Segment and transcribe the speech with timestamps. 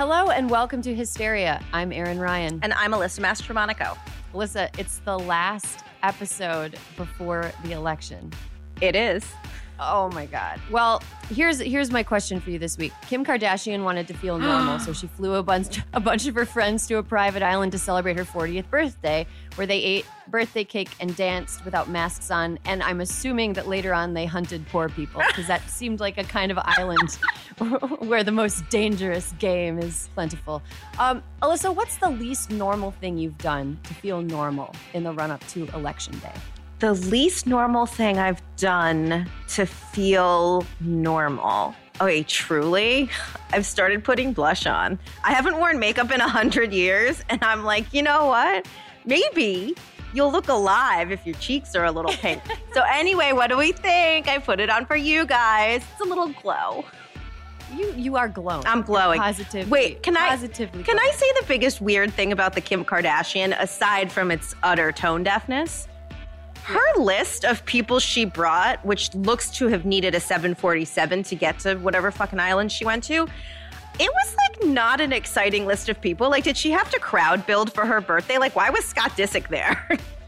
[0.00, 1.62] Hello and welcome to Hysteria.
[1.74, 2.58] I'm Erin Ryan.
[2.62, 3.98] And I'm Alyssa Mastromonaco.
[4.32, 8.32] Alyssa, it's the last episode before the election.
[8.80, 9.22] It is.
[9.82, 10.60] Oh my God.
[10.70, 12.92] Well, here's here's my question for you this week.
[13.08, 16.44] Kim Kardashian wanted to feel normal, so she flew a bunch a bunch of her
[16.44, 20.90] friends to a private island to celebrate her 40th birthday, where they ate birthday cake
[21.00, 22.58] and danced without masks on.
[22.66, 26.24] And I'm assuming that later on they hunted poor people because that seemed like a
[26.24, 27.18] kind of island
[28.00, 30.62] where the most dangerous game is plentiful.
[30.98, 35.30] Um, Alyssa, what's the least normal thing you've done to feel normal in the run
[35.30, 36.34] up to election day?
[36.80, 41.74] The least normal thing I've done to feel normal.
[42.00, 43.10] Okay, truly,
[43.52, 44.98] I've started putting blush on.
[45.22, 48.66] I haven't worn makeup in a hundred years, and I'm like, you know what?
[49.04, 49.74] Maybe
[50.14, 52.42] you'll look alive if your cheeks are a little pink.
[52.74, 54.28] so, anyway, what do we think?
[54.28, 55.82] I put it on for you guys.
[55.92, 56.84] It's a little glow.
[57.76, 58.66] You you are glowing.
[58.66, 59.20] I'm glowing.
[59.20, 59.70] Positively.
[59.70, 63.54] Wait, can I positively can I say the biggest weird thing about the Kim Kardashian,
[63.60, 65.86] aside from its utter tone deafness?
[66.70, 71.58] Her list of people she brought, which looks to have needed a 747 to get
[71.60, 73.26] to whatever fucking island she went to,
[73.98, 76.30] it was like not an exciting list of people.
[76.30, 78.38] Like, did she have to crowd build for her birthday?
[78.38, 79.98] Like, why was Scott Disick there?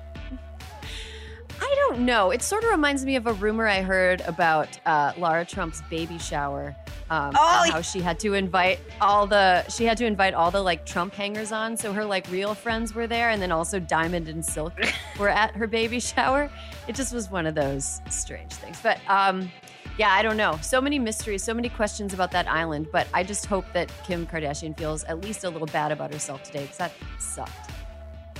[1.61, 2.31] I don't know.
[2.31, 6.19] It sort of reminds me of a rumor I heard about uh, Lara Trump's baby
[6.19, 6.75] shower
[7.13, 10.63] um, oh, how she had to invite all the she had to invite all the
[10.63, 14.29] like Trump hangers on, so her like real friends were there, and then also Diamond
[14.29, 14.73] and Silk
[15.19, 16.51] were at her baby shower.
[16.89, 18.79] It just was one of those strange things.
[18.83, 19.53] But um,
[19.99, 20.59] yeah, I don't know.
[20.63, 22.89] So many mysteries, so many questions about that island.
[22.91, 26.43] But I just hope that Kim Kardashian feels at least a little bad about herself
[26.45, 27.72] today because that sucked.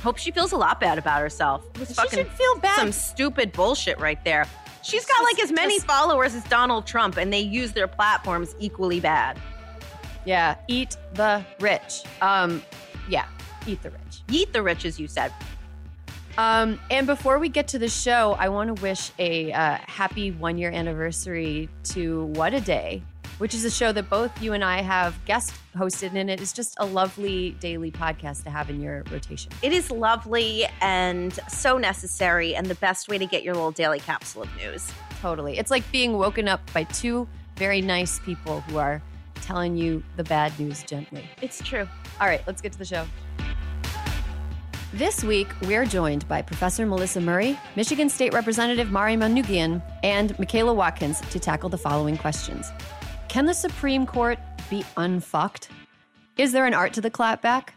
[0.03, 1.65] Hope she feels a lot bad about herself.
[1.79, 2.77] She should feel bad.
[2.77, 4.47] Some stupid bullshit right there.
[4.83, 8.99] She's got like as many followers as Donald Trump, and they use their platforms equally
[8.99, 9.39] bad.
[10.25, 12.03] Yeah, eat the rich.
[12.21, 12.63] Um,
[13.09, 13.27] yeah,
[13.67, 14.23] eat the rich.
[14.29, 15.33] Eat the rich, as you said.
[16.37, 20.31] Um, and before we get to the show, I want to wish a uh, happy
[20.31, 23.03] one year anniversary to What a Day,
[23.43, 26.53] which is a show that both you and I have guest hosted, and it is
[26.53, 29.51] just a lovely daily podcast to have in your rotation.
[29.63, 33.99] It is lovely and so necessary, and the best way to get your little daily
[33.99, 34.93] capsule of news.
[35.21, 35.59] Totally.
[35.59, 37.27] It's like being woken up by two
[37.57, 39.03] very nice people who are
[39.41, 41.29] telling you the bad news gently.
[41.41, 41.89] It's true.
[42.21, 43.05] All right, let's get to the show.
[44.93, 50.75] This week, we're joined by Professor Melissa Murray, Michigan State Representative Mari Manoogian, and Michaela
[50.75, 52.71] Watkins to tackle the following questions.
[53.33, 54.39] Can the Supreme Court
[54.69, 55.71] be unfucked?
[56.37, 57.71] Is there an art to the clapback?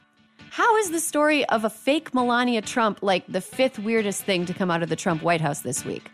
[0.49, 4.53] How is the story of a fake Melania Trump like the fifth weirdest thing to
[4.53, 6.11] come out of the Trump White House this week?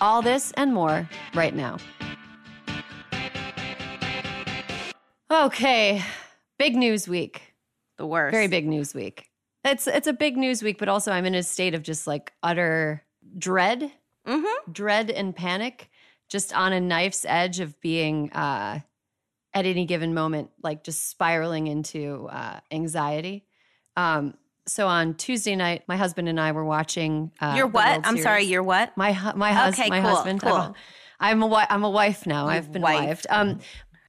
[0.00, 1.76] All this and more right now.
[5.30, 6.02] Okay,
[6.58, 7.42] big news week.
[7.98, 8.32] The worst.
[8.32, 9.26] Very big news week.
[9.64, 12.32] It's it's a big news week, but also I'm in a state of just like
[12.42, 13.04] utter
[13.36, 13.92] dread,
[14.26, 14.72] mm-hmm.
[14.72, 15.87] dread and panic
[16.28, 18.80] just on a knife's edge of being uh,
[19.54, 23.44] at any given moment, like just spiraling into uh, anxiety.
[23.96, 24.34] Um,
[24.66, 27.32] So on Tuesday night, my husband and I were watching.
[27.40, 27.96] Uh, You're the what?
[27.98, 28.22] I'm Series.
[28.22, 28.94] sorry, you're what?
[28.96, 29.80] My hu- my husband.
[29.80, 30.42] Okay, my cool, husband.
[30.42, 30.52] cool.
[30.52, 30.74] I'm a,
[31.20, 32.46] I'm a wi- I'm a wife now.
[32.46, 33.06] I've been wife.
[33.06, 33.26] wived.
[33.30, 33.58] Um,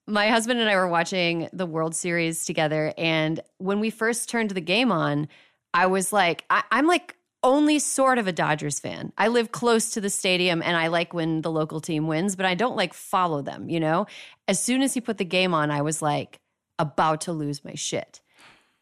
[0.06, 4.52] my husband and I were watching the World Series together, and when we first turned
[4.52, 5.28] the game on,
[5.74, 9.14] I was like, I, I'm like only sort of a Dodgers fan.
[9.18, 12.46] I live close to the stadium, and I like when the local team wins, but
[12.46, 13.70] I don't like follow them.
[13.70, 14.08] You know,
[14.48, 16.40] as soon as he put the game on, I was like
[16.78, 18.22] about to lose my shit.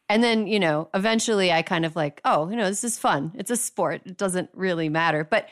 [0.08, 3.32] And then, you know, eventually I kind of like, oh, you know, this is fun.
[3.34, 4.02] It's a sport.
[4.06, 5.22] It doesn't really matter.
[5.22, 5.48] But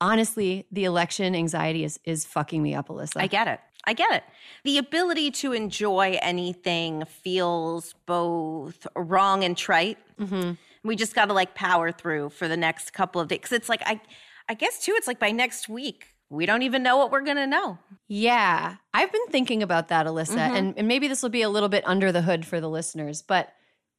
[0.00, 3.16] honestly, the election anxiety is is fucking me up, Alyssa.
[3.16, 3.60] I get it.
[3.86, 4.24] I get it.
[4.64, 9.98] The ability to enjoy anything feels both wrong and trite.
[10.18, 10.52] Mm-hmm.
[10.84, 13.40] We just got to like power through for the next couple of days.
[13.42, 14.00] Cause it's like, I,
[14.48, 17.36] I guess too, it's like by next week, we don't even know what we're going
[17.36, 17.78] to know.
[18.08, 18.76] Yeah.
[18.92, 20.54] I've been thinking about that, Alyssa, mm-hmm.
[20.56, 23.22] and, and maybe this will be a little bit under the hood for the listeners,
[23.22, 23.52] but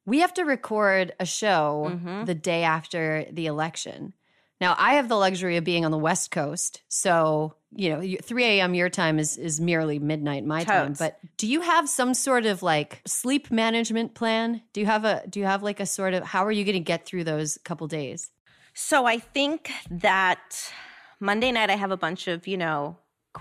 [0.04, 2.24] we have to record a show mm-hmm.
[2.24, 4.14] the day after the election.
[4.60, 6.80] Now, I have the luxury of being on the West Coast.
[6.88, 8.74] So, you know, 3 a.m.
[8.74, 10.94] your time is, is merely midnight my time.
[10.98, 14.62] But do you have some sort of like sleep management plan?
[14.72, 16.74] Do you have a, do you have like a sort of, how are you going
[16.74, 18.30] to get through those couple days?
[18.72, 20.72] So I think that
[21.20, 22.96] Monday night I have a bunch of, you know,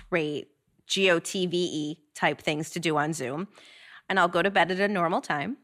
[0.10, 0.50] great
[0.90, 3.48] GOTVE type things to do on Zoom.
[4.10, 5.58] And I'll go to bed at a normal time.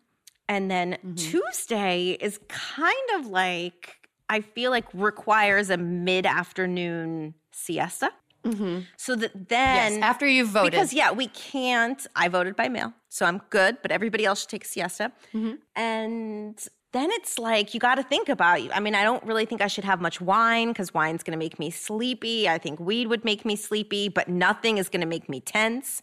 [0.47, 1.15] And then mm-hmm.
[1.15, 3.97] Tuesday is kind of like,
[4.31, 8.11] I feel like requires a mid afternoon siesta.
[8.45, 8.79] Mm-hmm.
[8.95, 9.93] So that then.
[9.93, 10.71] yes, after you've voted.
[10.71, 12.07] Because yeah, we can't.
[12.15, 13.77] I voted by mail, so I'm good.
[13.81, 15.11] But everybody else should take a siesta.
[15.33, 15.55] Mm-hmm.
[15.75, 18.63] And then it's like you got to think about.
[18.63, 18.71] you.
[18.71, 21.37] I mean, I don't really think I should have much wine because wine's going to
[21.37, 22.47] make me sleepy.
[22.47, 26.01] I think weed would make me sleepy, but nothing is going to make me tense.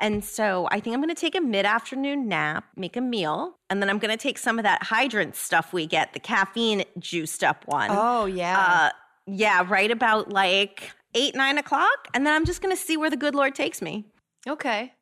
[0.00, 3.58] And so I think I'm going to take a mid afternoon nap, make a meal,
[3.68, 6.84] and then I'm going to take some of that hydrant stuff we get, the caffeine
[6.98, 7.90] juiced up one.
[7.90, 8.58] oh, yeah.
[8.58, 8.90] Uh,
[9.26, 12.08] yeah, right about like eight, nine o'clock.
[12.14, 14.04] And then I'm just going to see where the good Lord takes me.
[14.46, 14.92] Okay.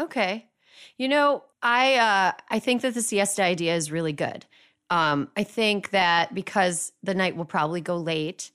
[0.00, 0.46] Okay.
[0.98, 4.44] You know, I uh I think that the siesta idea is really good.
[4.90, 8.50] Um I think that because the night will probably go late,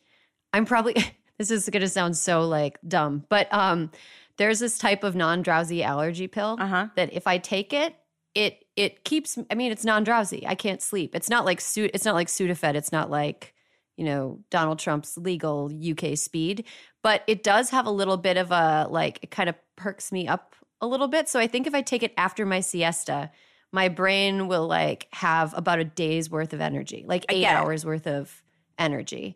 [0.53, 0.95] I'm probably
[1.37, 3.91] this is going to sound so like dumb, but um
[4.39, 6.87] there's this type of non-drowsy allergy pill Uh-huh.
[6.95, 7.95] that if I take it,
[8.33, 10.47] it it keeps I mean it's non-drowsy.
[10.47, 11.15] I can't sleep.
[11.15, 13.53] It's not like it's not like Sudafed, it's not like
[13.97, 16.63] you know Donald Trump's legal UK speed,
[17.03, 20.27] but it does have a little bit of a like it kind of perks me
[20.27, 21.27] up a little bit.
[21.29, 23.31] So I think if I take it after my siesta,
[23.71, 27.47] my brain will like have about a day's worth of energy, like eight it.
[27.47, 28.41] hours worth of
[28.77, 29.35] energy.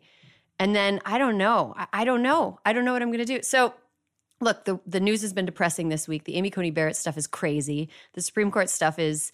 [0.58, 1.74] And then I don't know.
[1.76, 2.58] I, I don't know.
[2.64, 3.42] I don't know what I'm going to do.
[3.42, 3.74] So
[4.40, 6.24] look, the, the news has been depressing this week.
[6.24, 7.88] The Amy Coney Barrett stuff is crazy.
[8.14, 9.32] The Supreme Court stuff is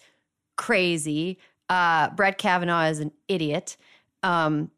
[0.55, 1.37] crazy.
[1.69, 3.77] Uh, Brett Kavanaugh is an idiot.
[4.23, 4.71] Um,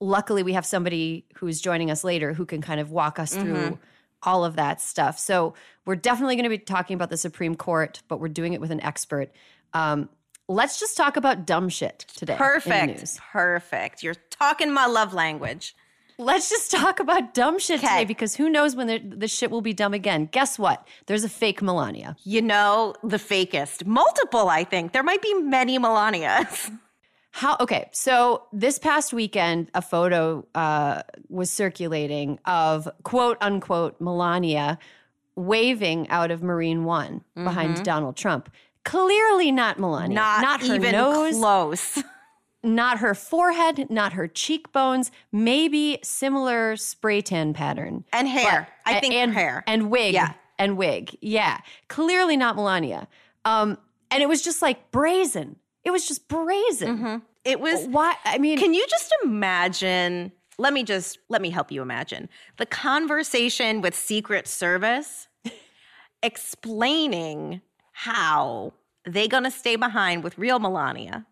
[0.00, 3.78] luckily, we have somebody who's joining us later who can kind of walk us through
[4.22, 5.18] all of that stuff.
[5.18, 5.54] So
[5.84, 8.70] we're definitely going to be talking about the Supreme Court, but we're doing it with
[8.70, 9.30] an expert.
[9.74, 10.08] Um,
[10.48, 12.36] let's just talk about dumb shit today.
[12.36, 13.00] Perfect.
[13.00, 13.20] news.
[13.32, 14.02] Perfect.
[14.02, 15.74] You're talking my love language.
[16.20, 17.86] Let's just talk about dumb shit Okay.
[17.86, 20.28] today because who knows when the, the shit will be dumb again.
[20.32, 20.86] Guess what?
[21.06, 22.16] There's a fake Melania.
[22.24, 23.86] You know, the fakest.
[23.86, 24.92] Multiple, I think.
[24.92, 26.70] There might be many Melanias.
[27.30, 27.56] How?
[27.60, 34.78] Okay, so this past weekend, a photo uh, was circulating of quote unquote Melania
[35.36, 38.50] waving out of Marine One behind Donald Trump.
[38.84, 40.14] Clearly not Melania.
[40.16, 42.02] Not, her even nose, close.
[42.62, 45.10] not her forehead, not her cheekbones.
[45.32, 48.68] Maybe similar spray tan pattern And hair.
[48.84, 49.62] But- I think and, hair.
[49.66, 50.32] and wig Yeah.
[50.58, 51.16] and wig.
[51.20, 53.06] Yeah, clearly not Melania.
[53.44, 53.78] Um,
[54.10, 55.56] and it was just like brazen.
[55.84, 57.22] It was just brazen.
[57.44, 58.14] It was Why?
[58.24, 60.32] I mean, Can you just imagine?
[60.58, 65.28] Let me just let me help you imagine the conversation with Secret Service
[66.22, 67.60] explaining
[67.92, 68.72] how
[69.04, 71.26] they're gonna stay behind with real Melania,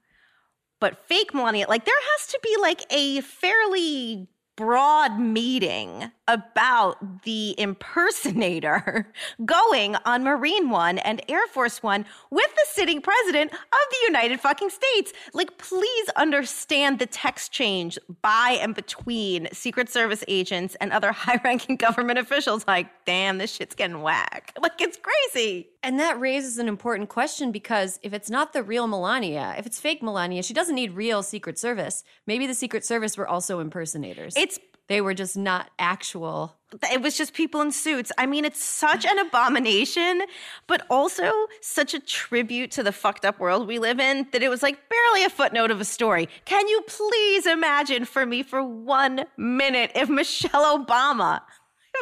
[0.80, 1.66] but fake Melania.
[1.68, 9.12] Like there has to be like a fairly broad meeting about the impersonator
[9.44, 13.58] going on Marine One and Air Force One with the sitting president of
[13.90, 15.12] the United fucking States.
[15.34, 21.40] Like, please understand the text change by and between Secret Service agents and other high
[21.44, 22.66] ranking government officials.
[22.66, 24.52] Like, damn, this shit's getting whack.
[24.66, 25.68] Like, it's crazy.
[25.84, 29.78] and that raises an important question because if it's not the real Melania, if it's
[29.78, 32.02] fake Melania, she doesn't need real Secret Service.
[32.26, 34.34] Maybe the Secret Service were also impersonators.
[34.36, 36.56] It's They were just not actual.
[36.92, 38.12] It was just people in suits.
[38.18, 40.22] I mean, it's such an abomination,
[40.66, 44.48] but also such a tribute to the fucked up world we live in that it
[44.48, 46.28] was like barely a footnote of a story.
[46.44, 51.40] Can you please imagine for me for one minute if Michelle Obama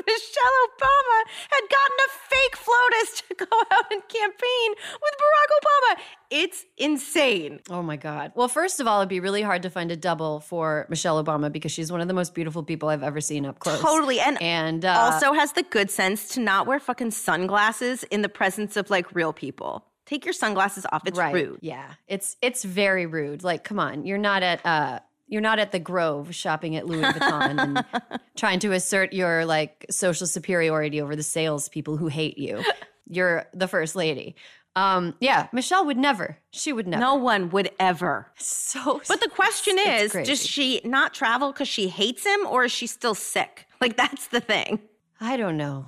[0.07, 1.19] Michelle Obama
[1.51, 4.71] had gotten a fake FLOTUS to go out and campaign
[5.03, 6.01] with Barack Obama.
[6.31, 7.61] It's insane.
[7.71, 8.33] Oh my God.
[8.35, 11.51] Well, first of all, it'd be really hard to find a double for Michelle Obama
[11.51, 13.81] because she's one of the most beautiful people I've ever seen up close.
[13.81, 14.21] Totally.
[14.21, 18.29] And, and uh, also has the good sense to not wear fucking sunglasses in the
[18.29, 19.85] presence of like real people.
[20.07, 21.03] Take your sunglasses off.
[21.07, 21.35] It's right.
[21.35, 21.59] rude.
[21.63, 21.95] Yeah.
[22.07, 23.43] It's it's very rude.
[23.43, 24.05] Like, come on.
[24.05, 28.59] You're not at uh you're not at the Grove shopping at Louis Vuitton and trying
[28.61, 32.63] to assert your like social superiority over the salespeople who hate you.
[33.09, 34.37] You're the first lady.
[34.77, 36.39] Um, yeah, Michelle would never.
[36.51, 37.01] She would never.
[37.01, 38.31] No one would ever.
[38.37, 40.31] So, but the question is, crazy.
[40.31, 43.67] does she not travel because she hates him, or is she still sick?
[43.81, 44.81] Like that's the thing.
[45.21, 45.87] I don't know.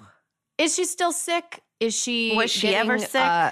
[0.56, 1.62] Is she still sick?
[1.80, 2.34] Is she?
[2.36, 3.20] Was she getting, ever sick?
[3.20, 3.50] Uh,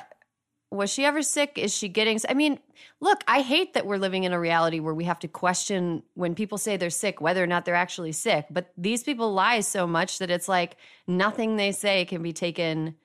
[0.70, 1.52] was she ever sick?
[1.56, 2.18] Is she getting?
[2.28, 2.58] I mean,
[3.00, 6.34] look, I hate that we're living in a reality where we have to question when
[6.34, 8.46] people say they're sick whether or not they're actually sick.
[8.50, 12.96] But these people lie so much that it's like nothing they say can be taken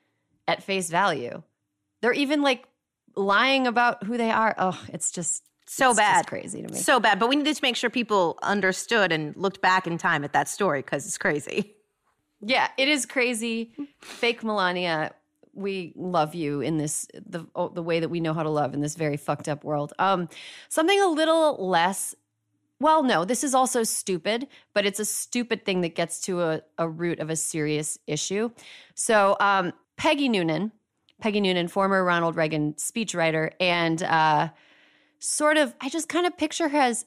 [0.47, 1.43] at face value.
[2.01, 2.65] They're even like
[3.15, 4.55] lying about who they are.
[4.57, 6.79] Oh, it's just so it's bad, just crazy to me.
[6.79, 7.19] So bad.
[7.19, 10.47] But we needed to make sure people understood and looked back in time at that
[10.47, 11.75] story because it's crazy.
[12.41, 13.73] Yeah, it is crazy.
[14.01, 15.13] Fake Melania
[15.59, 18.73] we love you in this the oh, the way that we know how to love
[18.73, 19.93] in this very fucked up world.
[19.99, 20.29] Um,
[20.69, 22.15] something a little less.
[22.81, 26.61] Well, no, this is also stupid, but it's a stupid thing that gets to a,
[26.77, 28.51] a root of a serious issue.
[28.95, 30.71] So, um, Peggy Noonan,
[31.19, 34.49] Peggy Noonan, former Ronald Reagan speechwriter, and uh,
[35.19, 37.05] sort of, I just kind of picture her as,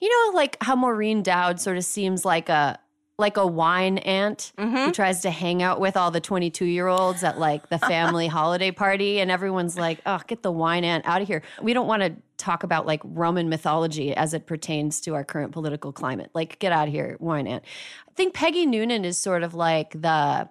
[0.00, 2.78] you know, like how Maureen Dowd sort of seems like a
[3.18, 4.76] like a wine aunt Mm-hmm.
[4.76, 8.26] who tries to hang out with all the 22 year olds at like the family
[8.38, 11.42] holiday party and everyone's like oh get the wine aunt out of here.
[11.62, 15.52] We don't want to talk about like roman mythology as it pertains to our current
[15.52, 16.30] political climate.
[16.34, 17.64] Like get out of here wine aunt.
[18.08, 20.48] I think peggy noonan is sort of like the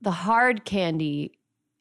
[0.00, 1.32] the hard candy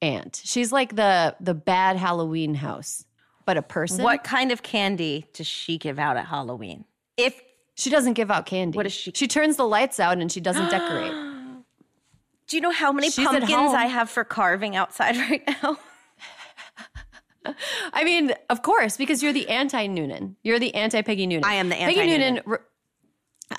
[0.02, 0.42] aunt.
[0.44, 3.06] She's like the the bad halloween house
[3.46, 4.04] but a person?
[4.04, 6.86] What kind of candy does she give out at Halloween?
[7.18, 7.42] If
[7.76, 10.40] she doesn't give out candy What does she- she turns the lights out and she
[10.42, 11.12] doesn't decorate
[12.48, 13.76] do you know how many She's at pumpkins home.
[13.76, 15.78] I have for carving outside right now?
[17.94, 20.36] I mean, of course, because you're the anti Noonan.
[20.44, 21.46] You're the anti Peggy Noonan.
[21.46, 22.34] I am the Peggy anti-Noonan.
[22.36, 22.44] Noonan.
[22.46, 22.58] re-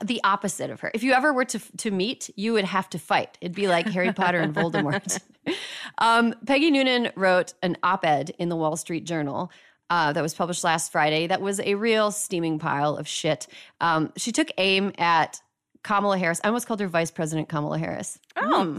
[0.04, 0.90] the opposite of her.
[0.94, 3.36] If you ever were to to meet, you would have to fight.
[3.40, 5.20] It'd be like Harry Potter and Voldemort.
[5.98, 9.50] um, Peggy Noonan wrote an op-ed in the Wall Street Journal.
[9.92, 11.26] Uh, that was published last Friday.
[11.26, 13.46] That was a real steaming pile of shit.
[13.82, 15.40] Um, she took aim at
[15.82, 16.40] Kamala Harris.
[16.42, 18.18] I almost called her Vice President Kamala Harris.
[18.36, 18.78] Oh, Hmm.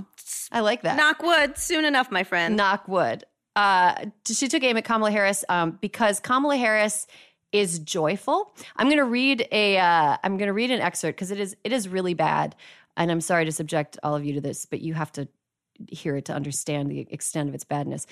[0.52, 0.98] I like that.
[0.98, 1.56] knock wood.
[1.58, 2.56] Soon enough, my friend.
[2.58, 3.26] knock wood.
[3.56, 3.94] Uh,
[4.26, 7.06] she took aim at Kamala Harris um, because Kamala Harris
[7.52, 8.52] is joyful.
[8.78, 9.78] I'm going to read a.
[9.78, 12.56] Uh, I'm going to read an excerpt because it is it is really bad,
[12.98, 15.28] and I'm sorry to subject all of you to this, but you have to
[15.90, 18.08] hear it to understand the extent of its badness.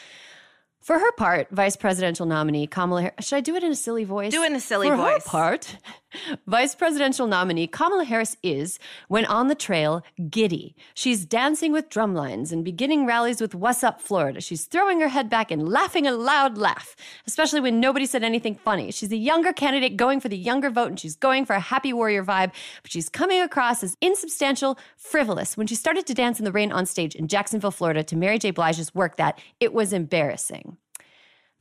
[0.82, 3.28] For her part, vice presidential nominee Kamala Harris.
[3.28, 4.32] Should I do it in a silly voice?
[4.32, 5.24] Do it in a silly For voice.
[5.24, 5.78] her part,
[6.48, 10.76] vice presidential nominee Kamala Harris is, when on the trail, giddy.
[10.96, 14.42] She's dancing with drumlines and beginning rallies with What's Up Florida.
[14.42, 16.96] She's throwing her head back and laughing a loud laugh,
[17.28, 18.90] especially when nobody said anything funny.
[18.90, 21.94] She's a younger candidate going for the younger vote and she's going for a happy
[21.94, 25.56] warrior vibe, but she's coming across as insubstantial, frivolous.
[25.56, 28.40] When she started to dance in the rain on stage in Jacksonville, Florida to Mary
[28.40, 28.50] J.
[28.50, 30.71] Blige's work that, it was embarrassing.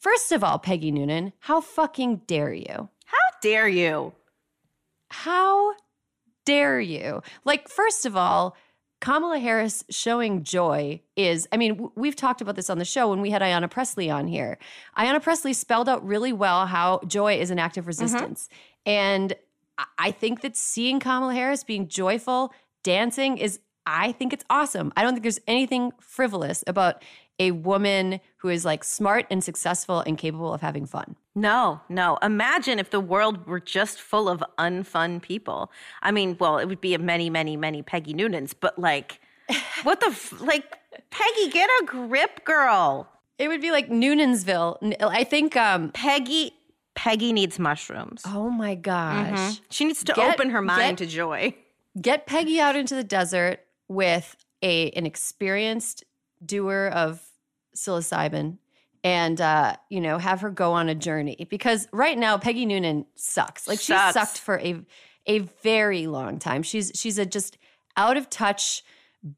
[0.00, 2.88] First of all, Peggy Noonan, how fucking dare you?
[3.04, 4.12] How dare you?
[5.10, 5.74] How
[6.46, 7.22] dare you?
[7.44, 8.56] Like, first of all,
[9.00, 13.20] Kamala Harris showing joy is, I mean, we've talked about this on the show when
[13.20, 14.58] we had Ayanna Pressley on here.
[14.96, 17.88] Ayanna Pressley spelled out really well how joy is an act of mm-hmm.
[17.88, 18.48] resistance.
[18.86, 19.34] And
[19.78, 22.52] I- I think that seeing Kamala Harris being joyful,
[22.82, 24.92] dancing is, I think it's awesome.
[24.96, 27.02] I don't think there's anything frivolous about
[27.40, 31.16] a woman who is like smart and successful and capable of having fun.
[31.34, 32.18] No, no.
[32.22, 35.72] Imagine if the world were just full of unfun people.
[36.02, 39.20] I mean, well, it would be a many, many, many Peggy Noonans, but like,
[39.82, 40.78] what the, f- like,
[41.10, 43.08] Peggy, get a grip, girl.
[43.38, 44.78] It would be like Noonansville.
[45.00, 46.52] I think um, Peggy,
[46.94, 48.22] Peggy needs mushrooms.
[48.26, 49.60] Oh my gosh.
[49.70, 51.54] She needs to Get- open her mind get- to joy.
[52.00, 56.04] Get Peggy out into the desert with a an experienced
[56.44, 57.20] doer of
[57.80, 58.58] psilocybin
[59.02, 63.06] and uh, you know, have her go on a journey because right now Peggy Noonan
[63.14, 63.66] sucks.
[63.66, 64.14] Like she Sucks.
[64.14, 64.82] sucked for a
[65.26, 66.62] a very long time.
[66.62, 67.56] She's she's a just
[67.96, 68.82] out of touch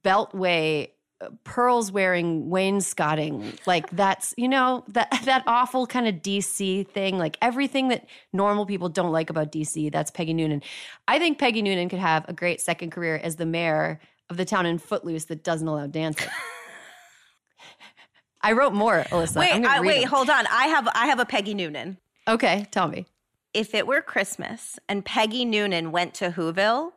[0.04, 0.88] beltway
[1.20, 7.18] uh, pearls wearing wainscoting like that's you know that that awful kind of DC thing
[7.18, 10.62] like everything that normal people don't like about DC that's Peggy Noonan.
[11.08, 14.44] I think Peggy Noonan could have a great second career as the mayor of the
[14.44, 16.28] town in Footloose that doesn't allow dancing.
[18.42, 19.36] I wrote more, Alyssa.
[19.36, 20.10] Wait, I, read wait, them.
[20.10, 20.46] hold on.
[20.46, 21.98] I have I have a Peggy Noonan.
[22.26, 23.06] Okay, tell me.
[23.54, 26.92] If it were Christmas and Peggy Noonan went to Whoville,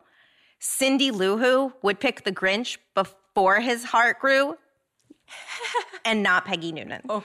[0.60, 4.58] Cindy Lou Who would pick the Grinch before his heart grew,
[6.06, 7.02] and not Peggy Noonan.
[7.10, 7.24] Oh.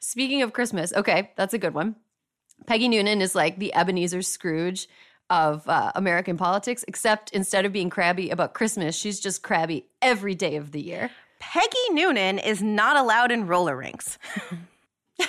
[0.00, 1.96] Speaking of Christmas, okay, that's a good one.
[2.66, 4.88] Peggy Noonan is like the Ebenezer Scrooge
[5.30, 10.34] of uh, American politics, except instead of being crabby about Christmas, she's just crabby every
[10.34, 11.10] day of the year.
[11.38, 14.18] Peggy Noonan is not allowed in roller rinks.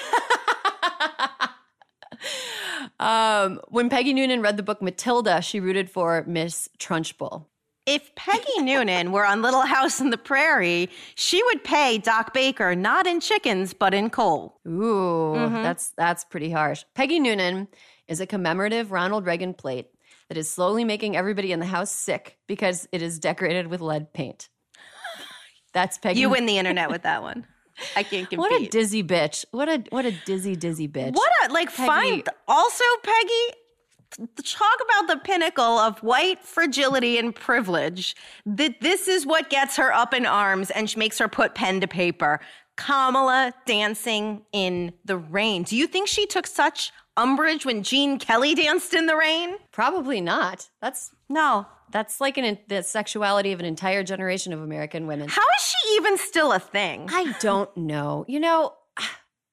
[2.99, 7.45] Um, when Peggy Noonan read the book Matilda, she rooted for Miss Trunchbull.
[7.85, 12.75] If Peggy Noonan were on Little House on the Prairie, she would pay Doc Baker
[12.75, 14.59] not in chickens but in coal.
[14.67, 16.83] Ooh, that's that's pretty harsh.
[16.93, 17.67] Peggy Noonan
[18.07, 19.87] is a commemorative Ronald Reagan plate
[20.27, 24.13] that is slowly making everybody in the house sick because it is decorated with lead
[24.13, 24.49] paint.
[25.73, 26.19] That's Peggy.
[26.19, 27.45] You win the internet with that one.
[27.95, 28.39] I can't compete.
[28.39, 29.45] What a dizzy bitch!
[29.51, 31.13] What a what a dizzy dizzy bitch!
[31.13, 33.55] What a like Peggy- find also Peggy
[34.43, 38.15] talk about the pinnacle of white fragility and privilege.
[38.45, 41.79] That this is what gets her up in arms and she makes her put pen
[41.81, 42.39] to paper.
[42.75, 45.63] Kamala dancing in the rain.
[45.63, 49.57] Do you think she took such umbrage when Gene Kelly danced in the rain?
[49.71, 50.69] Probably not.
[50.81, 51.67] That's No.
[51.91, 55.27] That's like an the sexuality of an entire generation of American women.
[55.27, 57.09] How is she even still a thing?
[57.11, 58.25] I don't know.
[58.27, 58.73] You know,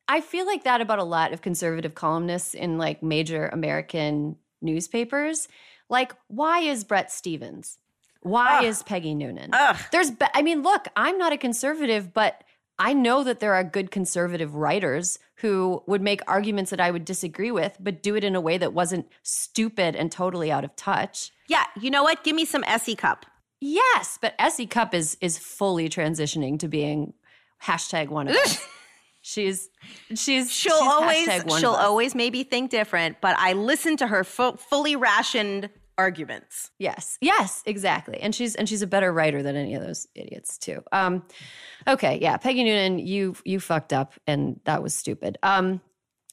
[0.08, 5.48] I feel like that about a lot of conservative columnists in like major American newspapers.
[5.88, 7.78] Like, why is Bret Stephens?
[8.22, 8.64] Why Ugh.
[8.64, 9.50] is Peggy Noonan?
[9.52, 9.76] Ugh.
[9.92, 12.42] There's, be- I mean, look, I'm not a conservative, but
[12.78, 17.04] I know that there are good conservative writers who would make arguments that I would
[17.04, 20.76] disagree with, but do it in a way that wasn't stupid and totally out of
[20.76, 21.30] touch.
[21.48, 22.24] Yeah, you know what?
[22.24, 22.96] Give me some S.E.
[22.96, 23.26] Cupp.
[23.60, 24.66] Yes, but S.E.
[24.66, 27.14] Cupp is is fully transitioning to being
[27.62, 28.66] hashtag one of us.
[29.22, 29.70] she's
[30.14, 34.56] she's She'll she's always she'll always maybe think different, but I listen to her fu-
[34.56, 36.70] fully rationed arguments.
[36.78, 40.58] yes yes exactly and she's and she's a better writer than any of those idiots
[40.58, 40.82] too.
[40.92, 41.22] Um,
[41.88, 45.38] okay, yeah, Peggy Noonan, you you fucked up and that was stupid.
[45.42, 45.80] Um,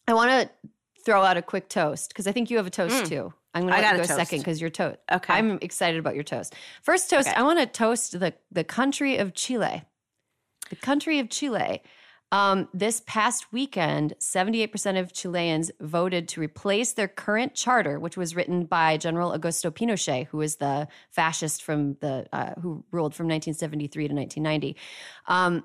[0.07, 0.69] I want to
[1.05, 3.33] throw out a quick toast because I think you have a toast too.
[3.53, 3.77] I'm going Mm.
[3.77, 4.17] To got let you a go toast.
[4.19, 4.97] second because you're toast.
[5.11, 5.33] Okay.
[5.33, 6.55] I'm excited about your toast.
[6.81, 7.37] First toast, Okay.
[7.39, 9.83] I want to toast the the country of Chile.
[10.69, 11.81] The country of Chile.
[12.33, 18.35] Um, this past weekend, 78% of Chileans voted to replace their current charter, which was
[18.35, 23.27] written by General Augusto Pinochet, who was the fascist from the uh, who ruled from
[23.27, 24.75] 1973 to 1990.
[25.27, 25.63] Um,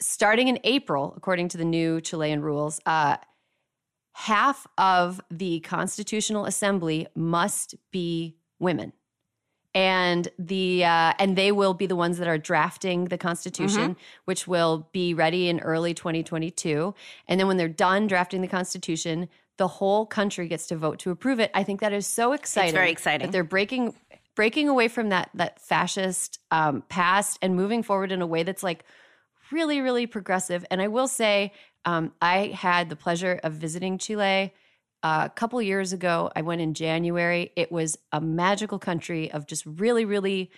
[0.00, 3.18] starting in April, according to the new Chilean rules, uh,
[4.14, 8.92] half of the Constitutional Assembly must be women
[9.74, 14.48] and the uh, and they will be the ones that are drafting the constitution which
[14.48, 16.94] will be ready in early 2022
[17.26, 19.28] and then when they're done drafting the constitution
[19.58, 21.50] the whole country gets to vote to approve it.
[21.52, 23.26] I think that is so exciting very exciting.
[23.26, 23.94] that they're breaking
[24.34, 28.62] breaking away from that that fascist um, past and moving forward in a way that's
[28.62, 28.84] like
[29.52, 30.64] really really progressive.
[30.70, 31.52] And i will say
[31.84, 34.54] um, i had the pleasure of visiting chile
[35.02, 37.52] a couple years ago i went in january.
[37.56, 40.50] It was a magical country of just really really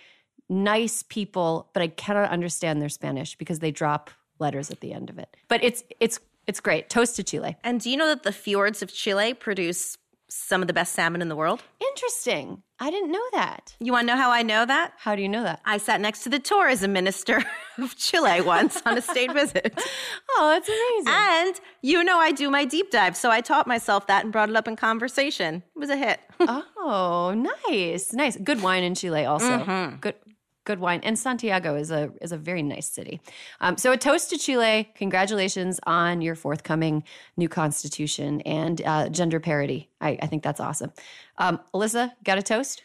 [0.49, 4.09] nice people but i cannot understand their spanish because they drop
[4.41, 5.37] letters at the end of it.
[5.47, 6.89] But it's it's it's great.
[6.89, 7.55] Toast to chile.
[7.63, 9.97] And do you know that the fjords of Chile produce
[10.33, 11.61] some of the best salmon in the world?
[11.91, 14.93] interesting i didn't know that You want to know how I know that?
[14.97, 17.43] how do you know that I sat next to the tourism minister
[17.77, 19.73] of Chile once on a state visit.
[20.37, 24.07] oh that's amazing And you know I do my deep dive, so I taught myself
[24.07, 25.63] that and brought it up in conversation.
[25.75, 26.19] It was a hit.
[26.83, 27.33] Oh,
[27.67, 28.35] nice, nice.
[28.37, 29.45] Good wine in Chile, also.
[29.59, 29.97] Mm-hmm.
[29.97, 30.15] Good,
[30.63, 31.01] good wine.
[31.03, 33.21] And Santiago is a is a very nice city.
[33.59, 34.89] Um, so a toast to Chile.
[34.95, 37.03] Congratulations on your forthcoming
[37.37, 39.89] new constitution and uh, gender parity.
[39.99, 40.91] I, I think that's awesome.
[41.37, 42.83] Um, Alyssa, got a toast?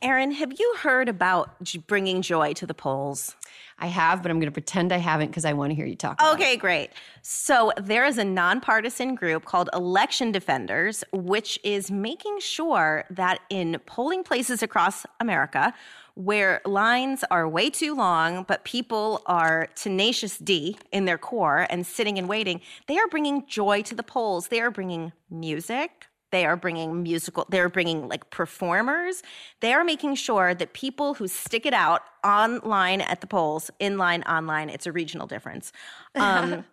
[0.00, 1.50] Erin, have you heard about
[1.86, 3.34] bringing joy to the polls?
[3.80, 5.96] I have, but I'm going to pretend I haven't because I want to hear you
[5.96, 6.20] talk.
[6.20, 6.34] About it.
[6.34, 6.90] Okay, great.
[7.22, 13.80] So there is a nonpartisan group called Election Defenders, which is making sure that in
[13.86, 15.72] polling places across America
[16.18, 21.86] where lines are way too long, but people are tenacious D in their core and
[21.86, 24.48] sitting and waiting, they are bringing joy to the polls.
[24.48, 29.22] They are bringing music, They are bringing musical, they're bringing like performers.
[29.60, 33.96] They are making sure that people who stick it out online at the polls, in
[33.96, 35.72] line, online, it's a regional difference,
[36.16, 36.64] um,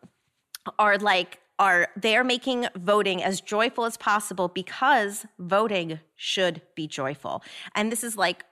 [0.79, 6.87] are like, are they are making voting as joyful as possible because voting should be
[6.87, 7.43] joyful.
[7.75, 8.43] And this is like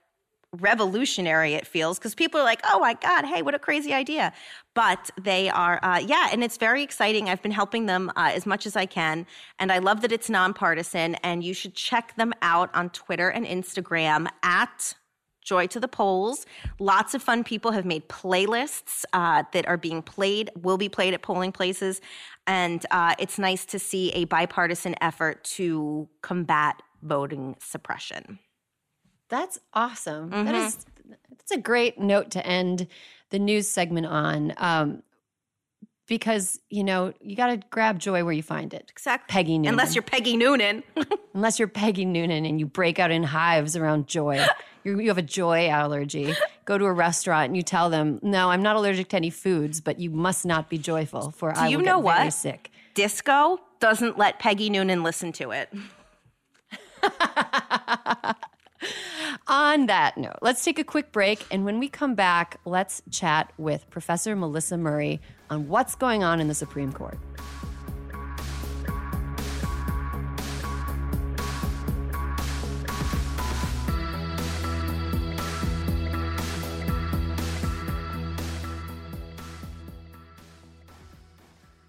[0.60, 4.32] revolutionary it feels because people are like oh my god hey what a crazy idea.
[4.74, 7.28] But they are uh, yeah and it's very exciting.
[7.28, 9.26] I've been helping them uh, as much as i can
[9.58, 13.46] and i love that it's nonpartisan and you should check them out on twitter and
[13.46, 14.94] instagram at
[15.44, 16.46] joy to the polls.
[16.78, 21.14] Lots of fun people have made playlists uh, that are being played will be played
[21.14, 22.00] at polling places
[22.46, 28.38] and uh, it's nice to see a bipartisan effort to combat voting suppression
[29.28, 30.30] that's awesome.
[30.30, 30.44] Mm-hmm.
[30.44, 30.86] That is
[31.30, 32.86] that's a great note to end
[33.30, 34.54] the news segment on.
[34.56, 35.02] Um,
[36.06, 38.90] because you know you got to grab joy where you find it.
[38.90, 39.32] Exactly.
[39.32, 39.72] Peggy Noonan.
[39.74, 40.82] Unless you're Peggy Noonan.
[41.34, 44.44] Unless you're Peggy Noonan and you break out in hives around joy.
[44.84, 46.34] you you have a joy allergy.
[46.66, 49.80] Go to a restaurant and you tell them, "No, I'm not allergic to any foods,
[49.80, 52.18] but you must not be joyful, for Do I you will know get what?
[52.18, 55.72] very sick." Disco doesn't let Peggy Noonan listen to it.
[59.46, 61.44] On that note, let's take a quick break.
[61.50, 65.20] And when we come back, let's chat with Professor Melissa Murray
[65.50, 67.18] on what's going on in the Supreme Court.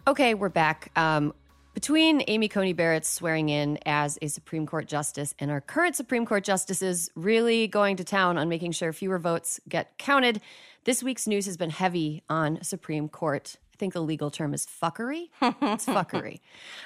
[0.07, 0.91] Okay, we're back.
[0.95, 1.33] Um,
[1.75, 6.25] between Amy Coney Barrett's swearing in as a Supreme Court justice and our current Supreme
[6.25, 10.41] Court justices really going to town on making sure fewer votes get counted,
[10.85, 14.65] this week's news has been heavy on Supreme Court I think the legal term is
[14.65, 15.27] fuckery.
[15.41, 16.39] It's fuckery.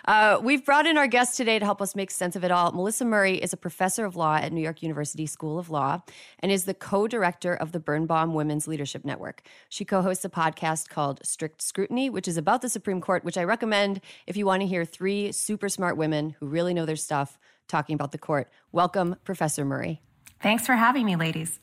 [0.05, 2.71] Uh, we've brought in our guest today to help us make sense of it all.
[2.71, 6.01] Melissa Murray is a professor of law at New York University School of Law
[6.39, 9.43] and is the co director of the Birnbaum Women's Leadership Network.
[9.69, 13.37] She co hosts a podcast called Strict Scrutiny, which is about the Supreme Court, which
[13.37, 16.95] I recommend if you want to hear three super smart women who really know their
[16.95, 18.49] stuff talking about the court.
[18.71, 20.01] Welcome, Professor Murray.
[20.41, 21.59] Thanks for having me, ladies.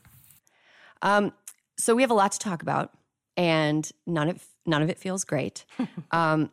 [1.01, 1.33] Um,
[1.77, 2.93] so, we have a lot to talk about,
[3.37, 5.65] and none of none of it feels great.
[6.11, 6.49] um,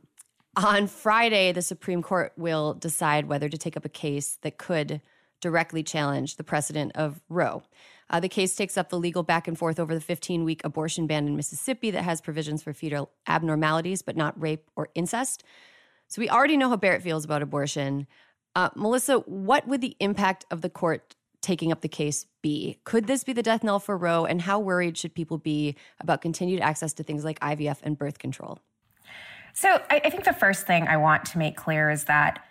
[0.56, 5.00] on Friday, the Supreme Court will decide whether to take up a case that could
[5.40, 7.62] directly challenge the precedent of Roe.
[8.08, 11.06] Uh, the case takes up the legal back and forth over the 15 week abortion
[11.06, 15.42] ban in Mississippi that has provisions for fetal abnormalities, but not rape or incest.
[16.06, 18.06] So we already know how Barrett feels about abortion.
[18.54, 22.78] Uh, Melissa, what would the impact of the court taking up the case be?
[22.84, 24.24] Could this be the death knell for Roe?
[24.24, 28.18] And how worried should people be about continued access to things like IVF and birth
[28.18, 28.58] control?
[29.52, 32.44] So, I, I think the first thing I want to make clear is that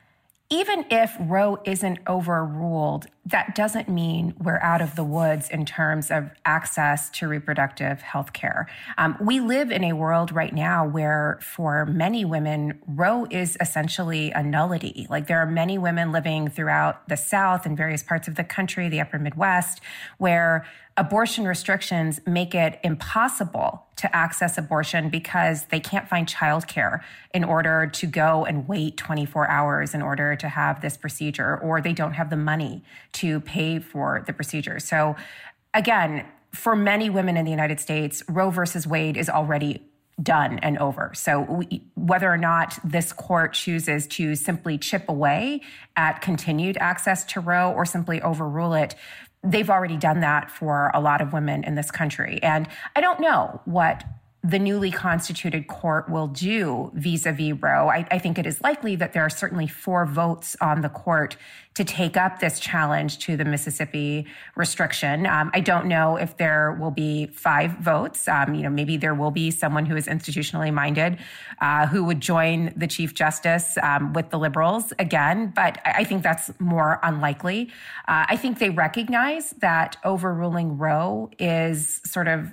[0.53, 6.11] even if Roe isn't overruled, that doesn't mean we're out of the woods in terms
[6.11, 8.67] of access to reproductive health care.
[8.99, 14.29] Um, we live in a world right now where, for many women, Roe is essentially
[14.29, 15.07] a nullity.
[15.09, 18.89] Like there are many women living throughout the South and various parts of the country,
[18.89, 19.81] the upper Midwest,
[20.19, 27.01] where abortion restrictions make it impossible to access abortion because they can't find childcare
[27.33, 31.81] in order to go and wait 24 hours in order to have this procedure, or
[31.81, 34.79] they don't have the money to pay for the procedure.
[34.79, 35.15] So,
[35.73, 39.81] again, for many women in the United States, Roe versus Wade is already
[40.21, 41.11] done and over.
[41.15, 45.61] So we, whether or not this court chooses to simply chip away
[45.95, 48.93] at continued access to Roe or simply overrule it,
[49.43, 52.41] they've already done that for a lot of women in this country.
[52.41, 54.03] And I don't know what
[54.45, 57.87] the newly constituted court will do vis-a-vis Roe.
[57.87, 61.37] I, I, think it is likely that there are certainly four votes on the court
[61.75, 64.27] to take up this challenge to the Mississippi
[64.57, 65.25] restriction.
[65.25, 68.27] Um, I don't know if there will be five votes.
[68.27, 71.19] Um, you know, maybe there will be someone who is institutionally minded
[71.61, 76.03] uh, who would join the chief justice um, with the liberals again, but I, I
[76.03, 77.69] think that's more unlikely.
[78.09, 82.51] Uh, I think they recognize that overruling Roe is sort of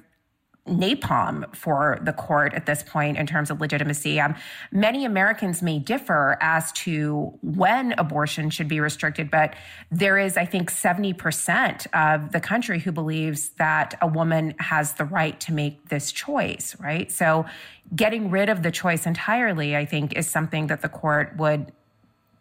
[0.70, 4.20] napalm for the court at this point in terms of legitimacy.
[4.20, 4.34] Um,
[4.72, 9.54] many Americans may differ as to when abortion should be restricted, but
[9.90, 15.04] there is, I think, 70% of the country who believes that a woman has the
[15.04, 17.10] right to make this choice, right?
[17.10, 17.46] So
[17.94, 21.72] getting rid of the choice entirely, I think, is something that the court would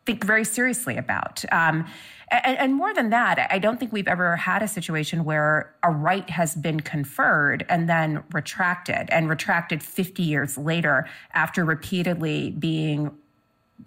[0.06, 1.44] think very seriously about.
[1.52, 1.86] Um,
[2.32, 5.92] and, and, more than that, I don't think we've ever had a situation where a
[5.92, 13.12] right has been conferred and then retracted, and retracted 50 years later after repeatedly being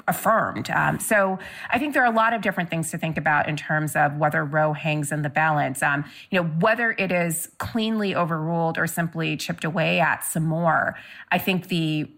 [0.08, 0.70] affirmed.
[0.70, 1.38] Um, so
[1.70, 4.16] I think there are a lot of different things to think about in terms of
[4.16, 5.82] whether Roe hangs in the balance.
[5.82, 10.96] Um, you know, whether it is cleanly overruled or simply chipped away at some more.
[11.30, 12.10] I think the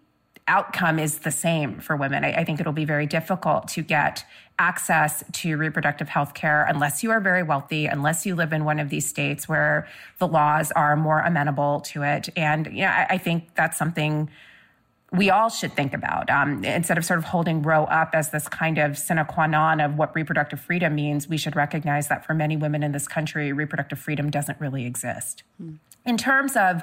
[0.47, 2.25] outcome is the same for women.
[2.25, 4.25] I, I think it'll be very difficult to get
[4.59, 8.79] access to reproductive health care unless you are very wealthy, unless you live in one
[8.79, 12.29] of these states where the laws are more amenable to it.
[12.37, 14.31] And, you know, I, I think that's something
[15.13, 18.49] we all should think about um, instead of sort of holding Roe up as this
[18.49, 21.29] kind of sine qua non of what reproductive freedom means.
[21.29, 25.45] We should recognize that for many women in this country, reproductive freedom doesn't really exist.
[25.59, 25.75] Hmm.
[26.07, 26.83] In terms of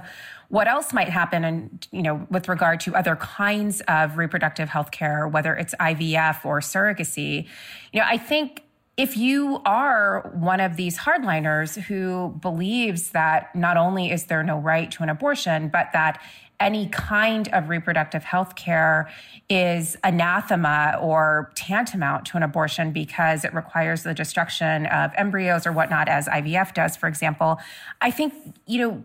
[0.50, 4.92] what else might happen, and you know, with regard to other kinds of reproductive health
[4.92, 7.48] care, whether it's IVF or surrogacy,
[7.94, 8.64] you know, I think
[8.98, 14.58] if you are one of these hardliners who believes that not only is there no
[14.58, 16.22] right to an abortion, but that
[16.60, 19.10] any kind of reproductive health care
[19.50, 25.72] is anathema or tantamount to an abortion because it requires the destruction of embryos or
[25.72, 27.60] whatnot, as IVF does, for example,
[28.00, 28.34] I think,
[28.68, 29.04] you know,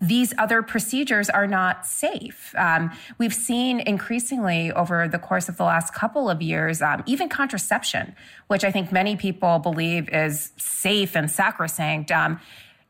[0.00, 2.54] these other procedures are not safe.
[2.56, 7.28] Um, we've seen increasingly over the course of the last couple of years, um, even
[7.28, 8.14] contraception,
[8.48, 12.10] which I think many people believe is safe and sacrosanct.
[12.10, 12.40] Um,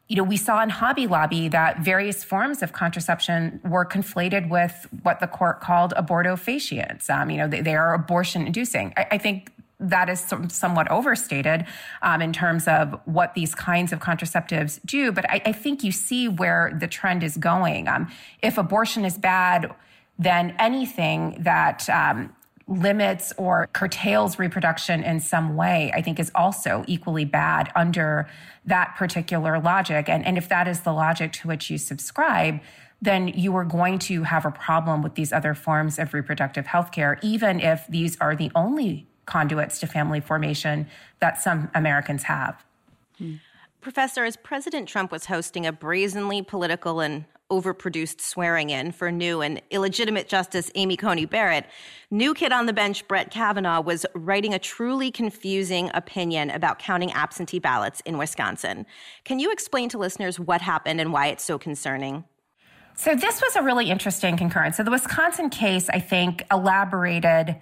[0.08, 4.88] you know, we saw in Hobby Lobby that various forms of contraception were conflated with
[5.02, 7.08] what the court called abortifacients.
[7.08, 8.92] Um, you know, they, they are abortion inducing.
[8.96, 11.64] I, I, think that is somewhat overstated
[12.02, 15.10] um, in terms of what these kinds of contraceptives do.
[15.10, 17.88] But I, I think you see where the trend is going.
[17.88, 18.08] Um,
[18.42, 19.74] if abortion is bad,
[20.18, 22.34] then anything that um,
[22.68, 28.28] limits or curtails reproduction in some way, I think is also equally bad under
[28.66, 30.08] that particular logic.
[30.08, 32.60] And, and if that is the logic to which you subscribe,
[33.02, 36.92] then you are going to have a problem with these other forms of reproductive health
[36.92, 40.86] care, even if these are the only conduits to family formation
[41.20, 42.64] that some Americans have.
[43.18, 43.34] Hmm.
[43.80, 49.40] Professor, as President Trump was hosting a brazenly political and overproduced swearing in for new
[49.40, 51.66] and illegitimate Justice Amy Coney Barrett,
[52.10, 57.10] new kid on the bench Brett Kavanaugh was writing a truly confusing opinion about counting
[57.12, 58.86] absentee ballots in Wisconsin.
[59.24, 62.24] Can you explain to listeners what happened and why it's so concerning?
[62.94, 64.76] So, this was a really interesting concurrence.
[64.76, 67.56] So, the Wisconsin case, I think, elaborated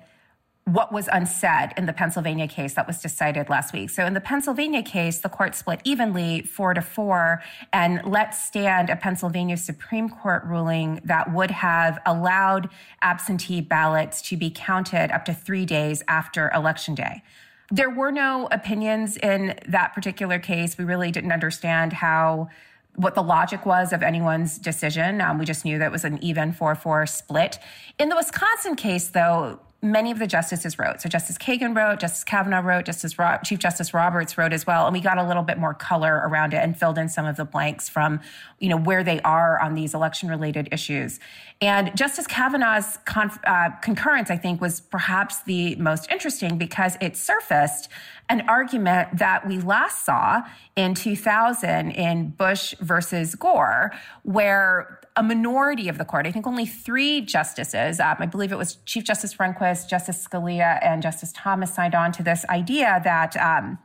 [0.73, 3.89] what was unsaid in the Pennsylvania case that was decided last week.
[3.89, 8.91] So in the Pennsylvania case, the court split evenly four to four and let stand
[8.91, 12.69] a Pennsylvania Supreme Court ruling that would have allowed
[13.01, 17.23] absentee ballots to be counted up to three days after election day.
[17.71, 20.77] There were no opinions in that particular case.
[20.77, 22.51] We really didn't understand how
[22.95, 25.21] what the logic was of anyone's decision.
[25.21, 27.59] Um, we just knew that it was an even 4 4 split.
[27.99, 31.01] In the Wisconsin case, though, many of the justices wrote.
[31.01, 34.87] So Justice Kagan wrote, Justice Kavanaugh wrote, Justice Ro- Chief Justice Roberts wrote as well,
[34.87, 37.37] and we got a little bit more color around it and filled in some of
[37.37, 38.21] the blanks from,
[38.59, 41.21] you know, where they are on these election-related issues.
[41.61, 47.17] And Justice Kavanaugh's conf- uh, concurrence, I think, was perhaps the most interesting because it
[47.17, 47.89] surfaced
[48.29, 50.43] an argument that we last saw
[50.77, 56.65] in 2000 in Bush versus Gore, where a minority of the court, I think only
[56.65, 61.75] three justices, um, I believe it was Chief Justice Rehnquist, Justice Scalia, and Justice Thomas
[61.75, 63.79] signed on to this idea that um,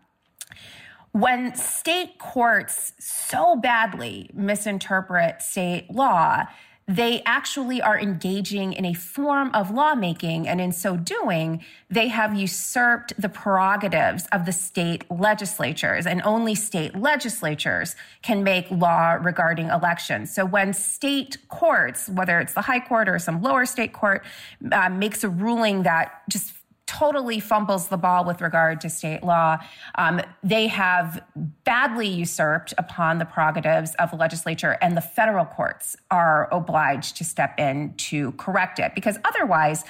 [1.12, 6.44] when state courts so badly misinterpret state law,
[6.88, 10.48] they actually are engaging in a form of lawmaking.
[10.48, 16.56] And in so doing, they have usurped the prerogatives of the state legislatures, and only
[16.56, 20.34] state legislatures can make law regarding elections.
[20.34, 24.26] So when state courts, whether it's the high court or some lower state court,
[24.72, 26.54] uh, makes a ruling that just
[27.00, 29.58] totally fumbles the ball with regard to state law.
[29.96, 31.24] Um, they have
[31.64, 37.24] badly usurped upon the prerogatives of the legislature, and the federal courts are obliged to
[37.24, 39.84] step in to correct it because otherwise,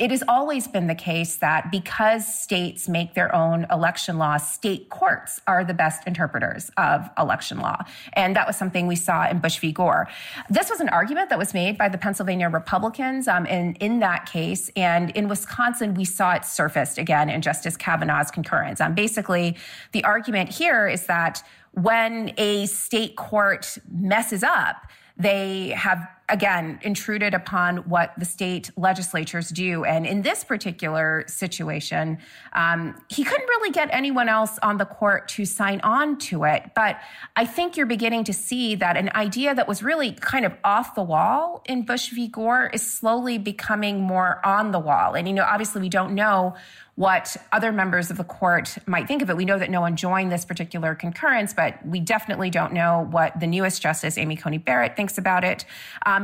[0.00, 4.88] it has always been the case that because states make their own election laws, state
[4.88, 7.78] courts are the best interpreters of election law.
[8.14, 9.70] And that was something we saw in Bush v.
[9.70, 10.08] Gore.
[10.50, 14.26] This was an argument that was made by the Pennsylvania Republicans um, in, in that
[14.26, 14.68] case.
[14.74, 18.80] And in Wisconsin, we saw it surfaced again in Justice Kavanaugh's concurrence.
[18.80, 19.56] Um, basically,
[19.92, 27.34] the argument here is that when a state court messes up, they have again, intruded
[27.34, 29.84] upon what the state legislatures do.
[29.84, 32.18] And in this particular situation,
[32.54, 36.70] um, he couldn't really get anyone else on the court to sign on to it.
[36.74, 36.98] But
[37.36, 40.94] I think you're beginning to see that an idea that was really kind of off
[40.94, 42.28] the wall in Bush v.
[42.28, 45.14] Gore is slowly becoming more on the wall.
[45.14, 46.54] And, you know, obviously we don't know
[46.96, 49.36] what other members of the court might think of it.
[49.36, 53.38] We know that no one joined this particular concurrence, but we definitely don't know what
[53.40, 55.64] the newest justice, Amy Coney Barrett, thinks about it.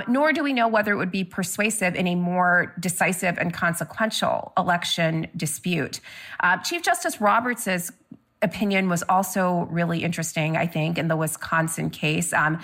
[0.08, 4.52] Nor do we know whether it would be persuasive in a more decisive and consequential
[4.56, 6.00] election dispute.
[6.40, 7.92] Uh, Chief Justice Roberts's
[8.42, 12.32] opinion was also really interesting, I think, in the Wisconsin case.
[12.32, 12.60] Um,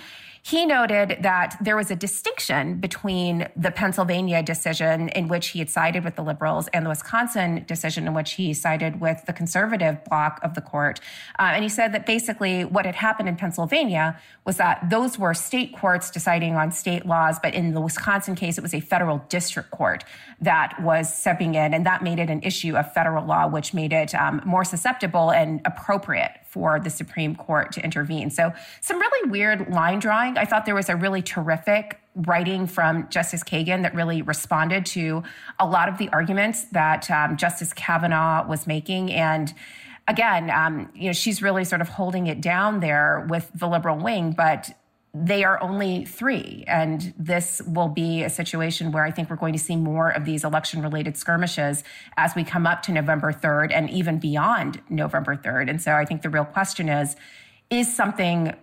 [0.46, 5.68] he noted that there was a distinction between the Pennsylvania decision in which he had
[5.68, 10.04] sided with the liberals and the Wisconsin decision in which he sided with the conservative
[10.04, 11.00] bloc of the court.
[11.36, 15.34] Uh, and he said that basically what had happened in Pennsylvania was that those were
[15.34, 19.18] state courts deciding on state laws, but in the Wisconsin case, it was a federal
[19.28, 20.04] district court
[20.40, 23.92] that was stepping in, and that made it an issue of federal law, which made
[23.92, 28.30] it um, more susceptible and appropriate for the Supreme Court to intervene.
[28.30, 30.38] So, some really weird line drawing.
[30.38, 35.22] I thought there was a really terrific writing from Justice Kagan that really responded to
[35.58, 39.12] a lot of the arguments that um, Justice Kavanaugh was making.
[39.12, 39.52] And
[40.08, 43.98] again, um, you know, she's really sort of holding it down there with the liberal
[43.98, 44.70] wing, but
[45.24, 46.64] they are only three.
[46.66, 50.24] And this will be a situation where I think we're going to see more of
[50.24, 51.84] these election related skirmishes
[52.16, 55.70] as we come up to November 3rd and even beyond November 3rd.
[55.70, 57.16] And so I think the real question is
[57.68, 58.54] is something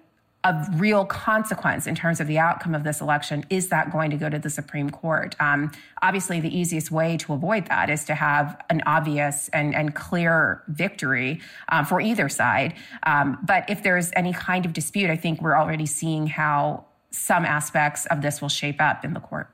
[0.43, 4.17] of real consequence in terms of the outcome of this election, is that going to
[4.17, 5.35] go to the Supreme Court?
[5.39, 9.95] Um, obviously, the easiest way to avoid that is to have an obvious and, and
[9.95, 12.73] clear victory um, for either side.
[13.03, 17.45] Um, but if there's any kind of dispute, I think we're already seeing how some
[17.45, 19.49] aspects of this will shape up in the court.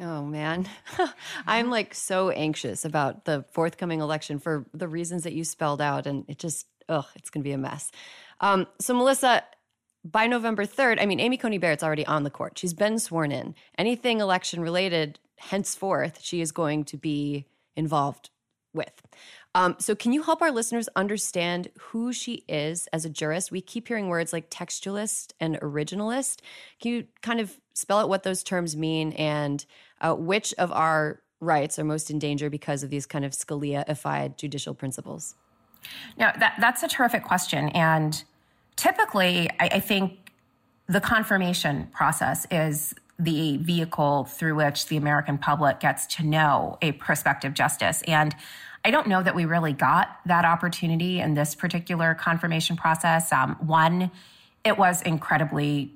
[0.00, 0.68] Oh man,
[1.46, 6.06] I'm like so anxious about the forthcoming election for the reasons that you spelled out,
[6.06, 7.90] and it just, ugh, it's going to be a mess.
[8.40, 9.42] Um, so, Melissa,
[10.12, 12.58] by November 3rd, I mean, Amy Coney Barrett's already on the court.
[12.58, 13.54] She's been sworn in.
[13.76, 18.30] Anything election related, henceforth, she is going to be involved
[18.72, 19.02] with.
[19.54, 23.50] Um, so, can you help our listeners understand who she is as a jurist?
[23.50, 26.40] We keep hearing words like textualist and originalist.
[26.80, 29.64] Can you kind of spell out what those terms mean and
[30.02, 34.36] uh, which of our rights are most in danger because of these kind of Scalia-ified
[34.36, 35.34] judicial principles?
[36.18, 37.70] Now, that, that's a terrific question.
[37.70, 38.22] And
[38.76, 40.30] typically, I, I think
[40.86, 46.92] the confirmation process is the vehicle through which the American public gets to know a
[46.92, 48.02] prospective justice.
[48.06, 48.34] And
[48.84, 53.32] I don't know that we really got that opportunity in this particular confirmation process.
[53.32, 54.10] Um, one,
[54.64, 55.92] it was incredibly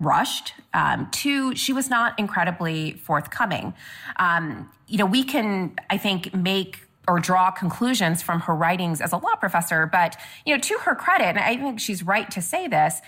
[0.00, 0.52] rushed.
[0.74, 3.72] Um, two, she was not incredibly forthcoming.
[4.16, 9.12] Um, you know, we can, I think, make or draw conclusions from her writings as
[9.12, 9.86] a law professor.
[9.86, 13.00] But, you know, to her credit, and I think she's right to say this,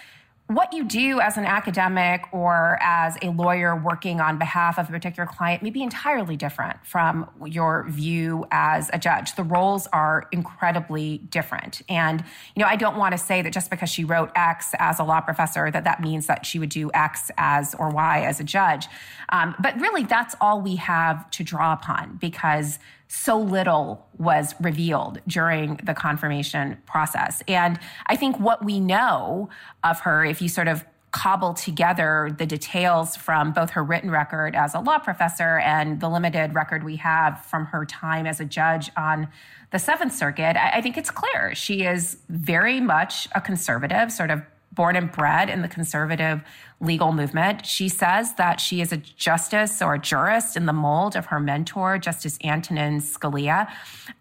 [0.49, 4.93] what you do as an academic or as a lawyer working on behalf of a
[4.93, 9.35] particular client may be entirely different from your view as a judge.
[9.35, 11.83] The roles are incredibly different.
[11.89, 12.23] And,
[12.55, 15.05] you know, I don't want to say that just because she wrote X as a
[15.05, 18.45] law professor, that that means that she would do X as or Y as a
[18.45, 18.87] judge.
[19.31, 25.21] Um, but really, that's all we have to draw upon because so little was revealed
[25.27, 27.43] during the confirmation process.
[27.47, 29.49] And I think what we know
[29.85, 34.55] of her, if you sort of cobble together the details from both her written record
[34.55, 38.45] as a law professor and the limited record we have from her time as a
[38.45, 39.27] judge on
[39.71, 44.43] the Seventh Circuit, I, think it's clear she is very much a conservative, sort of
[44.73, 46.43] born and bred in the conservative
[46.81, 47.65] legal movement.
[47.65, 51.41] She says that she is a justice or a jurist in the mold of her
[51.41, 53.69] mentor, Justice Antonin Scalia.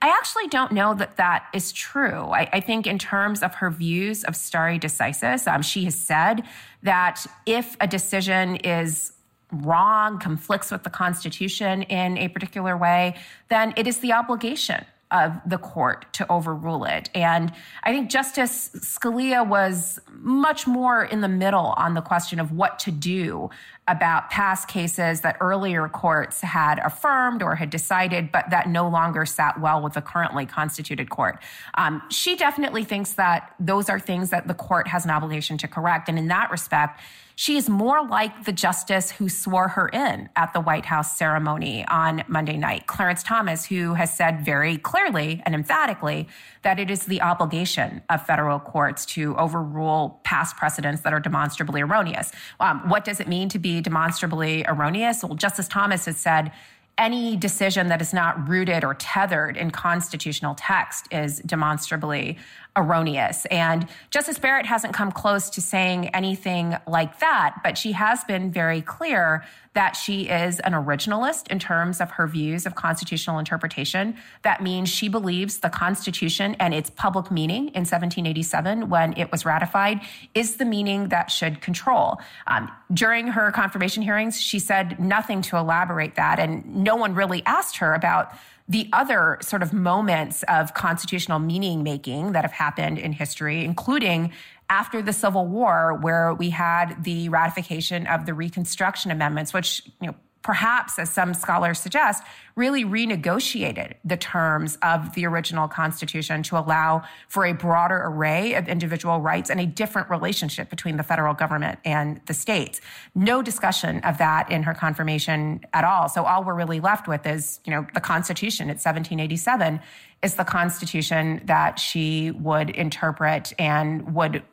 [0.01, 2.29] I actually don't know that that is true.
[2.31, 6.43] I, I think, in terms of her views of stare decisis, um, she has said
[6.83, 9.11] that if a decision is
[9.51, 13.15] wrong, conflicts with the Constitution in a particular way,
[13.49, 17.09] then it is the obligation of the court to overrule it.
[17.13, 22.51] And I think Justice Scalia was much more in the middle on the question of
[22.51, 23.49] what to do
[23.87, 29.25] about past cases that earlier courts had affirmed or had decided, but that no longer
[29.25, 31.39] sat well with the currently constituted court.
[31.75, 35.67] Um, she definitely thinks that those are things that the court has an obligation to
[35.67, 36.09] correct.
[36.09, 36.99] And in that respect,
[37.35, 41.85] she is more like the justice who swore her in at the White House ceremony
[41.87, 46.27] on Monday night, Clarence Thomas, who has said very clearly and emphatically
[46.61, 51.81] that it is the obligation of federal courts to overrule past precedents that are demonstrably
[51.81, 52.31] erroneous.
[52.59, 55.23] Um, what does it mean to be demonstrably erroneous?
[55.23, 56.51] Well, Justice Thomas has said
[56.97, 62.37] any decision that is not rooted or tethered in constitutional text is demonstrably
[62.75, 63.45] erroneous.
[63.45, 68.51] And Justice Barrett hasn't come close to saying anything like that, but she has been
[68.51, 69.43] very clear
[69.75, 74.15] that she is an originalist in terms of her views of constitutional interpretation.
[74.43, 79.45] That means she believes the Constitution and its public meaning in 1787 when it was
[79.45, 79.99] ratified
[80.33, 82.19] is the meaning that should control.
[82.47, 87.43] Um, during her confirmation hearings, she said nothing to elaborate that, and no one really
[87.45, 88.31] asked her about
[88.67, 94.31] the other sort of moments of constitutional meaning making that have happened in history, including
[94.69, 100.07] after the Civil War, where we had the ratification of the Reconstruction Amendments, which you
[100.07, 100.15] know
[100.45, 102.23] perhaps, as some scholars suggest,
[102.55, 108.67] really renegotiated the terms of the original Constitution to allow for a broader array of
[108.67, 112.79] individual rights and a different relationship between the federal government and the states.
[113.15, 116.07] No discussion of that in her confirmation at all.
[116.09, 118.69] So all we're really left with is, you know, the Constitution.
[118.69, 119.79] It's 1787
[120.21, 124.43] is the Constitution that she would interpret and would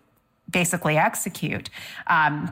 [0.50, 1.68] basically execute.
[2.06, 2.50] Um,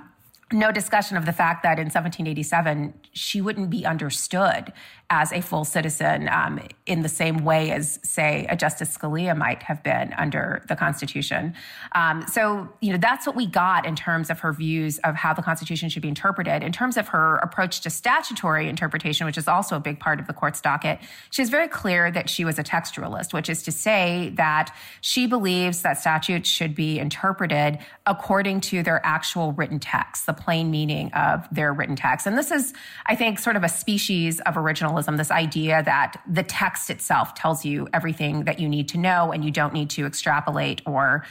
[0.52, 4.72] no discussion of the fact that in 1787 she wouldn't be understood
[5.10, 9.60] as a full citizen um, in the same way as, say, a Justice Scalia might
[9.64, 11.52] have been under the Constitution.
[11.96, 15.34] Um, so, you know, that's what we got in terms of her views of how
[15.34, 16.62] the Constitution should be interpreted.
[16.62, 20.28] In terms of her approach to statutory interpretation, which is also a big part of
[20.28, 24.30] the court's docket, she's very clear that she was a textualist, which is to say
[24.36, 30.32] that she believes that statutes should be interpreted according to their actual written text, the
[30.40, 32.26] plain meaning of their written text.
[32.26, 32.72] And this is,
[33.06, 37.64] I think, sort of a species of originalism this idea that the text itself tells
[37.64, 41.24] you everything that you need to know and you don't need to extrapolate or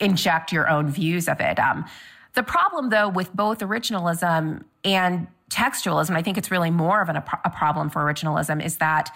[0.00, 1.58] inject your own views of it.
[1.58, 1.84] Um,
[2.34, 7.16] the problem, though, with both originalism and textualism, I think it's really more of an,
[7.16, 9.14] a problem for originalism, is that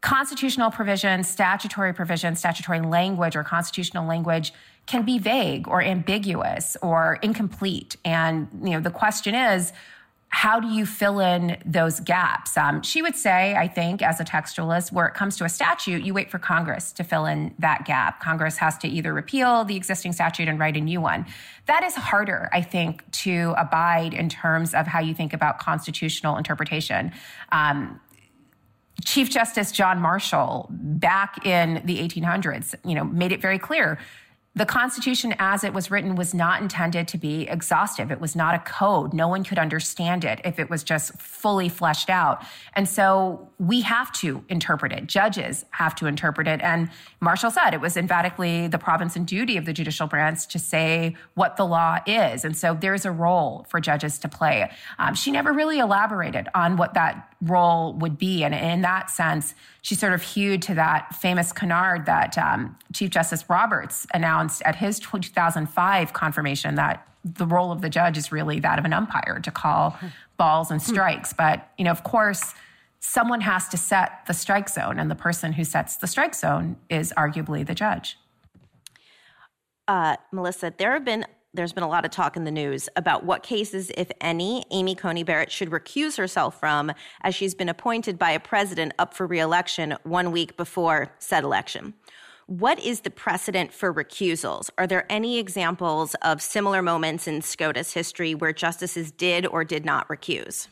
[0.00, 4.52] constitutional provisions, statutory provisions, statutory language, or constitutional language
[4.86, 7.96] can be vague or ambiguous or incomplete.
[8.04, 9.72] And you know, the question is,
[10.34, 12.56] how do you fill in those gaps?
[12.56, 16.02] Um, she would say, I think, as a textualist, where it comes to a statute,
[16.02, 18.20] you wait for Congress to fill in that gap.
[18.20, 21.24] Congress has to either repeal the existing statute and write a new one.
[21.66, 26.36] That is harder, I think, to abide in terms of how you think about constitutional
[26.36, 27.12] interpretation.
[27.52, 28.00] Um,
[29.04, 34.00] Chief Justice John Marshall, back in the 1800s, you know, made it very clear
[34.56, 38.12] the Constitution, as it was written, was not intended to be exhaustive.
[38.12, 39.12] It was not a code.
[39.12, 42.44] No one could understand it if it was just fully fleshed out.
[42.74, 45.08] And so we have to interpret it.
[45.08, 46.60] Judges have to interpret it.
[46.60, 46.88] And
[47.20, 51.16] Marshall said it was emphatically the province and duty of the judicial branch to say
[51.34, 52.44] what the law is.
[52.44, 54.70] And so there's a role for judges to play.
[55.00, 58.44] Um, she never really elaborated on what that role would be.
[58.44, 63.10] And in that sense, she sort of hewed to that famous canard that um, Chief
[63.10, 68.60] Justice Roberts announced at his 2005 confirmation that the role of the judge is really
[68.60, 69.96] that of an umpire to call
[70.36, 71.32] balls and strikes.
[71.32, 72.54] But, you know, of course,
[73.00, 76.76] someone has to set the strike zone, and the person who sets the strike zone
[76.88, 78.18] is arguably the judge.
[79.86, 83.24] Uh, Melissa, there have been there's been a lot of talk in the news about
[83.24, 86.92] what cases, if any, Amy Coney Barrett should recuse herself from,
[87.22, 91.94] as she's been appointed by a president up for reelection one week before said election.
[92.46, 94.68] What is the precedent for recusals?
[94.76, 99.84] Are there any examples of similar moments in SCOTUS history where justices did or did
[99.84, 100.68] not recuse?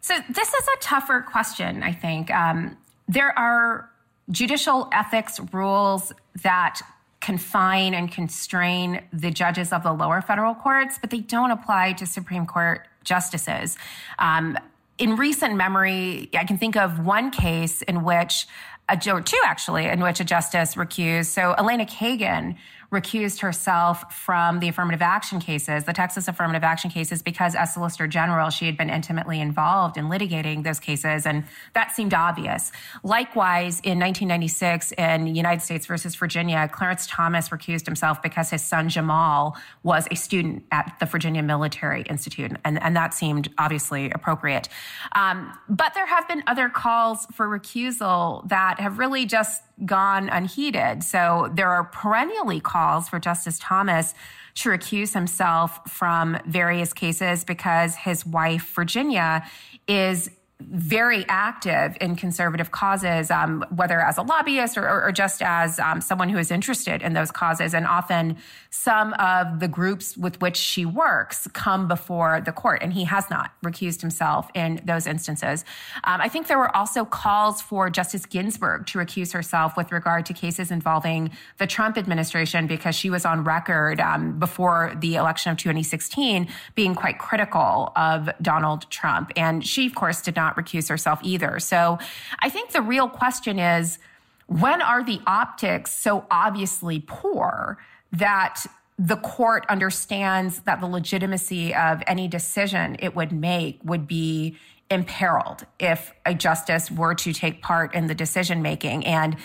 [0.00, 2.30] So, this is a tougher question, I think.
[2.30, 3.90] Um, there are
[4.30, 6.12] judicial ethics rules
[6.42, 6.80] that
[7.28, 12.06] confine and constrain the judges of the lower federal courts, but they don't apply to
[12.06, 13.76] Supreme Court justices.
[14.18, 14.56] Um,
[14.96, 18.46] in recent memory, I can think of one case in which
[18.88, 21.26] a or two actually, in which a justice recused.
[21.26, 22.56] So Elena Kagan
[22.90, 28.06] recused herself from the affirmative action cases, the Texas affirmative action cases, because as Solicitor
[28.06, 32.72] General, she had been intimately involved in litigating those cases, and that seemed obvious.
[33.02, 38.88] Likewise, in 1996, in United States versus Virginia, Clarence Thomas recused himself because his son
[38.88, 44.68] Jamal was a student at the Virginia Military Institute, and, and that seemed obviously appropriate.
[45.14, 51.02] Um, but there have been other calls for recusal that have really just gone unheeded.
[51.02, 54.14] So there are perennially calls for Justice Thomas
[54.56, 59.46] to recuse himself from various cases because his wife, Virginia,
[59.86, 60.30] is
[60.60, 65.78] very active in conservative causes, um, whether as a lobbyist or, or, or just as
[65.78, 67.74] um, someone who is interested in those causes.
[67.74, 68.36] And often
[68.70, 73.30] some of the groups with which she works come before the court, and he has
[73.30, 75.64] not recused himself in those instances.
[76.04, 80.26] Um, I think there were also calls for Justice Ginsburg to recuse herself with regard
[80.26, 85.52] to cases involving the Trump administration because she was on record um, before the election
[85.52, 89.32] of 2016 being quite critical of Donald Trump.
[89.36, 91.58] And she, of course, did not not recuse herself either.
[91.60, 91.98] So
[92.40, 93.98] I think the real question is
[94.46, 97.78] when are the optics so obviously poor
[98.12, 98.64] that
[98.98, 104.56] the court understands that the legitimacy of any decision it would make would be
[104.90, 109.04] imperiled if a justice were to take part in the decision making.
[109.06, 109.36] And,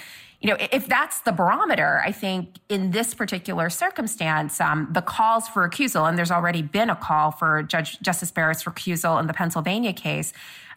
[0.42, 5.48] you know, if that's the barometer, I think in this particular circumstance, um, the calls
[5.48, 9.34] for recusal, and there's already been a call for Judge Justice Barrett's recusal in the
[9.34, 10.34] Pennsylvania case,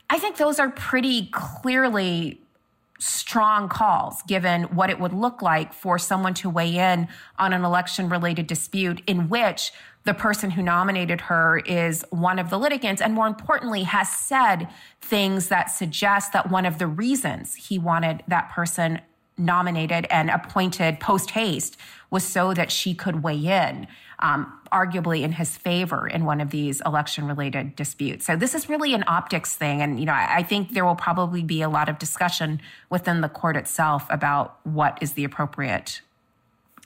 [0.09, 2.41] I think those are pretty clearly
[2.99, 7.65] strong calls given what it would look like for someone to weigh in on an
[7.65, 9.73] election related dispute in which
[10.05, 14.69] the person who nominated her is one of the litigants and more importantly has said
[15.03, 19.01] things that suggest that one of the reasons he wanted that person
[19.37, 21.77] nominated and appointed post haste
[22.11, 23.87] was so that she could weigh in
[24.21, 28.27] um, arguably in his favor in one of these election related disputes.
[28.27, 29.83] So this is really an optics thing.
[29.83, 32.61] And, you know, I, I think there will probably be a lot of discussion
[32.91, 36.01] within the court itself about what is the appropriate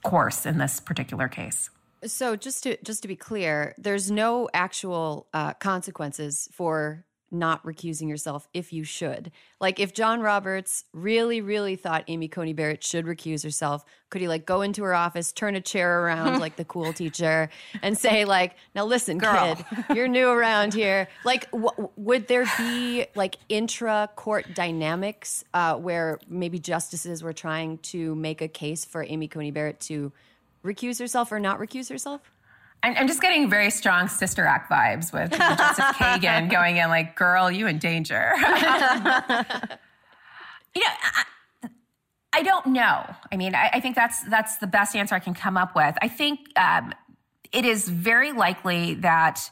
[0.03, 1.70] course in this particular case.
[2.05, 8.09] So just to just to be clear, there's no actual uh, consequences for not recusing
[8.09, 9.31] yourself if you should.
[9.61, 14.28] Like if John Roberts really, really thought Amy Coney Barrett should recuse herself, could he
[14.28, 17.49] like go into her office, turn a chair around like the cool teacher,
[17.83, 19.57] and say like, "Now listen, Girl.
[19.57, 19.64] kid,
[19.95, 26.18] you're new around here." Like, w- would there be like intra court dynamics uh, where
[26.28, 30.12] maybe justices were trying to make a case for Amy Coney Barrett to
[30.64, 32.20] recuse herself or not recuse herself?
[32.83, 37.51] I'm, just getting very strong Sister Act vibes with Justice Kagan going in like, girl,
[37.51, 38.33] you in danger.
[38.37, 38.47] you know,
[40.74, 41.24] I,
[42.33, 43.05] I, don't know.
[43.31, 45.95] I mean, I, I, think that's that's the best answer I can come up with.
[46.01, 46.95] I think um,
[47.53, 49.51] it is very likely that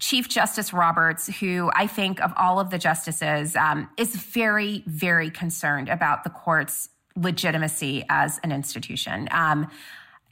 [0.00, 5.30] Chief Justice Roberts, who I think of all of the justices, um, is very, very
[5.30, 9.28] concerned about the court's legitimacy as an institution.
[9.30, 9.70] Um,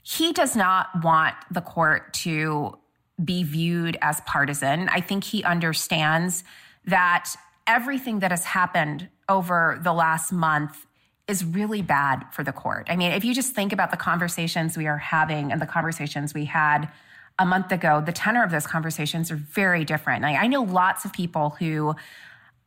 [0.09, 2.75] he does not want the court to
[3.23, 4.89] be viewed as partisan.
[4.89, 6.43] I think he understands
[6.85, 7.29] that
[7.67, 10.87] everything that has happened over the last month
[11.27, 12.87] is really bad for the court.
[12.89, 16.33] I mean, if you just think about the conversations we are having and the conversations
[16.33, 16.89] we had
[17.37, 20.25] a month ago, the tenor of those conversations are very different.
[20.25, 21.95] I, I know lots of people who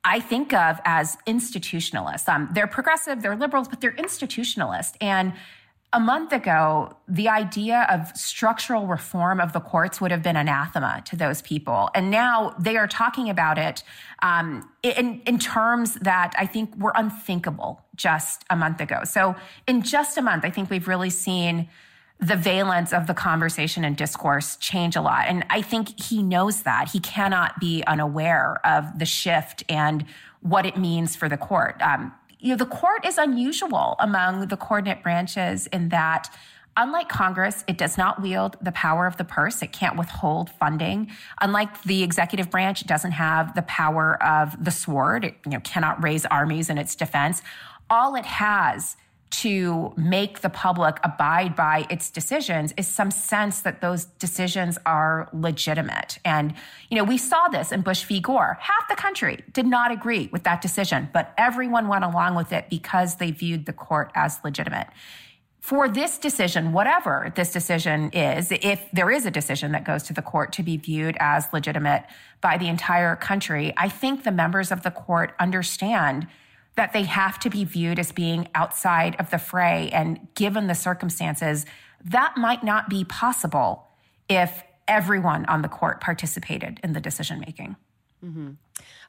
[0.05, 2.28] I think of as institutionalists.
[2.28, 4.95] Um, they're progressive, they're liberals, but they're institutionalists.
[5.01, 5.32] And
[5.95, 11.03] a month ago, the idea of structural reform of the courts would have been anathema
[11.05, 11.90] to those people.
[11.95, 13.82] And now they are talking about it
[14.22, 19.01] um, in, in terms that I think were unthinkable just a month ago.
[19.05, 19.36] So,
[19.68, 21.68] in just a month, I think we've really seen
[22.20, 25.26] the valence of the conversation and discourse change a lot.
[25.26, 26.88] And I think he knows that.
[26.88, 30.07] He cannot be unaware of the shift and
[30.40, 31.80] what it means for the court.
[31.82, 32.12] Um,
[32.43, 36.28] you know, the court is unusual among the coordinate branches in that
[36.74, 39.61] Unlike Congress, it does not wield the power of the purse.
[39.61, 41.11] It can't withhold funding.
[41.38, 45.26] Unlike the executive branch, it doesn't have the power of the sword.
[45.26, 47.43] It you know, cannot raise armies in its defense.
[47.90, 48.97] All it has
[49.33, 55.30] to make the public abide by its decisions is some sense that those decisions are
[55.33, 56.18] legitimate.
[56.22, 56.55] And,
[56.91, 58.20] you know, we saw this in Bush v.
[58.20, 58.59] Gore.
[58.61, 62.68] Half the country did not agree with that decision, but everyone went along with it
[62.68, 64.89] because they viewed the court as legitimate.
[65.62, 70.12] For this decision, whatever this decision is, if there is a decision that goes to
[70.12, 72.05] the court to be viewed as legitimate
[72.43, 76.26] by the entire country, I think the members of the court understand
[76.75, 79.91] that they have to be viewed as being outside of the fray.
[79.93, 81.66] And given the circumstances,
[82.05, 83.87] that might not be possible
[84.29, 87.77] if everyone on the court participated in the decision making.
[88.25, 88.53] Mm-hmm.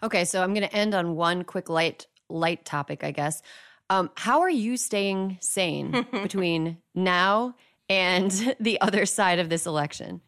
[0.01, 3.41] Okay, so I'm going to end on one quick light light topic, I guess.
[3.89, 7.55] Um, how are you staying sane between now
[7.89, 10.22] and the other side of this election?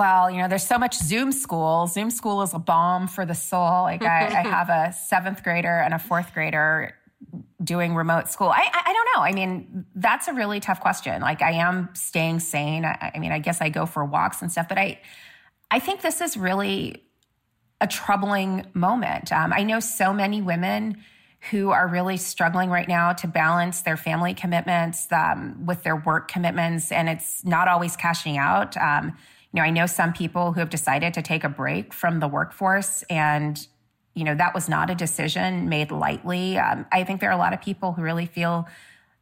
[0.00, 1.86] Well, you know, there's so much Zoom school.
[1.86, 3.82] Zoom school is a balm for the soul.
[3.82, 6.94] Like I, I have a seventh grader and a fourth grader
[7.62, 8.48] doing remote school.
[8.48, 9.22] I, I, I, don't know.
[9.22, 11.20] I mean, that's a really tough question.
[11.20, 12.86] Like I am staying sane.
[12.86, 15.02] I, I mean, I guess I go for walks and stuff, but I,
[15.70, 17.04] I think this is really
[17.82, 19.30] a troubling moment.
[19.32, 20.96] Um, I know so many women
[21.50, 26.28] who are really struggling right now to balance their family commitments um, with their work
[26.28, 28.78] commitments, and it's not always cashing out.
[28.78, 29.14] Um,
[29.52, 32.28] you know, I know some people who have decided to take a break from the
[32.28, 33.66] workforce, and
[34.14, 36.58] you know that was not a decision made lightly.
[36.58, 38.68] Um, I think there are a lot of people who really feel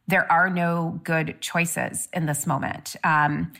[0.07, 3.51] there are no good choices in this moment, um,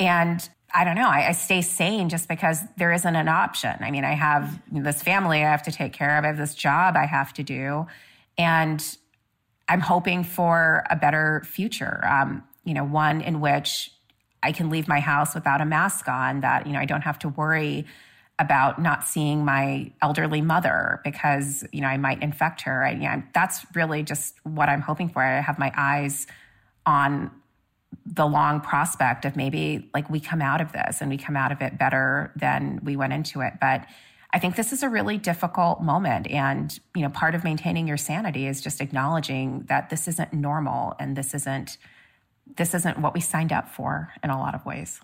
[0.00, 1.08] and I don't know.
[1.08, 3.76] I, I, stay sane just because there isn't an option.
[3.80, 6.24] I mean, I have this family I have to take care of.
[6.24, 7.86] I have this job I have to do,
[8.36, 8.96] and
[9.68, 12.04] I'm hoping for a better future.
[12.04, 13.92] Um, you know, one in which
[14.42, 16.40] I can leave my house without a mask on.
[16.40, 17.86] That you know, I don't have to worry
[18.38, 22.90] about not seeing my elderly mother because you know I might infect her.
[22.90, 25.22] You know, that's really just what I'm hoping for.
[25.22, 26.26] I have my eyes
[26.86, 27.30] on
[28.06, 31.52] the long prospect of maybe like we come out of this and we come out
[31.52, 33.54] of it better than we went into it.
[33.60, 33.86] But
[34.32, 36.28] I think this is a really difficult moment.
[36.28, 40.94] And, you know, part of maintaining your sanity is just acknowledging that this isn't normal
[41.00, 41.78] and this isn't
[42.56, 45.00] this isn't what we signed up for in a lot of ways.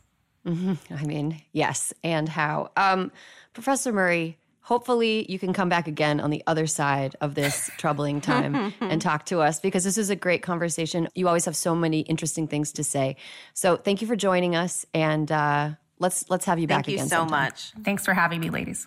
[0.47, 0.95] Mm-hmm.
[0.95, 2.71] I mean, yes, and how.
[2.77, 3.11] Um,
[3.53, 8.21] Professor Murray, hopefully you can come back again on the other side of this troubling
[8.21, 11.09] time and talk to us because this is a great conversation.
[11.15, 13.17] You always have so many interesting things to say.
[13.55, 16.95] So thank you for joining us, and uh, let's let's have you thank back you
[16.95, 17.09] again.
[17.09, 17.45] Thank you so sometime.
[17.45, 17.73] much.
[17.85, 18.87] Thanks for having me, ladies.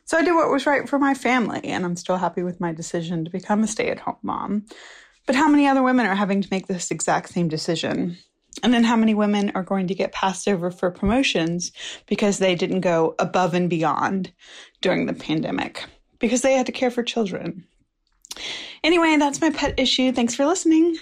[0.03, 2.73] So I did what was right for my family, and I'm still happy with my
[2.73, 4.65] decision to become a stay at home mom.
[5.25, 8.17] But how many other women are having to make this exact same decision?
[8.61, 11.71] And then how many women are going to get passed over for promotions
[12.07, 14.33] because they didn't go above and beyond
[14.81, 15.85] during the pandemic
[16.21, 17.65] because they had to care for children?
[18.83, 20.11] Anyway, that's my pet issue.
[20.11, 20.97] Thanks for listening.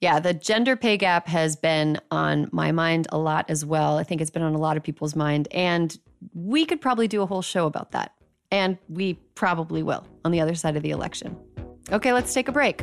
[0.00, 3.96] Yeah, the gender pay gap has been on my mind a lot as well.
[3.96, 5.48] I think it's been on a lot of people's mind.
[5.52, 5.96] And
[6.34, 8.12] we could probably do a whole show about that.
[8.50, 11.36] And we probably will on the other side of the election.
[11.90, 12.82] Okay, let's take a break.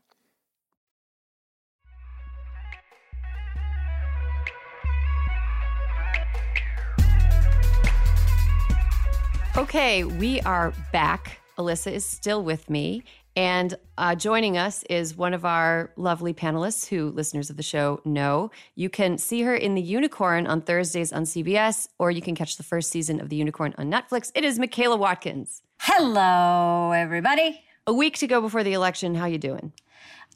[9.57, 11.41] Okay, we are back.
[11.57, 13.03] Alyssa is still with me.
[13.35, 17.99] And uh, joining us is one of our lovely panelists who listeners of the show
[18.05, 18.49] know.
[18.75, 22.55] You can see her in The Unicorn on Thursdays on CBS, or you can catch
[22.55, 24.31] the first season of The Unicorn on Netflix.
[24.35, 25.61] It is Michaela Watkins.
[25.81, 27.61] Hello, everybody.
[27.85, 29.15] A week to go before the election.
[29.15, 29.73] How you doing?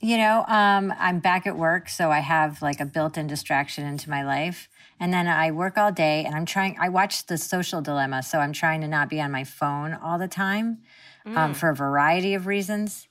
[0.01, 4.09] You know, um, I'm back at work, so I have like a built-in distraction into
[4.09, 4.67] my life.
[4.99, 6.77] And then I work all day, and I'm trying.
[6.79, 10.17] I watch The Social Dilemma, so I'm trying to not be on my phone all
[10.17, 10.79] the time
[11.25, 13.07] um, for a variety of reasons.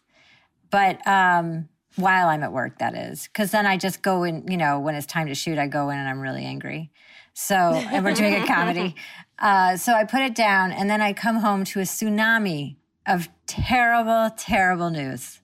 [0.71, 4.47] But um, while I'm at work, that is, because then I just go in.
[4.49, 6.91] You know, when it's time to shoot, I go in and I'm really angry.
[7.35, 8.95] So, and we're doing a comedy.
[9.39, 12.77] Uh, so I put it down, and then I come home to a tsunami
[13.07, 15.41] of terrible, terrible news.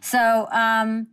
[0.00, 1.08] So, um,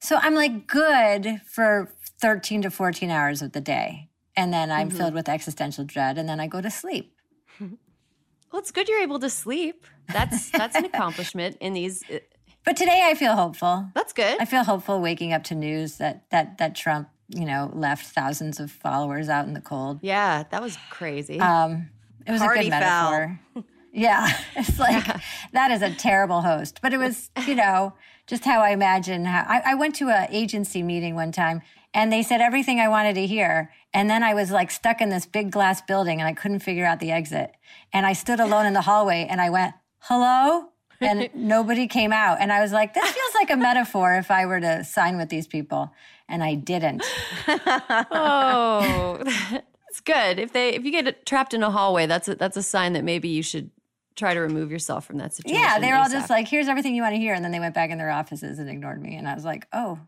[0.00, 4.08] so I'm like good for 13 to 14 hours of the day.
[4.34, 6.16] And then I'm filled with existential dread.
[6.16, 7.14] And then I go to sleep.
[7.60, 9.86] Well, it's good you're able to sleep.
[10.12, 12.02] That's that's an accomplishment in these.
[12.10, 12.18] uh,
[12.64, 13.88] But today I feel hopeful.
[13.94, 14.40] That's good.
[14.40, 18.60] I feel hopeful waking up to news that, that, that Trump, you know, left thousands
[18.60, 19.98] of followers out in the cold.
[20.02, 21.40] yeah, that was crazy.
[21.40, 21.90] Um,
[22.26, 23.10] it was Party a good foul.
[23.12, 23.40] metaphor.
[23.94, 25.04] Yeah, it's like
[25.52, 27.92] that is a terrible host, but it was, you know,
[28.26, 29.26] just how I imagine.
[29.26, 31.60] How I, I went to a agency meeting one time,
[31.94, 35.10] and they said everything I wanted to hear, and then I was like stuck in
[35.10, 37.52] this big glass building, and I couldn't figure out the exit,
[37.92, 40.68] and I stood alone in the hallway, and I went, "Hello."
[41.00, 42.38] And nobody came out.
[42.40, 45.30] And I was like, this feels like a metaphor if I were to sign with
[45.30, 45.92] these people.
[46.28, 47.02] And I didn't.
[47.48, 49.18] oh,
[49.88, 50.38] it's good.
[50.38, 53.02] If they if you get trapped in a hallway, that's a, that's a sign that
[53.02, 53.70] maybe you should
[54.14, 55.60] try to remove yourself from that situation.
[55.60, 57.34] Yeah, they were all just like, here's everything you want to hear.
[57.34, 59.16] And then they went back in their offices and ignored me.
[59.16, 59.98] And I was like, oh,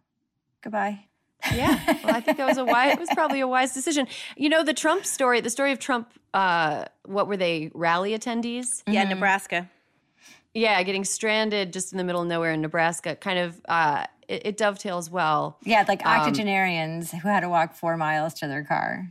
[0.63, 1.07] goodbye.
[1.55, 1.99] Yeah.
[2.05, 2.95] Well, I think that was a wise.
[2.95, 4.07] It was probably a wise decision.
[4.37, 6.11] You know, the Trump story, the story of Trump.
[6.33, 7.71] Uh, what were they?
[7.75, 8.83] Rally attendees?
[8.87, 9.69] Yeah, Nebraska.
[10.55, 13.17] Yeah, getting stranded just in the middle of nowhere in Nebraska.
[13.17, 13.61] Kind of.
[13.69, 15.59] Uh, it, it dovetails well.
[15.65, 19.09] Yeah, like octogenarians who had to walk four miles to their car.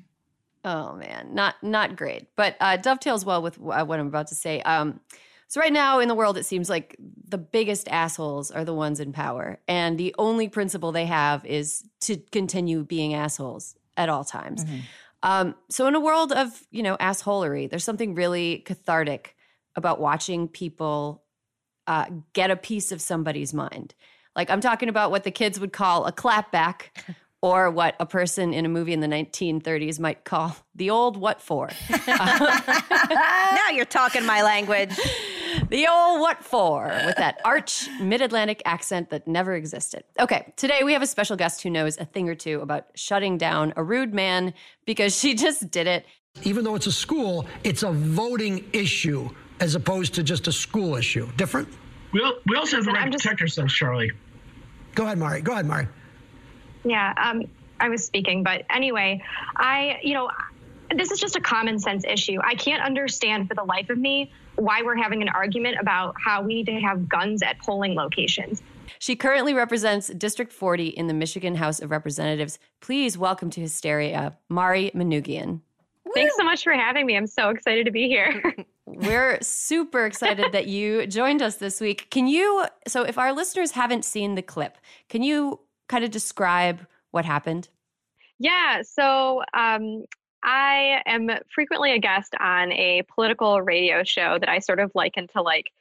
[0.66, 4.36] Oh man, not not great, but uh, dovetails well with wh- what I'm about to
[4.36, 4.62] say.
[4.62, 5.02] Um,
[5.48, 6.96] so right now in the world, it seems like
[7.28, 11.84] the biggest assholes are the ones in power, and the only principle they have is
[12.02, 14.66] to continue being assholes at all times.
[15.22, 19.36] Um, so in a world of you know assholery, there's something really cathartic
[19.76, 21.24] about watching people
[21.88, 23.96] uh, get a piece of somebody's mind.
[24.36, 26.90] Like I'm talking about what the kids would call a clapback,
[27.44, 31.42] or what a person in a movie in the 1930s might call the old what
[31.42, 31.70] for.
[32.08, 34.98] now you're talking my language.
[35.70, 40.06] the old what for with that arch mid Atlantic accent that never existed.
[40.22, 43.38] Okay, today we have a special guest who knows a thing or two about shutting
[43.38, 44.54] down a rude man
[44.86, 46.06] because she just did it.
[46.44, 49.30] even though it's a school, it's a voting issue
[49.60, 51.30] as opposed to just a school issue.
[51.36, 51.68] Different?
[52.14, 54.12] We, al- we also have the right to protect ourselves, Charlie.
[54.96, 55.42] Go ahead, Mari.
[55.42, 55.88] Go ahead, Mari.
[56.84, 57.44] Yeah, um,
[57.80, 59.22] I was speaking, but anyway,
[59.56, 60.30] I, you know,
[60.96, 62.40] this is just a common sense issue.
[62.44, 66.42] I can't understand for the life of me why we're having an argument about how
[66.44, 68.62] we need to have guns at polling locations.
[69.00, 72.60] She currently represents District 40 in the Michigan House of Representatives.
[72.80, 75.62] Please welcome to Hysteria, Mari Manoogian.
[76.14, 77.18] Thanks so much for having me.
[77.18, 78.56] I'm so excited to be here.
[78.86, 82.10] We're super excited that you joined us this week.
[82.12, 84.78] Can you, so if our listeners haven't seen the clip,
[85.10, 87.70] can you kind of describe what happened?
[88.40, 88.82] Yeah.
[88.84, 90.06] So um,
[90.44, 95.28] I am frequently a guest on a political radio show that I sort of liken
[95.30, 95.72] to like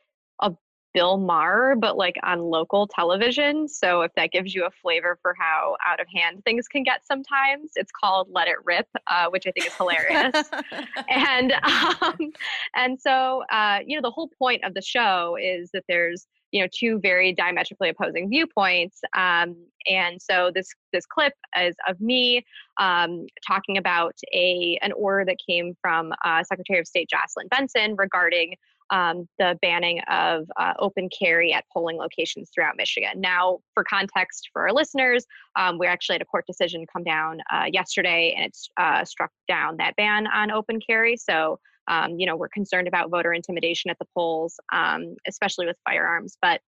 [0.40, 0.52] a
[0.94, 3.66] Bill Maher, but like on local television.
[3.66, 7.06] So if that gives you a flavor for how out of hand things can get
[7.06, 10.50] sometimes, it's called Let It Rip, uh, which I think is hilarious.
[11.08, 11.52] and
[12.02, 12.32] um,
[12.76, 16.60] and so uh, you know the whole point of the show is that there's you
[16.60, 22.44] know two very diametrically opposing viewpoints um, and so this this clip is of me
[22.78, 27.96] um, talking about a an order that came from uh, secretary of state jocelyn benson
[27.96, 28.54] regarding
[28.90, 33.20] um, the banning of uh, open carry at polling locations throughout Michigan.
[33.20, 35.24] Now, for context for our listeners,
[35.56, 39.30] um, we actually had a court decision come down uh, yesterday and it's uh, struck
[39.48, 41.16] down that ban on open carry.
[41.16, 45.76] So, um, you know, we're concerned about voter intimidation at the polls, um, especially with
[45.84, 46.36] firearms.
[46.40, 46.60] But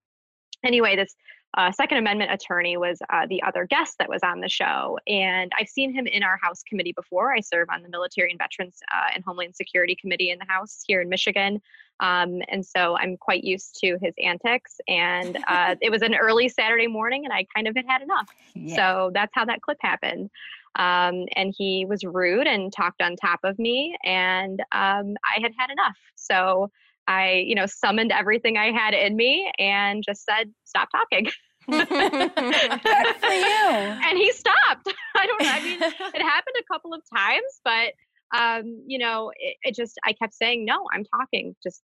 [0.64, 1.14] anyway, this
[1.56, 4.98] uh, Second Amendment attorney was uh, the other guest that was on the show.
[5.06, 7.32] And I've seen him in our House committee before.
[7.32, 10.82] I serve on the Military and Veterans uh, and Homeland Security Committee in the House
[10.84, 11.60] here in Michigan.
[12.00, 14.80] Um, and so I'm quite used to his antics.
[14.88, 18.28] And uh, it was an early Saturday morning, and I kind of had had enough.
[18.54, 18.76] Yeah.
[18.76, 20.30] So that's how that clip happened.
[20.76, 25.52] Um, and he was rude and talked on top of me, and um, I had
[25.58, 25.96] had enough.
[26.16, 26.70] So
[27.06, 31.30] I, you know, summoned everything I had in me and just said, "Stop talking."
[31.70, 33.54] Good for you.
[34.06, 34.92] And he stopped.
[35.16, 35.42] I don't.
[35.42, 37.92] I mean, it happened a couple of times, but
[38.36, 41.82] um, you know, it, it, just I kept saying, "No, I'm talking." Just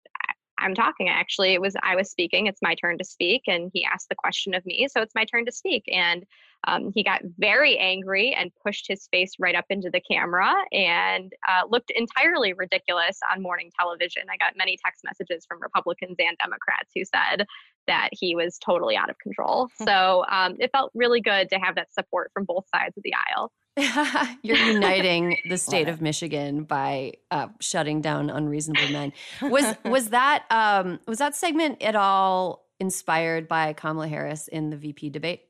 [0.59, 1.09] I'm talking.
[1.09, 2.47] Actually, it was I was speaking.
[2.47, 5.25] It's my turn to speak, and he asked the question of me, so it's my
[5.25, 5.85] turn to speak.
[5.91, 6.25] And
[6.67, 11.33] um, he got very angry and pushed his face right up into the camera and
[11.49, 14.23] uh, looked entirely ridiculous on morning television.
[14.31, 17.47] I got many text messages from Republicans and Democrats who said
[17.87, 19.69] that he was totally out of control.
[19.79, 19.85] Hmm.
[19.85, 23.15] So um, it felt really good to have that support from both sides of the
[23.15, 23.53] aisle.
[24.43, 29.13] You're uniting the state of Michigan by uh, shutting down unreasonable men.
[29.43, 34.77] Was was that um, was that segment at all inspired by Kamala Harris in the
[34.77, 35.43] VP debate?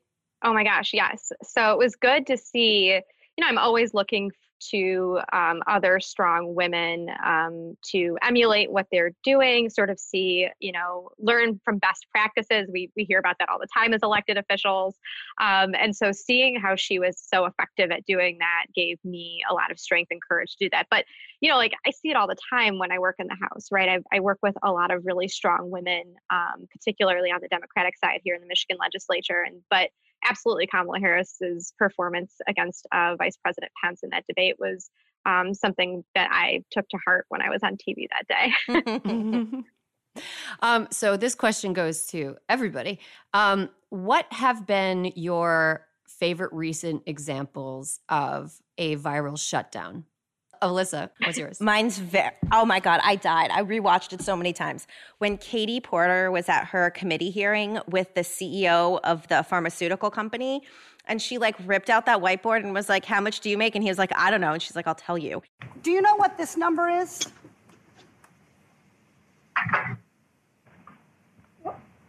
[0.43, 1.31] Oh my gosh, yes.
[1.43, 2.87] So it was good to see.
[2.87, 4.31] You know, I'm always looking
[4.69, 10.71] to um, other strong women um, to emulate what they're doing, sort of see, you
[10.71, 12.69] know, learn from best practices.
[12.71, 14.99] We, we hear about that all the time as elected officials.
[15.41, 19.53] Um, and so seeing how she was so effective at doing that gave me a
[19.53, 20.85] lot of strength and courage to do that.
[20.91, 21.05] But,
[21.39, 23.69] you know, like I see it all the time when I work in the House,
[23.71, 23.89] right?
[23.89, 27.97] I, I work with a lot of really strong women, um, particularly on the Democratic
[27.97, 29.41] side here in the Michigan legislature.
[29.41, 29.89] And, but,
[30.23, 34.89] absolutely Kamala Harris's performance against uh, Vice President Pence in that debate was
[35.25, 38.51] um, something that I took to heart when I was on TV that
[39.47, 39.63] day.
[40.61, 42.99] um, so this question goes to everybody.
[43.33, 50.05] Um, what have been your favorite recent examples of a viral shutdown?
[50.61, 51.59] Alyssa, what's yours?
[51.59, 53.49] Mine's very, oh my God, I died.
[53.51, 54.87] I rewatched it so many times.
[55.17, 60.61] When Katie Porter was at her committee hearing with the CEO of the pharmaceutical company,
[61.07, 63.75] and she like ripped out that whiteboard and was like, How much do you make?
[63.75, 64.53] And he was like, I don't know.
[64.53, 65.41] And she's like, I'll tell you.
[65.81, 67.27] Do you know what this number is?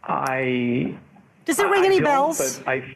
[0.03, 0.95] I.
[1.45, 2.59] Does it ring I any bells?
[2.59, 2.95] But I,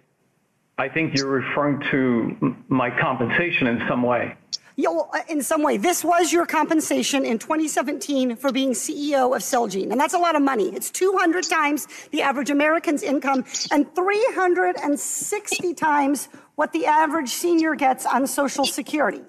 [0.78, 4.38] I think you're referring to my compensation in some way you know,
[4.80, 9.91] Uh, in some way, this was your compensation in 2017 for being CEO of Celgene.
[9.91, 10.69] And that's a lot of money.
[10.69, 18.05] It's 200 times the average American's income and 360 times what the average senior gets
[18.05, 19.21] on Social Security.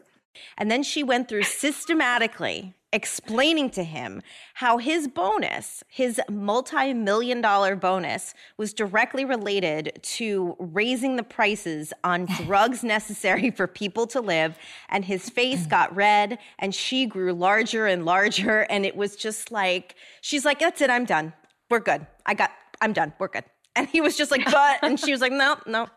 [0.59, 4.22] And then she went through systematically explaining to him
[4.55, 11.93] how his bonus, his multi million dollar bonus, was directly related to raising the prices
[12.05, 14.59] on drugs necessary for people to live.
[14.89, 15.70] And his face mm.
[15.70, 18.61] got red and she grew larger and larger.
[18.70, 21.32] And it was just like, she's like, that's it, I'm done.
[21.70, 22.07] We're good.
[22.24, 23.12] I got, I'm done.
[23.18, 23.45] We're good.
[23.76, 25.89] And he was just like, but, and she was like, no, no.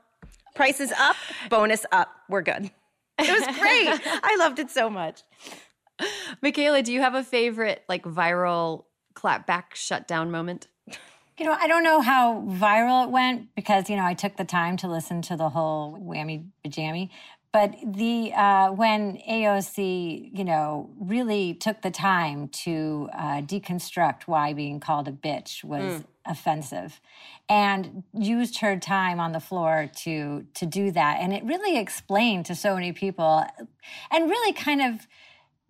[0.56, 1.16] Prices up,
[1.50, 2.10] bonus up.
[2.28, 2.70] We're good.
[3.18, 3.88] It was great.
[4.24, 5.24] I loved it so much.
[6.42, 10.68] Michaela, do you have a favorite like viral clapback shutdown moment?
[11.38, 14.46] You know, I don't know how viral it went because, you know, I took the
[14.46, 17.10] time to listen to the whole whammy pajammy.
[17.52, 24.54] But the uh, when AOC, you know, really took the time to uh, deconstruct why
[24.54, 26.04] being called a bitch was mm.
[26.26, 27.02] offensive
[27.50, 32.46] and used her time on the floor to to do that and it really explained
[32.46, 33.44] to so many people
[34.10, 35.06] and really kind of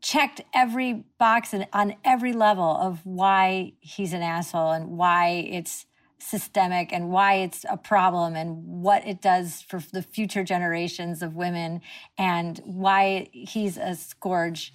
[0.02, 5.86] checked every box and on every level of why he's an asshole and why it's
[6.20, 11.36] systemic and why it's a problem and what it does for the future generations of
[11.36, 11.82] women
[12.18, 14.74] and why he's a scourge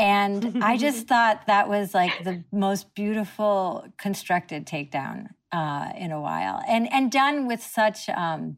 [0.00, 6.20] and I just thought that was like the most beautiful constructed takedown uh, in a
[6.20, 8.56] while, and and done with such um,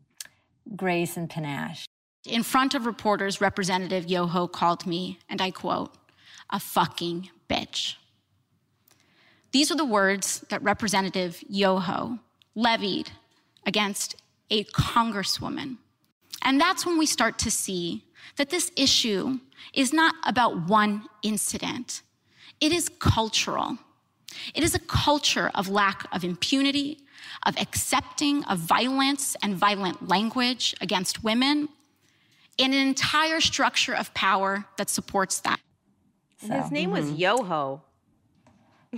[0.76, 1.86] grace and panache.
[2.24, 5.94] In front of reporters, Representative Yoho called me, and I quote,
[6.50, 7.96] "a fucking bitch."
[9.50, 12.20] These are the words that Representative Yoho
[12.54, 13.12] levied
[13.66, 14.14] against
[14.50, 15.78] a congresswoman.
[16.42, 18.04] And that's when we start to see
[18.36, 19.40] that this issue
[19.72, 22.02] is not about one incident,
[22.60, 23.78] it is cultural.
[24.54, 27.00] It is a culture of lack of impunity,
[27.42, 31.68] of accepting of violence and violent language against women,
[32.58, 35.60] and an entire structure of power that supports that.
[36.46, 37.10] So, His name mm-hmm.
[37.10, 37.82] was Yoho.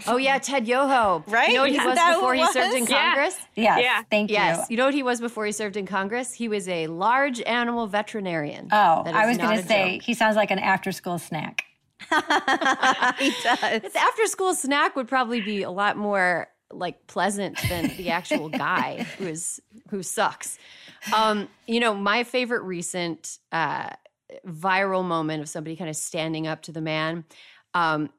[0.08, 1.22] Oh yeah, Ted Yoho.
[1.28, 1.50] Right?
[1.50, 3.36] You know what he was before he served in Congress?
[3.54, 3.76] Yeah.
[3.76, 3.80] Yes.
[3.80, 4.02] Yeah.
[4.10, 4.34] Thank you.
[4.34, 4.66] Yes.
[4.68, 6.32] You know what he was before he served in Congress?
[6.32, 8.68] He was a large animal veterinarian.
[8.72, 10.02] Oh, I was going to say joke.
[10.02, 11.64] he sounds like an after-school snack.
[12.10, 13.82] he does.
[13.82, 19.06] His after-school snack would probably be a lot more like pleasant than the actual guy
[19.18, 19.60] who is
[19.90, 20.58] who sucks.
[21.14, 23.90] Um, you know, my favorite recent uh,
[24.46, 27.24] viral moment of somebody kind of standing up to the man.
[27.74, 28.10] Um,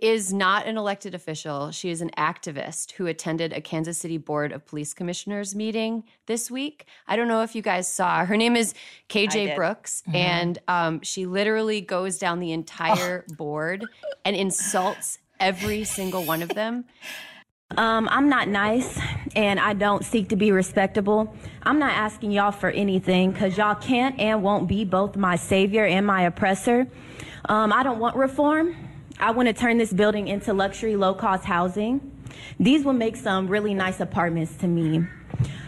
[0.00, 1.70] is not an elected official.
[1.70, 6.50] She is an activist who attended a Kansas City Board of Police Commissioners meeting this
[6.50, 6.86] week.
[7.06, 8.24] I don't know if you guys saw.
[8.24, 8.74] Her name is
[9.08, 10.16] KJ Brooks, mm-hmm.
[10.16, 13.34] and um, she literally goes down the entire oh.
[13.36, 13.84] board
[14.24, 16.84] and insults every single one of them.
[17.76, 18.98] Um, I'm not nice
[19.34, 21.34] and I don't seek to be respectable.
[21.64, 25.84] I'm not asking y'all for anything because y'all can't and won't be both my savior
[25.84, 26.86] and my oppressor.
[27.48, 28.76] Um, I don't want reform.
[29.18, 32.12] I want to turn this building into luxury low cost housing.
[32.60, 35.04] These will make some really nice apartments to me.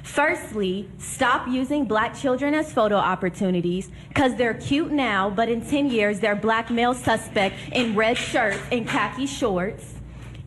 [0.02, 5.90] Firstly, stop using black children as photo opportunities because they're cute now, but in 10
[5.90, 9.97] years, they're black male suspect in red shirts and khaki shorts.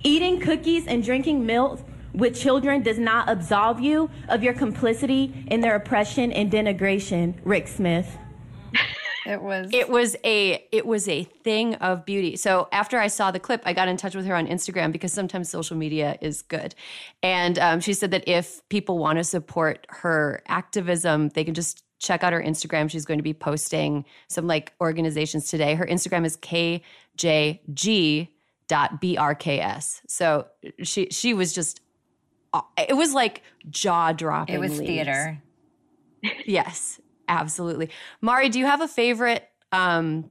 [0.04, 1.80] Eating cookies and drinking milk
[2.14, 7.68] with children does not absolve you of your complicity in their oppression and denigration, Rick
[7.68, 8.18] Smith.
[9.28, 12.36] It was it was a it was a thing of beauty.
[12.36, 15.14] So after I saw the clip, I got in touch with her on Instagram because
[15.14, 16.74] sometimes social media is good,
[17.22, 21.84] and um, she said that if people want to support her activism, they can just
[22.00, 22.90] check out her Instagram.
[22.90, 25.76] She's going to be posting some like organizations today.
[25.76, 26.36] Her Instagram is
[28.72, 30.02] kjg.brks.
[30.08, 30.48] So
[30.84, 31.82] she she was just
[32.54, 34.56] uh, it was like jaw dropping.
[34.56, 34.88] It was leads.
[34.90, 35.42] theater.
[36.46, 37.00] yes,
[37.32, 37.90] Absolutely.
[38.20, 40.30] Mari, do you have a favorite, um,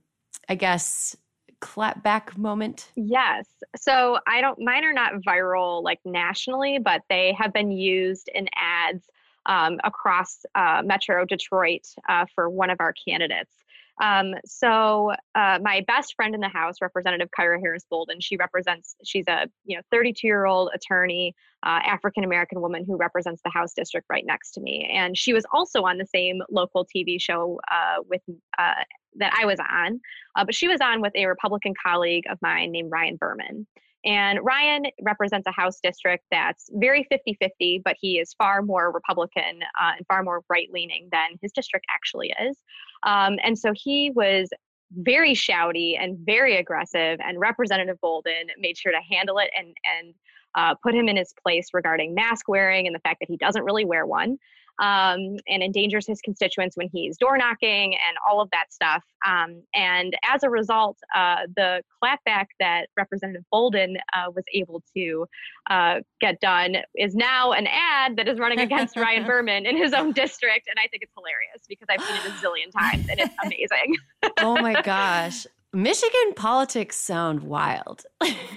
[0.51, 1.16] I guess,
[1.62, 2.93] clapback moment?
[2.95, 3.49] Yes.
[3.74, 8.49] So I don't, mine are not viral like nationally, but they have been used in
[8.55, 9.09] ads
[9.47, 13.64] um, across uh, Metro Detroit uh, for one of our candidates.
[14.01, 18.96] Um, so uh, my best friend in the House, Representative Kyra Harris Bolden, she represents.
[19.05, 21.34] She's a you know 32 year old attorney,
[21.64, 25.32] uh, African American woman who represents the House district right next to me, and she
[25.32, 28.22] was also on the same local TV show uh, with
[28.59, 28.74] uh,
[29.16, 30.01] that I was on,
[30.36, 33.66] uh, but she was on with a Republican colleague of mine named Ryan Berman.
[34.05, 38.90] And Ryan represents a House district that's very 50 50, but he is far more
[38.90, 42.57] Republican uh, and far more right leaning than his district actually is.
[43.03, 44.51] Um, and so he was
[44.92, 50.14] very shouty and very aggressive, and Representative Bolden made sure to handle it and, and
[50.57, 53.62] uh, put him in his place regarding mask wearing and the fact that he doesn't
[53.62, 54.36] really wear one
[54.81, 59.05] um, and endangers his constituents when he's door knocking and all of that stuff.
[59.26, 65.26] Um, and as a result, uh, the clapback that Representative Bolden uh, was able to
[65.68, 69.93] uh, get done is now an ad that is running against Ryan Berman in his
[69.93, 70.66] own district.
[70.68, 73.97] And I think it's hilarious because I've seen it a zillion times and it's amazing.
[74.39, 75.47] oh my gosh.
[75.72, 78.05] Michigan politics sound wild.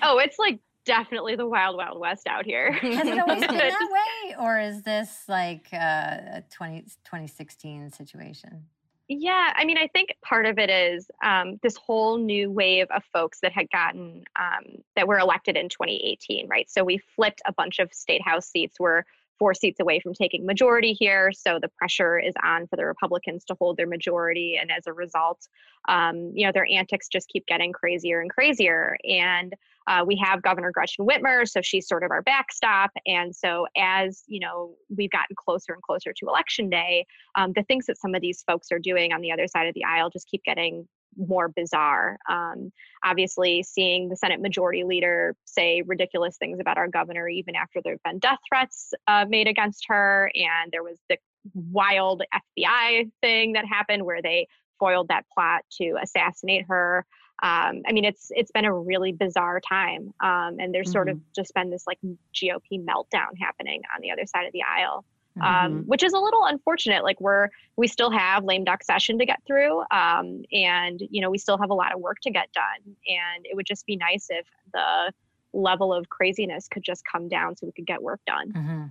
[0.01, 2.71] oh, it's like definitely the wild, wild west out here.
[2.71, 3.89] Has it always been that
[4.27, 4.35] way?
[4.39, 8.65] Or is this like a 20, 2016 situation?
[9.09, 13.03] Yeah, I mean, I think part of it is um, this whole new wave of
[13.11, 16.69] folks that had gotten um, that were elected in 2018, right?
[16.69, 19.05] So we flipped a bunch of state house seats where
[19.39, 21.31] four seats away from taking majority here.
[21.31, 24.57] So the pressure is on for the Republicans to hold their majority.
[24.59, 25.47] And as a result,
[25.87, 28.97] um, you know, their antics just keep getting crazier and crazier.
[29.03, 29.53] And
[29.87, 32.91] uh, we have Governor Gretchen Whitmer, so she's sort of our backstop.
[33.05, 37.05] And so as, you know, we've gotten closer and closer to election day,
[37.35, 39.73] um, the things that some of these folks are doing on the other side of
[39.73, 40.87] the aisle just keep getting
[41.17, 42.17] more bizarre.
[42.29, 42.71] Um,
[43.03, 47.93] obviously, seeing the Senate Majority Leader say ridiculous things about our governor, even after there
[47.93, 51.17] have been death threats uh, made against her, and there was the
[51.53, 54.47] wild FBI thing that happened where they
[54.79, 57.05] foiled that plot to assassinate her.
[57.41, 60.93] Um, I mean, it's it's been a really bizarre time, um, and there's mm-hmm.
[60.93, 61.25] sort of mm-hmm.
[61.35, 61.99] just been this like
[62.33, 65.05] GOP meltdown happening on the other side of the aisle
[65.41, 65.77] um, mm-hmm.
[65.81, 67.03] which is a little unfortunate.
[67.03, 71.29] Like we're we still have lame duck session to get through, um, and you know
[71.29, 72.95] we still have a lot of work to get done.
[73.07, 75.11] And it would just be nice if the
[75.53, 78.51] level of craziness could just come down so we could get work done.
[78.51, 78.83] Mm-hmm.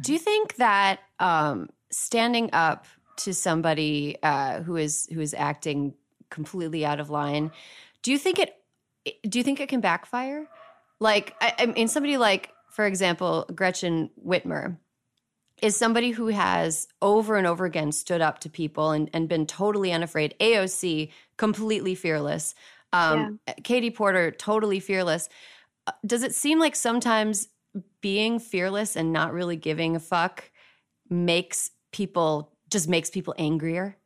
[0.00, 2.86] Do you think that um, standing up
[3.18, 5.94] to somebody uh, who is who is acting
[6.30, 7.50] completely out of line,
[8.02, 8.54] do you think it
[9.28, 10.46] do you think it can backfire?
[11.00, 14.76] Like I, I mean, somebody like, for example, Gretchen Whitmer
[15.62, 19.46] is somebody who has over and over again stood up to people and, and been
[19.46, 20.34] totally unafraid.
[20.40, 22.54] AOC, completely fearless.
[22.92, 23.54] Um, yeah.
[23.64, 25.28] Katie Porter, totally fearless.
[25.86, 27.48] Uh, does it seem like sometimes
[28.00, 30.50] being fearless and not really giving a fuck
[31.10, 33.96] makes people just makes people angrier?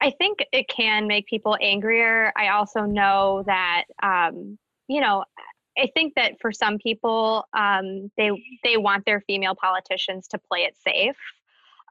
[0.00, 2.32] I think it can make people angrier.
[2.36, 5.24] I also know that, um, you know,
[5.78, 8.30] I think that for some people, um, they
[8.64, 11.16] they want their female politicians to play it safe,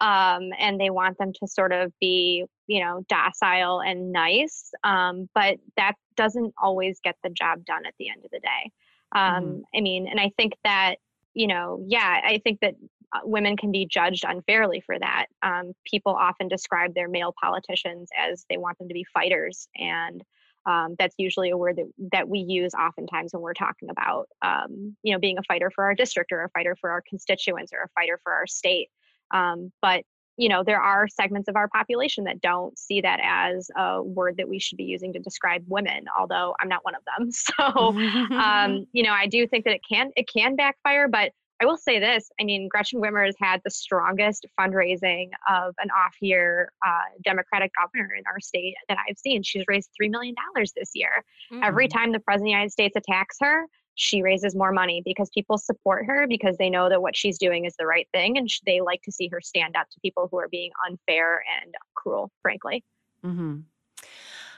[0.02, 4.72] um, and they want them to sort of be, you know, docile and nice.
[4.84, 8.72] Um, but that doesn't always get the job done at the end of the day.
[9.16, 10.96] mm I mean, and I think that,
[11.34, 12.76] you know, yeah, I think that
[13.14, 15.26] uh, women can be judged unfairly for that.
[15.42, 20.24] Um, people often describe their male politicians as they want them to be fighters and
[20.70, 24.96] um, that's usually a word that, that we use oftentimes when we're talking about um,
[25.02, 27.80] you know being a fighter for our district or a fighter for our constituents or
[27.82, 28.90] a fighter for our state.
[29.32, 30.04] Um, but
[30.38, 34.38] you know there are segments of our population that don't see that as a word
[34.38, 37.30] that we should be using to describe women although i'm not one of them.
[37.40, 37.54] So
[38.36, 41.78] um, you know i do think that it can it can backfire but I will
[41.78, 46.72] say this I mean, Gretchen Whitmer has had the strongest fundraising of an off year
[46.86, 49.44] uh, Democratic governor in our state that I've seen.
[49.44, 50.36] She's raised $3 million
[50.76, 51.24] this year.
[51.52, 51.64] Mm-hmm.
[51.64, 51.94] Every mm.
[51.94, 55.58] time the President of the United States attacks her, she raises more money because people
[55.58, 58.80] support her because they know that what she's doing is the right thing and they
[58.80, 62.84] like to see her stand up to people who are being unfair and cruel, frankly.
[63.26, 63.58] Mm-hmm.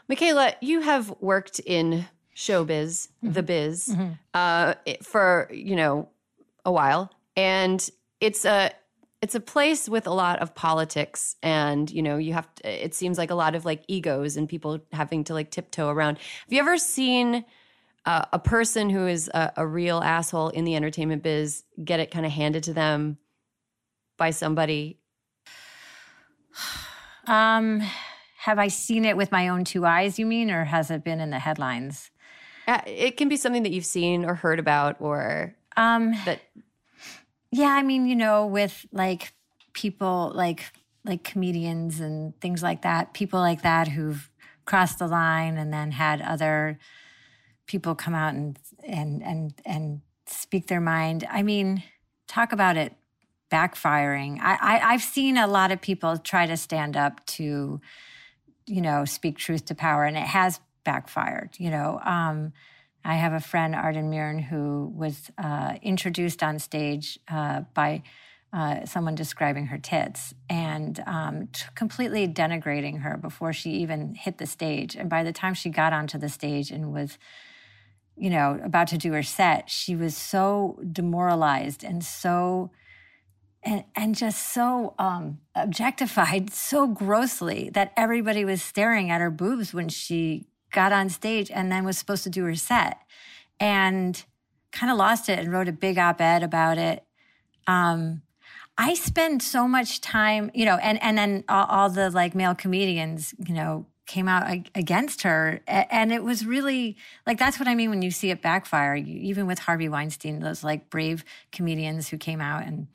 [0.07, 3.31] Michaela, you have worked in showbiz, mm-hmm.
[3.31, 4.11] the biz, mm-hmm.
[4.35, 6.09] uh, for, you know,
[6.65, 7.89] a while, and
[8.19, 8.71] it's a
[9.21, 12.95] it's a place with a lot of politics and you know you have to, it
[12.95, 16.17] seems like a lot of like egos and people having to like tiptoe around.
[16.17, 17.45] Have you ever seen
[18.05, 22.09] uh, a person who is a, a, real asshole in the entertainment biz get it
[22.09, 23.17] kind of handed to them
[24.17, 24.97] by somebody?
[27.27, 27.81] Um
[28.39, 31.19] have i seen it with my own two eyes you mean or has it been
[31.19, 32.09] in the headlines?
[32.67, 36.41] Uh, it can be something that you've seen or heard about or um, that
[37.51, 39.33] yeah, I mean, you know, with like
[39.73, 40.71] people like
[41.03, 44.29] like comedians and things like that, people like that who've
[44.65, 46.77] crossed the line and then had other
[47.65, 51.27] people come out and and and and speak their mind.
[51.29, 51.83] I mean,
[52.27, 52.95] talk about it
[53.51, 54.39] backfiring.
[54.39, 57.81] I, I I've seen a lot of people try to stand up to,
[58.65, 61.51] you know, speak truth to power, and it has backfired.
[61.57, 62.53] You know, um,
[63.03, 68.03] I have a friend, Arden Myrin, who was uh, introduced on stage uh, by
[68.53, 74.37] uh, someone describing her tits and um, t- completely denigrating her before she even hit
[74.37, 74.95] the stage.
[74.95, 77.17] And by the time she got onto the stage and was,
[78.17, 82.71] you know, about to do her set, she was so demoralized and so.
[83.63, 89.71] And, and just so um, objectified so grossly that everybody was staring at her boobs
[89.71, 92.97] when she got on stage and then was supposed to do her set
[93.59, 94.23] and
[94.71, 97.03] kind of lost it and wrote a big op-ed about it.
[97.67, 98.21] Um,
[98.77, 102.55] I spend so much time, you know, and and then all, all the like male
[102.55, 107.75] comedians, you know, came out against her, and it was really like that's what I
[107.75, 108.95] mean when you see it backfire.
[108.95, 112.87] Even with Harvey Weinstein, those like brave comedians who came out and.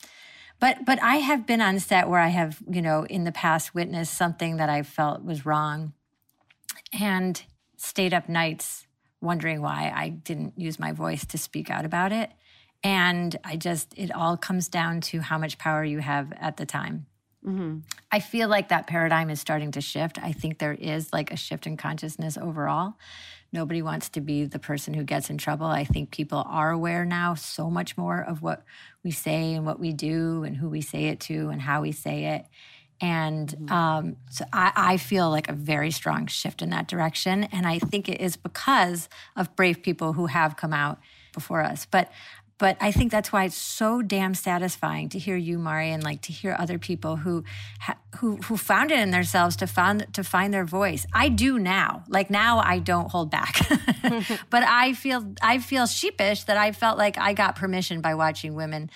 [0.59, 3.75] But but I have been on set where I have you know in the past
[3.75, 5.93] witnessed something that I felt was wrong,
[6.99, 7.43] and
[7.77, 8.87] stayed up nights
[9.21, 12.31] wondering why I didn't use my voice to speak out about it.
[12.83, 16.67] And I just, it all comes down to how much power you have at the
[16.67, 17.07] time.
[17.45, 17.79] Mm-hmm.
[18.11, 20.19] I feel like that paradigm is starting to shift.
[20.23, 22.95] I think there is like a shift in consciousness overall.
[23.53, 25.67] Nobody wants to be the person who gets in trouble.
[25.67, 28.65] I think people are aware now so much more of what
[29.05, 31.93] we say and what we do and who we say it to and how we
[31.93, 32.47] say it.
[33.01, 33.73] And mm-hmm.
[33.73, 37.45] um, so I, I, feel like a very strong shift in that direction.
[37.45, 40.99] And I think it is because of brave people who have come out
[41.35, 41.87] before us.
[41.91, 42.11] But
[42.59, 46.23] but I think that's why it's so damn satisfying to hear you, Mari, and like
[46.23, 47.45] to hear other people who
[47.81, 51.07] ha- who who found it in themselves to find to find their voice.
[51.13, 52.05] I do now.
[52.09, 53.59] Like now, I don't hold back,
[54.51, 58.55] but I feel I feel sheepish that I felt like I got permission by watching
[58.55, 58.91] women,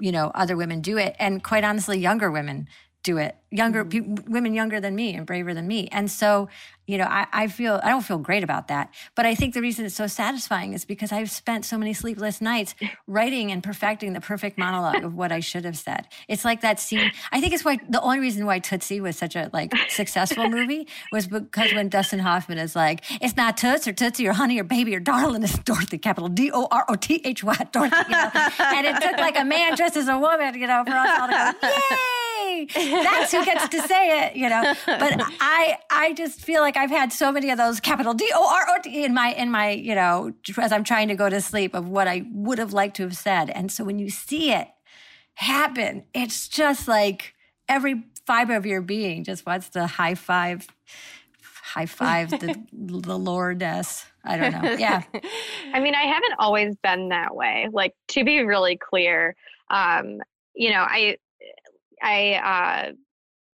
[0.00, 2.68] you know, other women do it, and quite honestly, younger women
[3.06, 3.36] do it.
[3.50, 4.14] Younger mm-hmm.
[4.16, 5.88] pe- women younger than me and braver than me.
[5.92, 6.48] And so
[6.86, 8.92] you know I, I feel i don't feel great about that.
[9.14, 12.40] But i think the reason it's so satisfying is because i've spent so many sleepless
[12.40, 12.74] nights
[13.06, 16.06] writing and perfecting the perfect monologue of what i should have said.
[16.28, 19.36] It's like that scene i think it's why the only reason why tootsie was such
[19.36, 23.92] a like successful movie was because when dustin hoffman is like it's not toots or
[23.92, 28.30] tootsie or honey or baby or darling it's dorothy capital d-o-r-o-t-h-y dorothy you know?
[28.58, 31.28] and it took like a man dressed as a woman you know for us all
[31.28, 32.25] to go yay
[32.74, 34.74] that's who gets to say it, you know.
[34.86, 38.48] But I I just feel like I've had so many of those capital D O
[38.48, 41.40] R O T in my in my, you know, as I'm trying to go to
[41.40, 43.50] sleep of what I would have liked to have said.
[43.50, 44.68] And so when you see it
[45.34, 47.34] happen, it's just like
[47.68, 50.66] every fiber of your being just wants to high five
[51.62, 54.04] high five the the Lordess.
[54.24, 54.72] I don't know.
[54.72, 55.02] Yeah.
[55.72, 57.68] I mean, I haven't always been that way.
[57.70, 59.36] Like to be really clear,
[59.70, 60.18] um,
[60.54, 61.18] you know, I
[62.02, 62.92] I, uh,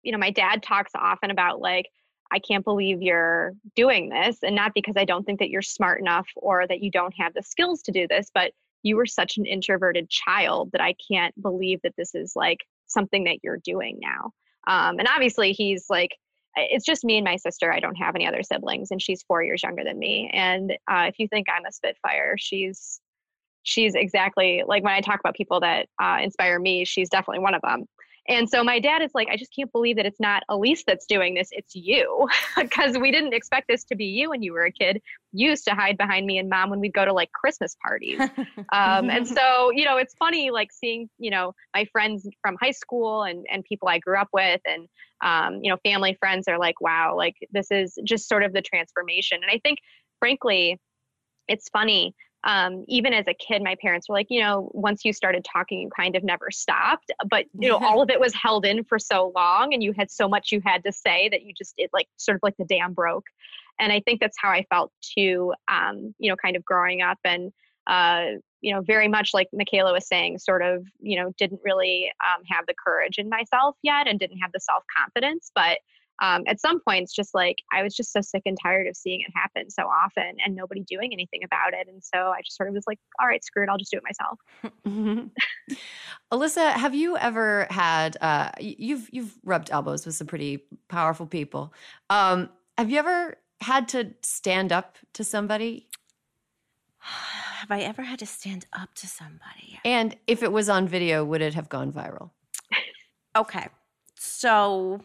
[0.03, 1.87] you know, my dad talks often about like,
[2.31, 4.37] I can't believe you're doing this.
[4.43, 7.33] And not because I don't think that you're smart enough or that you don't have
[7.33, 11.39] the skills to do this, but you were such an introverted child that I can't
[11.41, 14.31] believe that this is like something that you're doing now.
[14.67, 16.15] Um, and obviously, he's like,
[16.55, 17.73] it's just me and my sister.
[17.73, 20.29] I don't have any other siblings, and she's four years younger than me.
[20.33, 22.99] And uh, if you think I'm a Spitfire, she's
[23.63, 26.85] she's exactly like when I talk about people that uh, inspire me.
[26.85, 27.85] She's definitely one of them.
[28.27, 31.05] And so my dad is like, I just can't believe that it's not Elise that's
[31.05, 32.27] doing this, it's you.
[32.57, 35.01] Because we didn't expect this to be you when you were a kid.
[35.33, 38.19] You used to hide behind me and mom when we'd go to like Christmas parties.
[38.71, 42.71] um, and so, you know, it's funny like seeing, you know, my friends from high
[42.71, 44.87] school and, and people I grew up with and,
[45.23, 48.61] um, you know, family friends are like, wow, like this is just sort of the
[48.61, 49.39] transformation.
[49.41, 49.79] And I think,
[50.19, 50.79] frankly,
[51.47, 55.13] it's funny um, even as a kid, my parents were like, you know, once you
[55.13, 57.11] started talking, you kind of never stopped.
[57.29, 60.11] But you know, all of it was held in for so long, and you had
[60.11, 62.65] so much you had to say that you just it like sort of like the
[62.65, 63.25] dam broke.
[63.79, 65.53] And I think that's how I felt too.
[65.67, 67.51] Um, you know, kind of growing up and
[67.87, 68.25] uh,
[68.61, 72.43] you know, very much like Michaela was saying, sort of, you know, didn't really um,
[72.49, 75.79] have the courage in myself yet and didn't have the self confidence, but
[76.23, 79.21] um, at some points just like i was just so sick and tired of seeing
[79.21, 82.69] it happen so often and nobody doing anything about it and so i just sort
[82.69, 84.39] of was like all right screw it i'll just do it myself.
[86.33, 91.73] Alyssa have you ever had uh, you've you've rubbed elbows with some pretty powerful people.
[92.09, 95.87] Um, have you ever had to stand up to somebody?
[97.63, 99.79] Have i ever had to stand up to somebody?
[99.85, 102.31] And if it was on video would it have gone viral?
[103.35, 103.67] Okay.
[104.17, 105.01] So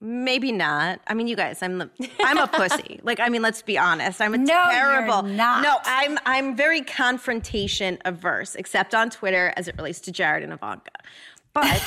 [0.00, 1.00] Maybe not.
[1.08, 3.00] I mean, you guys, I'm the, I'm a pussy.
[3.02, 4.20] Like, I mean, let's be honest.
[4.20, 5.26] I'm a no, terrible.
[5.26, 5.62] You're not.
[5.62, 10.52] No, I'm I'm very confrontation averse, except on Twitter as it relates to Jared and
[10.52, 10.92] Ivanka.
[11.52, 11.64] But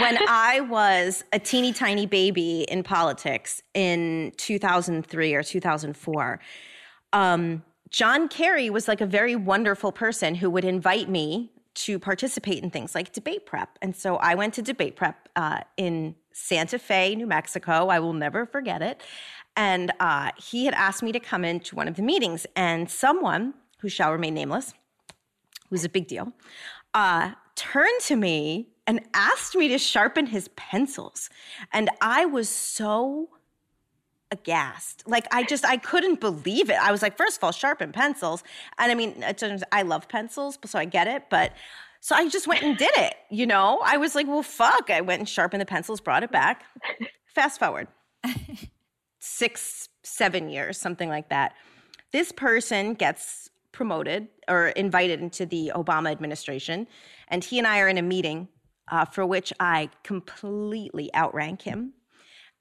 [0.00, 6.40] when I was a teeny tiny baby in politics in 2003 or 2004,
[7.12, 11.50] um, John Kerry was like a very wonderful person who would invite me
[11.84, 13.78] to participate in things like debate prep.
[13.82, 17.88] And so I went to debate prep uh, in Santa Fe, New Mexico.
[17.88, 19.02] I will never forget it.
[19.56, 23.54] And uh, he had asked me to come into one of the meetings, and someone
[23.80, 24.74] who shall remain nameless,
[25.68, 26.32] who's a big deal,
[26.94, 31.30] uh, turned to me and asked me to sharpen his pencils.
[31.72, 33.30] And I was so
[34.30, 35.02] aghast.
[35.06, 36.76] Like I just I couldn't believe it.
[36.76, 38.42] I was like, first of all, sharpen pencils.
[38.78, 39.24] And I mean,
[39.72, 41.52] I love pencils, so I get it, but
[42.00, 43.80] so I just went and did it, you know?
[43.84, 44.88] I was like, well, fuck.
[44.88, 46.64] I went and sharpened the pencils, brought it back.
[47.34, 47.88] Fast forward
[49.20, 51.54] six, seven years, something like that.
[52.12, 56.86] This person gets promoted or invited into the Obama administration,
[57.28, 58.48] and he and I are in a meeting
[58.90, 61.92] uh, for which I completely outrank him.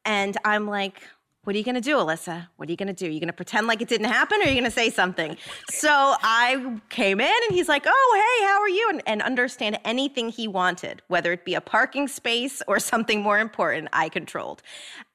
[0.06, 1.02] And I'm like,
[1.46, 2.48] what are you going to do, Alyssa?
[2.58, 3.06] What are you going to do?
[3.06, 4.90] Are you going to pretend like it didn't happen or are you going to say
[4.90, 5.38] something?
[5.70, 8.90] So I came in and he's like, oh, hey, how are you?
[8.92, 13.40] And, and, understand anything he wanted, whether it be a parking space or something more
[13.40, 14.62] important, I controlled.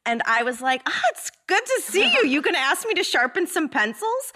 [0.07, 2.27] And I was like, ah, oh, it's good to see you.
[2.27, 4.33] You to ask me to sharpen some pencils?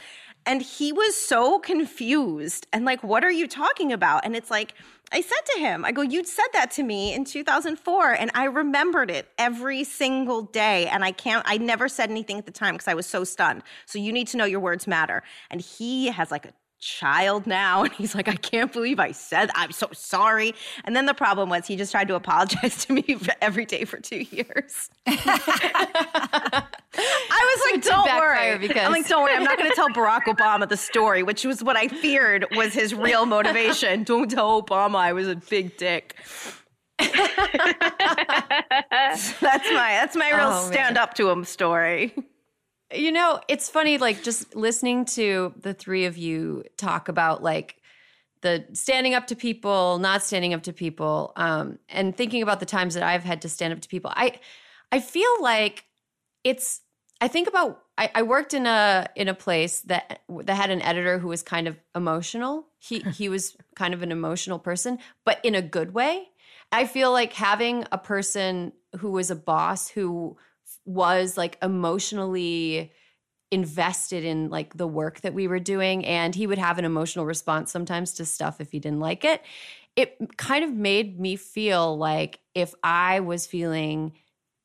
[0.46, 4.24] And he was so confused and like, what are you talking about?
[4.24, 4.74] And it's like,
[5.10, 8.44] I said to him, I go, you'd said that to me in 2004, and I
[8.44, 10.86] remembered it every single day.
[10.86, 13.62] And I can't, I never said anything at the time because I was so stunned.
[13.86, 15.22] So you need to know your words matter.
[15.50, 19.50] And he has like a child now and he's like i can't believe i said
[19.54, 20.54] i'm so sorry.
[20.84, 23.98] And then the problem was he just tried to apologize to me every day for
[23.98, 24.90] two years.
[25.06, 26.76] I
[27.40, 28.58] was like don't worry.
[28.58, 28.84] Because...
[28.84, 31.62] i'm like don't worry i'm not going to tell barack obama the story which was
[31.62, 34.04] what i feared was his real motivation.
[34.04, 36.16] Don't tell obama i was a big dick.
[37.00, 37.30] That's
[39.40, 42.12] my that's my real oh, stand up to him story
[42.92, 47.76] you know, it's funny, like just listening to the three of you talk about like
[48.40, 52.66] the standing up to people, not standing up to people, um, and thinking about the
[52.66, 54.10] times that I've had to stand up to people.
[54.14, 54.38] I
[54.90, 55.84] I feel like
[56.44, 56.80] it's
[57.20, 60.80] I think about I, I, worked in a in a place that that had an
[60.82, 62.66] editor who was kind of emotional.
[62.78, 66.28] He he was kind of an emotional person, but in a good way.
[66.70, 70.36] I feel like having a person who was a boss who
[70.88, 72.92] was like emotionally
[73.50, 77.24] invested in like the work that we were doing and he would have an emotional
[77.24, 79.42] response sometimes to stuff if he didn't like it.
[79.96, 84.12] It kind of made me feel like if i was feeling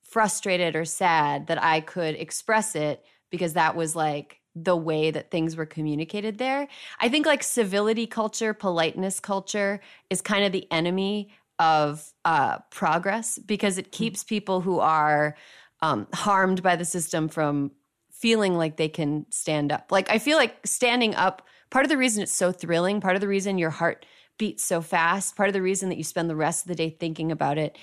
[0.04, 5.32] frustrated or sad that i could express it because that was like the way that
[5.32, 6.68] things were communicated there.
[7.00, 9.80] I think like civility culture politeness culture
[10.10, 15.36] is kind of the enemy of uh, progress because it keeps people who are
[15.84, 17.70] um, harmed by the system from
[18.10, 19.92] feeling like they can stand up.
[19.92, 23.22] Like I feel like standing up, part of the reason it's so thrilling, part of
[23.22, 24.06] the reason your heart
[24.38, 26.90] beats so fast, part of the reason that you spend the rest of the day
[26.90, 27.78] thinking about it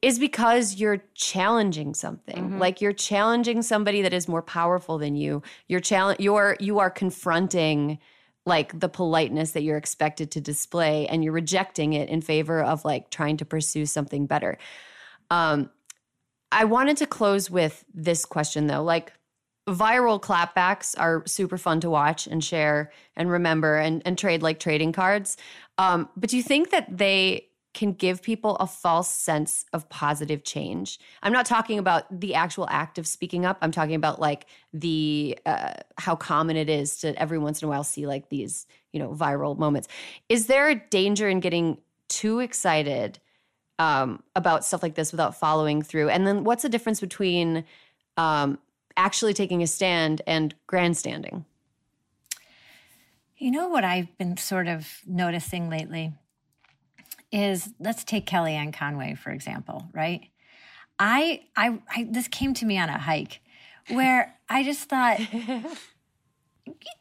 [0.00, 2.44] is because you're challenging something.
[2.44, 2.58] Mm-hmm.
[2.58, 5.42] Like you're challenging somebody that is more powerful than you.
[5.68, 7.98] You're challenge you're you are confronting
[8.46, 12.86] like the politeness that you're expected to display and you're rejecting it in favor of
[12.86, 14.56] like trying to pursue something better.
[15.30, 15.68] Um
[16.54, 18.82] I wanted to close with this question though.
[18.82, 19.12] Like
[19.68, 24.60] viral clapbacks are super fun to watch and share and remember and, and trade like
[24.60, 25.36] trading cards.
[25.78, 30.44] Um, but do you think that they can give people a false sense of positive
[30.44, 31.00] change?
[31.24, 33.58] I'm not talking about the actual act of speaking up.
[33.60, 37.68] I'm talking about like the uh, how common it is to every once in a
[37.68, 39.88] while see like these you know viral moments.
[40.28, 41.78] Is there a danger in getting
[42.08, 43.18] too excited
[43.78, 46.08] um, about stuff like this without following through?
[46.08, 47.64] And then what's the difference between
[48.16, 48.58] um,
[48.96, 51.44] actually taking a stand and grandstanding?
[53.36, 56.12] You know what I've been sort of noticing lately
[57.32, 60.28] is let's take Kellyanne Conway for example, right?
[60.98, 63.40] I, I, I this came to me on a hike
[63.88, 65.20] where I just thought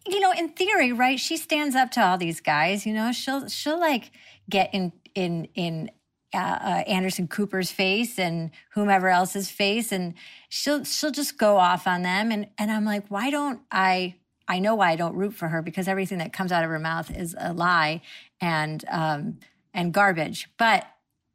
[0.08, 1.20] you know, in theory, right?
[1.20, 2.86] She stands up to all these guys.
[2.86, 4.12] You know, she'll she'll like
[4.50, 5.92] get in in in
[6.34, 10.14] uh, uh, Anderson Cooper's face and whomever else's face, and
[10.50, 12.32] she'll she'll just go off on them.
[12.32, 14.16] And and I'm like, why don't I?
[14.48, 16.80] I know why I don't root for her because everything that comes out of her
[16.80, 18.02] mouth is a lie
[18.42, 19.40] and um,
[19.74, 20.50] and garbage.
[20.58, 20.86] But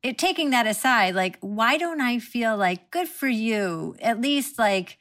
[0.03, 3.97] it, taking that aside, like, why don't I feel like good for you?
[4.01, 4.99] At least like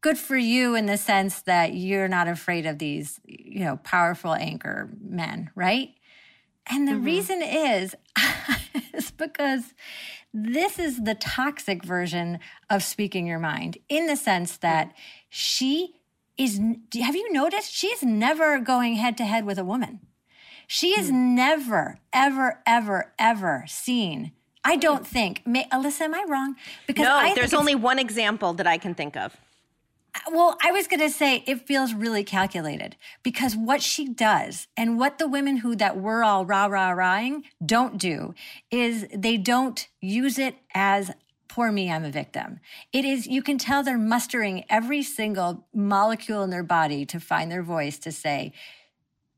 [0.00, 4.34] good for you in the sense that you're not afraid of these, you know, powerful
[4.34, 5.90] anchor men, right?
[6.70, 7.04] And the mm-hmm.
[7.04, 7.94] reason is,
[8.94, 9.74] is because
[10.32, 12.38] this is the toxic version
[12.70, 14.94] of speaking your mind in the sense that
[15.28, 15.94] she
[16.38, 17.72] is, have you noticed?
[17.72, 20.00] She's never going head to head with a woman.
[20.66, 21.34] She is mm.
[21.34, 24.32] never, ever, ever, ever seen.
[24.64, 25.42] I don't think.
[25.46, 26.56] May, Alyssa, am I wrong?
[26.86, 29.36] Because no, I there's only one example that I can think of.
[30.30, 34.98] Well, I was going to say it feels really calculated because what she does and
[34.98, 38.34] what the women who that we're all rah rah rahing don't do
[38.70, 41.10] is they don't use it as
[41.48, 42.60] poor me, I'm a victim.
[42.92, 47.50] It is, you can tell they're mustering every single molecule in their body to find
[47.50, 48.52] their voice to say,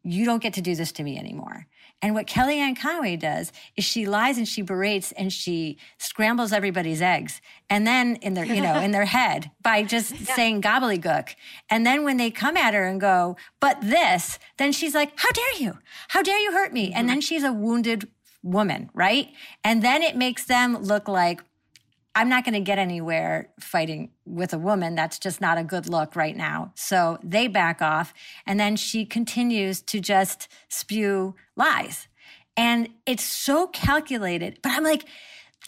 [0.04, 1.66] you don't get to do this to me anymore.
[2.04, 7.00] And what Kellyanne Conway does is she lies and she berates and she scrambles everybody's
[7.00, 7.40] eggs.
[7.70, 10.34] And then in their, you know, in their head by just yeah.
[10.34, 11.34] saying gobbledygook.
[11.70, 15.30] And then when they come at her and go, but this, then she's like, how
[15.30, 15.78] dare you?
[16.08, 16.88] How dare you hurt me?
[16.88, 16.98] Mm-hmm.
[16.98, 18.06] And then she's a wounded
[18.42, 19.28] woman, right?
[19.64, 21.42] And then it makes them look like
[22.16, 24.94] I'm not going to get anywhere fighting with a woman.
[24.94, 26.72] That's just not a good look right now.
[26.76, 28.14] So they back off.
[28.46, 32.06] And then she continues to just spew lies.
[32.56, 34.60] And it's so calculated.
[34.62, 35.04] But I'm like,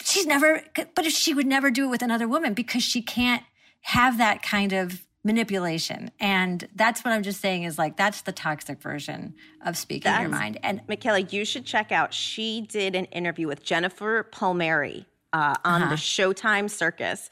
[0.03, 0.63] she's never,
[0.95, 3.43] but if she would never do it with another woman because she can't
[3.81, 6.11] have that kind of manipulation.
[6.19, 10.21] And that's what I'm just saying is like, that's the toxic version of speaking That's-
[10.21, 10.59] your mind.
[10.63, 12.13] And Michaela, you should check out.
[12.13, 15.91] She did an interview with Jennifer Palmieri uh, on Uh-huh.
[15.91, 17.29] the Showtime Circus.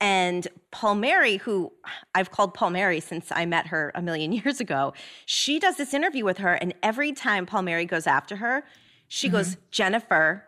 [0.00, 1.72] And Palmieri, who
[2.14, 4.94] I've called Palmieri since I met her a million years ago,
[5.26, 6.54] she does this interview with her.
[6.54, 8.64] And every time Palmieri goes after her,
[9.08, 10.44] she goes, Jennifer,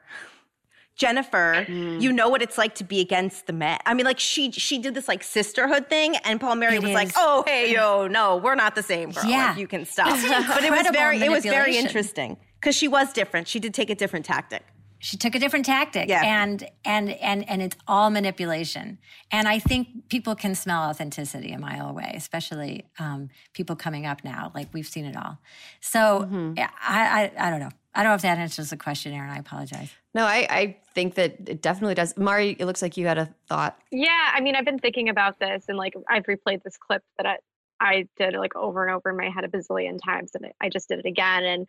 [0.97, 3.79] Jennifer, you know what it's like to be against the men.
[3.87, 7.11] I mean, like she she did this like sisterhood thing, and Palmieri It was like,
[7.17, 9.25] "Oh, hey, yo, no, we're not the same, girl.
[9.25, 9.49] Yeah.
[9.49, 10.09] Like, you can stop."
[10.49, 13.49] But it was very it was very interesting because she was different.
[13.49, 14.63] She did take a different tactic.
[15.03, 16.23] She took a different tactic Yeah.
[16.25, 18.99] and and and and it's all manipulation
[19.33, 24.23] and i think people can smell authenticity a mile away especially um, people coming up
[24.25, 25.39] now like we've seen it all
[25.81, 29.13] so yeah, I, I i don't know i don't know if that answers the question
[29.13, 32.17] Erin i apologize No, I, I think that it definitely does.
[32.17, 33.79] Mari, it looks like you had a thought.
[33.93, 37.27] Yeah, I mean, I've been thinking about this, and like I've replayed this clip that
[37.27, 37.37] I
[37.81, 40.89] I did like over and over in my head a bazillion times, and I just
[40.89, 41.45] did it again.
[41.45, 41.67] And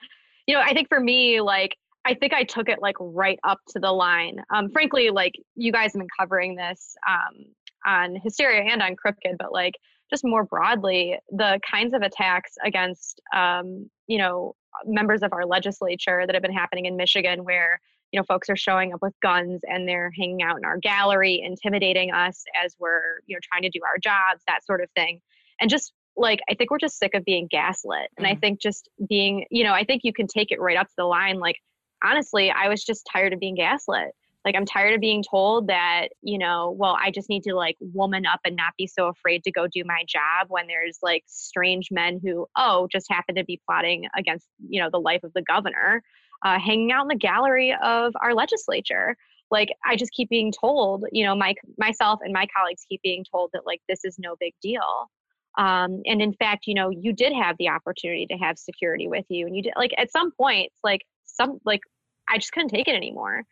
[0.48, 3.60] you know, I think for me, like I think I took it like right up
[3.69, 4.38] to the line.
[4.53, 7.45] Um, frankly, like you guys have been covering this um,
[7.86, 9.76] on Hysteria and on Crooked, but like
[10.10, 14.56] just more broadly, the kinds of attacks against um, you know
[14.86, 17.80] members of our legislature that have been happening in Michigan, where
[18.11, 21.41] you know folks are showing up with guns and they're hanging out in our gallery
[21.44, 25.22] intimidating us as we're you know trying to do our jobs that sort of thing.
[25.60, 28.10] And just like i think we're just sick of being gaslit.
[28.18, 30.88] And i think just being you know i think you can take it right up
[30.88, 31.56] to the line like
[32.03, 34.11] honestly i was just tired of being gaslit.
[34.44, 37.78] Like i'm tired of being told that you know well i just need to like
[37.80, 41.23] woman up and not be so afraid to go do my job when there's like
[41.28, 45.32] strange men who oh just happen to be plotting against you know the life of
[45.34, 46.02] the governor
[46.44, 49.15] uh, hanging out in the gallery of our legislature.
[49.49, 53.26] Like i just keep being told you know my myself and my colleagues keep being
[53.30, 55.10] told that like this is no big deal.
[55.57, 59.26] Um, and in fact you know you did have the opportunity to have security with
[59.28, 61.82] you and you did like at some points like some like
[62.30, 63.43] i just couldn't take it anymore.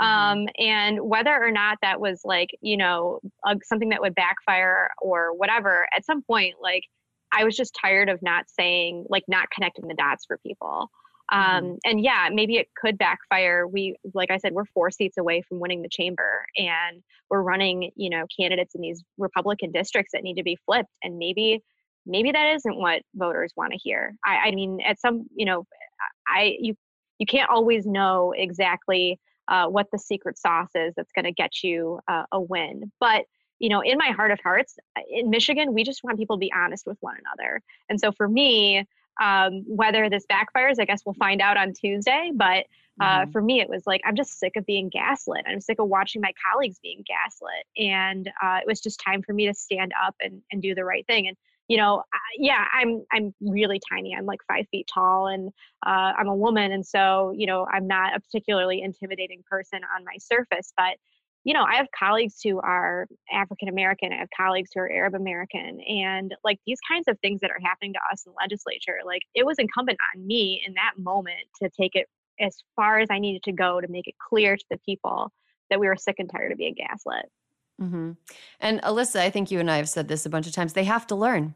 [0.00, 4.90] Um, and whether or not that was like you know uh, something that would backfire
[5.02, 6.84] or whatever at some point like
[7.32, 10.88] i was just tired of not saying like not connecting the dots for people.
[11.30, 13.66] Um, and yeah maybe it could backfire.
[13.66, 17.90] We like i said we're four seats away from winning the chamber and we're running
[17.96, 20.90] you know candidates in these republican districts that need to be flipped.
[21.02, 21.60] And maybe
[22.06, 24.14] maybe that isn't what voters want to hear.
[24.24, 25.66] I, I mean at some you know
[26.26, 26.74] i you
[27.18, 29.18] you can't always know exactly
[29.48, 33.24] uh, what the secret sauce is that's going to get you uh, a win but
[33.58, 34.76] you know in my heart of hearts
[35.10, 38.28] in michigan we just want people to be honest with one another and so for
[38.28, 38.84] me
[39.20, 42.30] um, whether this backfires, I guess we'll find out on Tuesday.
[42.34, 42.66] But
[43.00, 45.44] uh, for me, it was like, I'm just sick of being gaslit.
[45.46, 47.64] I'm sick of watching my colleagues being gaslit.
[47.76, 50.84] And uh, it was just time for me to stand up and, and do the
[50.84, 51.28] right thing.
[51.28, 51.36] And,
[51.68, 52.02] you know,
[52.36, 54.14] yeah, I'm, I'm really tiny.
[54.14, 55.50] I'm like five feet tall and
[55.86, 56.72] uh, I'm a woman.
[56.72, 60.96] And so, you know, I'm not a particularly intimidating person on my surface, but
[61.44, 65.14] you know, I have colleagues who are African American, I have colleagues who are Arab
[65.14, 69.22] American, and like these kinds of things that are happening to us in legislature, like
[69.34, 72.06] it was incumbent on me in that moment to take it
[72.40, 75.32] as far as I needed to go to make it clear to the people
[75.70, 77.26] that we were sick and tired of being gaslit.
[77.78, 78.12] Hmm
[78.60, 80.72] And Alyssa, I think you and I have said this a bunch of times.
[80.72, 81.54] They have to learn.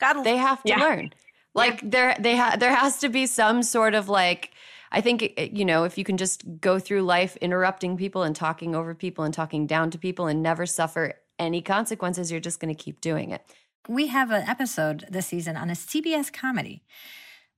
[0.00, 0.80] God, they have to Yeah.
[0.80, 1.12] learn.
[1.54, 4.52] Like there, they ha- there has to be some sort of like.
[4.92, 8.74] I think you know if you can just go through life interrupting people and talking
[8.74, 12.74] over people and talking down to people and never suffer any consequences, you're just going
[12.74, 13.42] to keep doing it.
[13.88, 16.82] we have an episode this season on a CBS comedy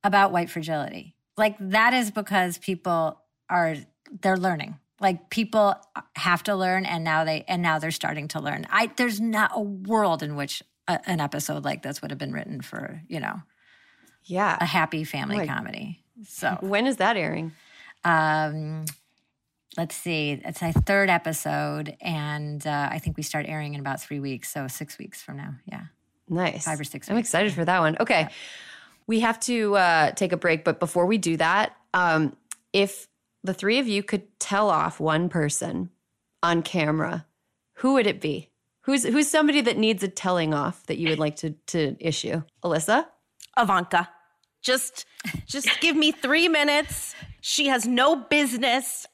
[0.04, 1.14] about white fragility.
[1.36, 3.76] Like that is because people are
[4.22, 4.78] they're learning.
[5.02, 5.74] Like people
[6.14, 8.66] have to learn and now they and now they're starting to learn.
[8.70, 12.32] I there's not a world in which a, an episode like this would have been
[12.32, 13.42] written for, you know,
[14.24, 16.00] yeah, a happy family Like, comedy.
[16.24, 17.52] So when is that airing?
[18.04, 18.84] Um
[19.76, 20.40] let's see.
[20.44, 24.52] It's our third episode and uh, I think we start airing in about 3 weeks,
[24.52, 25.54] so 6 weeks from now.
[25.66, 25.86] Yeah.
[26.28, 26.64] Nice.
[26.64, 27.96] Five or six I'm excited for that one.
[28.00, 28.28] Okay.
[29.06, 32.36] We have to uh, take a break, but before we do that, um,
[32.72, 33.08] if
[33.44, 35.90] the three of you could tell off one person
[36.42, 37.26] on camera,
[37.74, 38.50] who would it be?
[38.82, 42.42] Who's who's somebody that needs a telling off that you would like to to issue?
[42.64, 43.06] Alyssa?
[43.56, 44.08] Ivanka.
[44.62, 45.06] Just
[45.46, 47.14] just give me three minutes.
[47.40, 49.06] She has no business.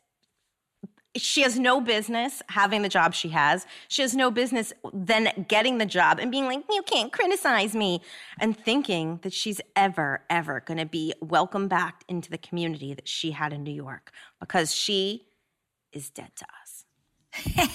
[1.19, 3.67] She has no business having the job she has.
[3.89, 8.01] She has no business then getting the job and being like, you can't criticize me,
[8.41, 13.09] and thinking that she's ever, ever going to be welcomed back into the community that
[13.09, 15.27] she had in New York because she
[15.93, 16.85] is dead to us.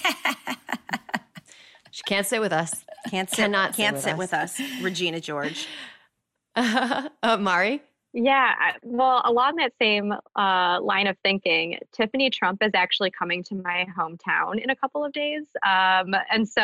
[1.90, 2.84] she can't sit with us.
[3.10, 4.60] Can't sit, Cannot can't sit sit with with us.
[4.82, 5.66] Regina George.
[6.56, 7.08] uh,
[7.40, 7.82] Mari?
[8.16, 8.54] Yeah,
[8.84, 13.88] well, along that same uh, line of thinking, Tiffany Trump is actually coming to my
[13.98, 15.48] hometown in a couple of days.
[15.66, 16.62] Um, and so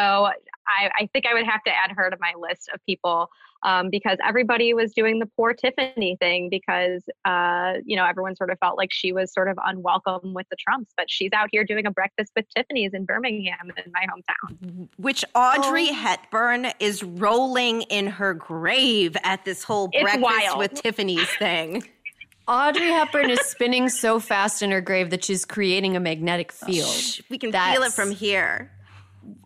[0.68, 3.28] I, I think I would have to add her to my list of people
[3.62, 8.50] um, because everybody was doing the poor Tiffany thing because, uh, you know, everyone sort
[8.50, 10.92] of felt like she was sort of unwelcome with the Trumps.
[10.96, 14.88] But she's out here doing a breakfast with Tiffany's in Birmingham in my hometown.
[14.96, 15.94] Which Audrey Oh.
[15.94, 20.58] Hepburn is rolling in her grave at this whole It's breakfast wild.
[20.58, 21.84] with Tiffany's thing.
[22.48, 26.92] Audrey Hepburn is spinning so fast in her grave that she's creating a magnetic field.
[27.28, 28.70] We can feel it from here.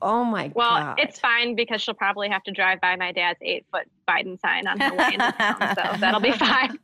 [0.02, 0.86] Oh my Well, god.
[0.86, 4.40] Well, it's fine because she'll probably have to drive by my dad's eight foot Biden
[4.40, 5.58] sign on her way into town.
[5.74, 6.78] So that'll be fine.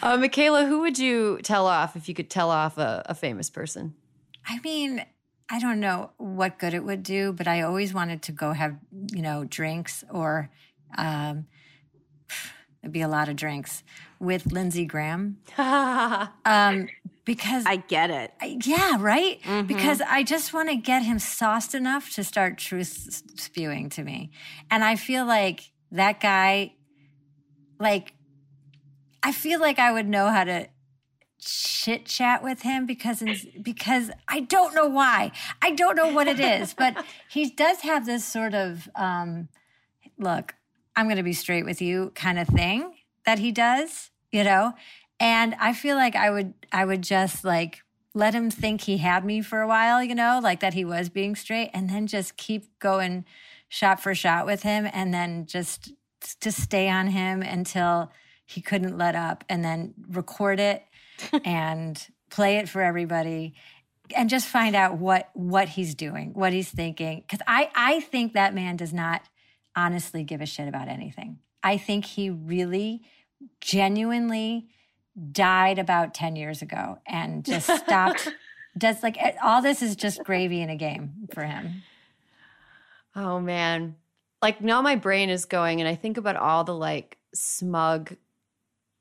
[0.00, 3.50] Uh, Michaela, who would you tell off if you could tell off a, a famous
[3.50, 3.94] person?
[4.46, 5.04] I mean,
[5.50, 8.76] I don't know what good it would do, but I always wanted to go have,
[9.12, 10.50] you know, drinks or
[10.96, 11.46] um
[12.82, 13.82] it'd be a lot of drinks
[14.20, 15.38] with Lindsey Graham.
[15.58, 16.88] um
[17.28, 18.32] because I get it.
[18.40, 19.40] I- yeah, right?
[19.42, 19.66] Mhm.
[19.66, 24.30] Because I just want to get him sauced enough to start truth spewing to me.
[24.70, 26.72] And I feel like that guy
[27.78, 28.14] like
[29.22, 30.68] I feel like I would know how to
[31.40, 33.22] chit chat with him because
[33.62, 35.30] because I don't know why.
[35.60, 39.48] I don't know what it is, but he does have this sort of um
[40.18, 40.54] look,
[40.96, 42.94] I'm going to be straight with you kind of thing
[43.26, 44.72] that he does, you know?
[45.20, 47.82] And I feel like I would I would just like
[48.14, 51.08] let him think he had me for a while, you know, like that he was
[51.08, 53.24] being straight and then just keep going
[53.68, 55.92] shot for shot with him and then just
[56.40, 58.10] just stay on him until
[58.46, 60.84] he couldn't let up and then record it
[61.44, 63.54] and play it for everybody
[64.16, 68.32] and just find out what what he's doing, what he's thinking cuz I I think
[68.32, 69.22] that man does not
[69.76, 71.38] honestly give a shit about anything.
[71.62, 73.02] I think he really
[73.60, 74.68] genuinely
[75.32, 78.28] died about 10 years ago and just stopped
[78.78, 81.82] does like all this is just gravy in a game for him.
[83.16, 83.96] Oh man.
[84.40, 88.14] Like now my brain is going and I think about all the like smug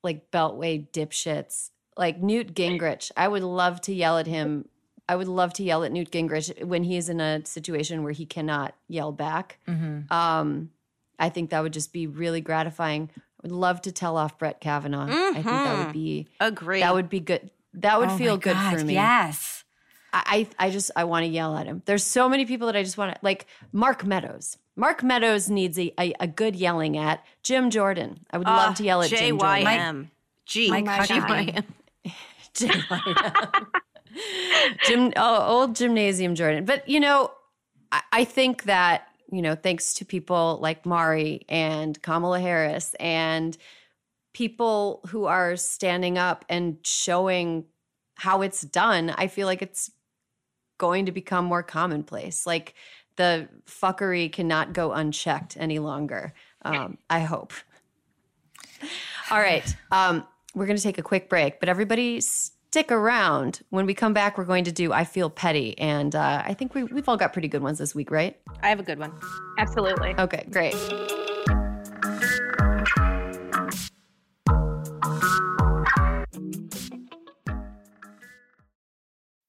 [0.03, 1.69] like beltway dipshits.
[1.95, 3.11] Like Newt Gingrich.
[3.17, 4.67] I would love to yell at him.
[5.09, 8.25] I would love to yell at Newt Gingrich when he's in a situation where he
[8.25, 9.59] cannot yell back.
[9.67, 10.11] Mhm.
[10.11, 10.71] Um
[11.19, 13.09] I think that would just be really gratifying.
[13.37, 15.07] I would love to tell off Brett Kavanaugh.
[15.07, 15.93] I think that would Mhm.
[15.93, 16.79] be Agree.
[16.81, 17.51] That would be good.
[17.73, 18.93] That would Oh my feel good God, for me.
[18.95, 19.63] Yes.
[20.13, 21.83] I, I I just I want to yell at him.
[21.85, 24.57] There's so many people that I just want to like Mark Meadows.
[24.75, 27.23] Mark Meadows needs a, a, a good yelling at.
[27.43, 28.25] Jim Jordan.
[28.31, 29.65] I would love Ah, to yell at Jim Jordan.
[29.65, 30.07] JYM.
[30.45, 30.69] G.
[30.69, 31.63] Mike JYM.
[32.53, 33.67] JYM.
[34.85, 36.65] Gym, oh, old gymnasium Jordan.
[36.65, 37.31] But you know,
[37.91, 43.57] I, I think that you know, thanks to people like Mari and Kamala Harris and
[44.33, 47.65] people who are standing up and showing
[48.15, 49.91] how it's done, I feel like it's
[50.77, 52.45] going to become more commonplace.
[52.45, 52.75] Like
[53.15, 56.33] the fuckery cannot go unchecked any longer.
[56.63, 57.53] Um, I hope.
[59.31, 59.75] All right.
[59.91, 60.25] Um,
[60.55, 62.21] we're going to take a quick break, but everybody
[62.77, 63.61] stick around.
[63.71, 65.75] When we come back, we're going to do I Feel Petty.
[65.79, 68.39] And uh, I think we, we've all got pretty good ones this week, right?
[68.61, 69.13] I have a good one.
[69.57, 70.13] Absolutely.
[70.19, 70.75] Okay, great.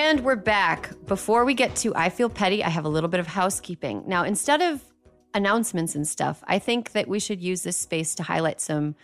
[0.00, 0.90] And we're back.
[1.06, 4.04] Before we get to I Feel Petty, I have a little bit of housekeeping.
[4.06, 4.80] Now, instead of
[5.34, 8.94] announcements and stuff, I think that we should use this space to highlight some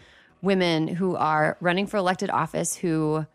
[0.41, 3.27] women who are running for elected office who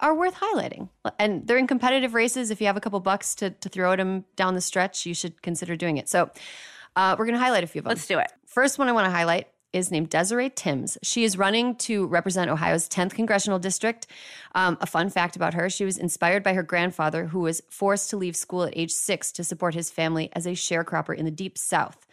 [0.00, 0.88] are worth highlighting.
[1.20, 2.50] And they're in competitive races.
[2.50, 5.14] If you have a couple bucks to, to throw at them down the stretch, you
[5.14, 6.08] should consider doing it.
[6.08, 6.30] So
[6.96, 7.90] uh, we're going to highlight a few of them.
[7.90, 8.32] Let's do it.
[8.44, 10.98] First one I want to highlight is named Desiree Tims.
[11.02, 14.06] She is running to represent Ohio's 10th congressional district.
[14.54, 18.10] Um, a fun fact about her she was inspired by her grandfather, who was forced
[18.10, 21.30] to leave school at age six to support his family as a sharecropper in the
[21.30, 22.06] deep South.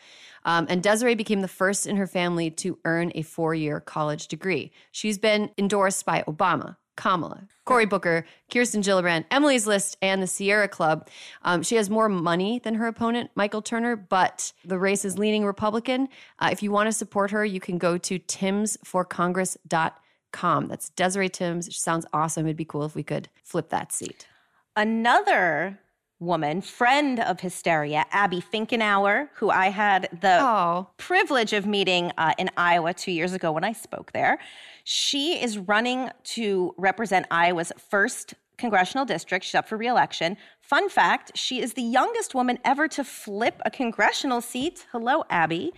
[0.46, 4.28] Um, and Desiree became the first in her family to earn a four year college
[4.28, 4.72] degree.
[4.92, 10.68] She's been endorsed by Obama, Kamala, Cory Booker, Kirsten Gillibrand, Emily's List, and the Sierra
[10.68, 11.08] Club.
[11.44, 15.46] Um, she has more money than her opponent, Michael Turner, but the race is leaning
[15.46, 16.10] Republican.
[16.40, 20.68] Uh, if you want to support her, you can go to timsforcongress.com.
[20.68, 21.70] That's Desiree Tims.
[21.72, 22.46] She sounds awesome.
[22.46, 24.28] It'd be cool if we could flip that seat.
[24.76, 25.80] Another
[26.20, 30.90] woman, friend of Hysteria, Abby Finkenauer, who I had the oh.
[30.98, 34.40] privilege of meeting uh, in Iowa two years ago when I spoke there.
[34.84, 39.46] She is running to represent Iowa's first congressional district.
[39.46, 40.36] She's up for reelection.
[40.60, 44.86] Fun fact she is the youngest woman ever to flip a congressional seat.
[44.92, 45.72] Hello, Abby.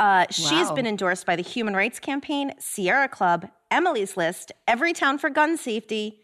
[0.00, 0.26] Uh, wow.
[0.30, 5.56] She's been endorsed by the Human Rights Campaign, Sierra Club, Emily's List, Everytown for Gun
[5.56, 6.20] Safety,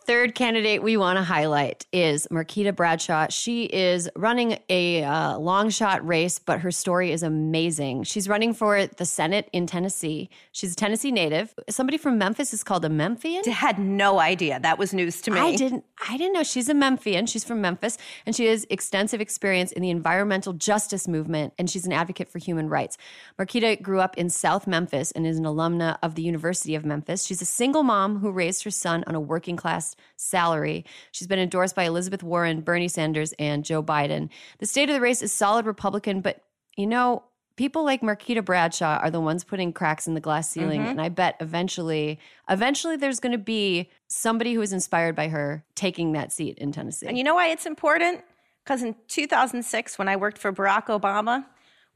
[0.05, 3.29] Third candidate we want to highlight is Marquita Bradshaw.
[3.31, 8.03] She is running a uh, long shot race, but her story is amazing.
[8.03, 10.29] She's running for the Senate in Tennessee.
[10.51, 11.55] She's a Tennessee native.
[11.71, 13.45] Somebody from Memphis is called a Memphian.
[13.47, 14.59] I had no idea.
[14.59, 15.39] That was news to me.
[15.39, 15.85] I didn't.
[16.09, 17.27] I didn't know she's a Memphian.
[17.27, 17.97] She's from Memphis,
[18.27, 22.41] and she has extensive experience in the environmental justice movement, and she's an advocate for
[22.41, 22.99] human rights.
[23.39, 27.25] Marquita grew up in South Memphis and is an alumna of the University of Memphis.
[27.25, 30.85] She's a single mom who raised her son on a working class salary.
[31.11, 34.29] She's been endorsed by Elizabeth Warren, Bernie Sanders, and Joe Biden.
[34.59, 36.43] The state of the race is solid Republican, but
[36.77, 37.25] you know,
[37.57, 40.81] people like Marquita Bradshaw are the ones putting cracks in the glass ceiling.
[40.81, 40.91] Mm-hmm.
[40.91, 45.65] And I bet eventually, eventually there's going to be somebody who is inspired by her
[45.75, 47.07] taking that seat in Tennessee.
[47.07, 48.23] And you know why it's important?
[48.65, 51.45] Because in 2006, when I worked for Barack Obama,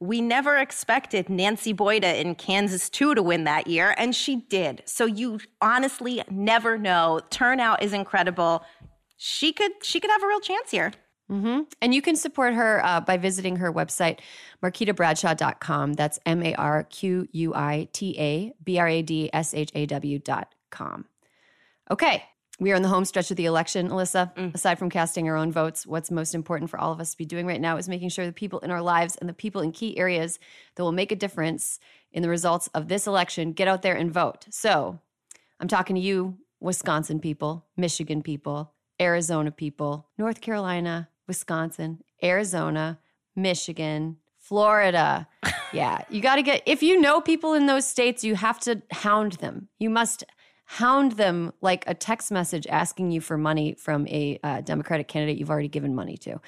[0.00, 4.82] we never expected Nancy Boyda in Kansas 2 to win that year, and she did.
[4.84, 7.20] So you honestly never know.
[7.30, 8.64] Turnout is incredible.
[9.16, 10.92] She could she could have a real chance here.
[11.30, 11.62] Mm-hmm.
[11.82, 14.20] And you can support her uh, by visiting her website,
[14.62, 15.94] marquitabradshaw.com.
[15.94, 19.70] That's M A R Q U I T A B R A D S H
[19.74, 21.06] A W.com.
[21.90, 22.22] Okay,
[22.58, 24.34] we are in the home stretch of the election, Alyssa.
[24.34, 24.54] Mm.
[24.54, 27.26] Aside from casting our own votes, what's most important for all of us to be
[27.26, 29.72] doing right now is making sure the people in our lives and the people in
[29.72, 30.38] key areas
[30.74, 31.78] that will make a difference
[32.12, 34.46] in the results of this election get out there and vote.
[34.50, 35.00] So
[35.60, 42.98] I'm talking to you, Wisconsin people, Michigan people, Arizona people, North Carolina, Wisconsin, Arizona,
[43.34, 45.28] Michigan, Florida.
[45.72, 48.80] Yeah, you got to get, if you know people in those states, you have to
[48.92, 49.68] hound them.
[49.80, 50.22] You must
[50.66, 55.38] hound them like a text message asking you for money from a uh, Democratic candidate
[55.38, 56.40] you've already given money to.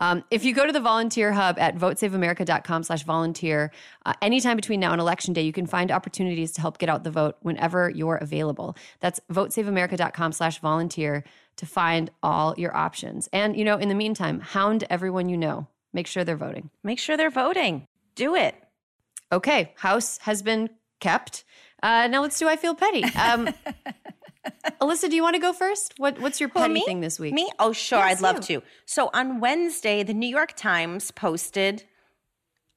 [0.00, 3.70] Um, if you go to the volunteer hub at votesaveamerica.com slash volunteer,
[4.04, 7.04] uh, anytime between now and election day, you can find opportunities to help get out
[7.04, 8.76] the vote whenever you're available.
[8.98, 11.24] That's votesaveamerica.com slash volunteer
[11.56, 13.28] to find all your options.
[13.32, 15.68] And, you know, in the meantime, hound everyone you know.
[15.92, 16.70] Make sure they're voting.
[16.82, 17.86] Make sure they're voting.
[18.14, 18.54] Do it.
[19.32, 21.44] Okay, House has been kept.
[21.82, 23.04] Uh, now let's do I Feel Petty.
[23.04, 23.48] Um,
[24.80, 25.94] Alyssa, do you want to go first?
[25.98, 27.34] What, what's your petty well, thing this week?
[27.34, 27.50] Me?
[27.58, 27.98] Oh, sure.
[27.98, 28.60] Yes, I'd love you.
[28.60, 28.66] to.
[28.86, 31.84] So on Wednesday, the New York Times posted,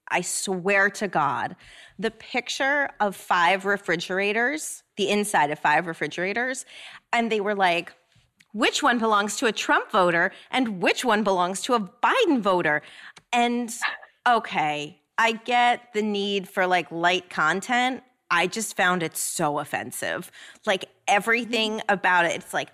[0.10, 1.56] I swear to God,
[1.98, 6.66] the picture of five refrigerators, the inside of five refrigerators.
[7.12, 7.94] And they were like,
[8.54, 12.82] which one belongs to a Trump voter and which one belongs to a Biden voter?
[13.32, 13.72] And
[14.28, 18.04] okay, I get the need for like light content.
[18.34, 20.32] I just found it so offensive.
[20.66, 20.92] Like mm-hmm.
[21.08, 22.70] everything about it, it's like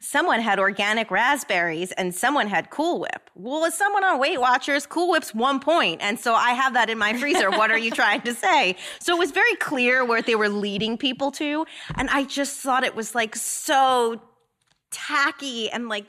[0.00, 3.30] someone had organic raspberries and someone had Cool Whip.
[3.36, 6.90] Well, as someone on Weight Watchers, Cool Whip's one point, and so I have that
[6.90, 7.48] in my freezer.
[7.48, 8.76] what are you trying to say?
[8.98, 11.64] So it was very clear where they were leading people to,
[11.94, 14.20] and I just thought it was like so
[14.90, 16.06] tacky and like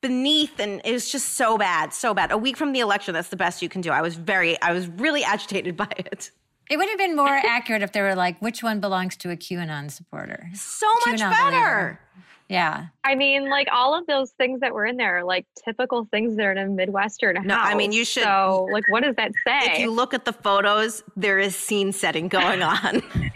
[0.00, 3.30] beneath and it was just so bad so bad a week from the election that's
[3.30, 6.30] the best you can do i was very i was really agitated by it
[6.70, 9.36] it would have been more accurate if they were like, which one belongs to a
[9.36, 10.50] QAnon supporter?
[10.54, 12.00] So much QAnon better.
[12.48, 12.86] Yeah.
[13.04, 16.36] I mean, like all of those things that were in there are like typical things
[16.36, 17.44] that are in a Midwestern house.
[17.44, 18.22] No, I mean you should.
[18.22, 19.72] So, like, what does that say?
[19.72, 23.02] If you look at the photos, there is scene setting going on.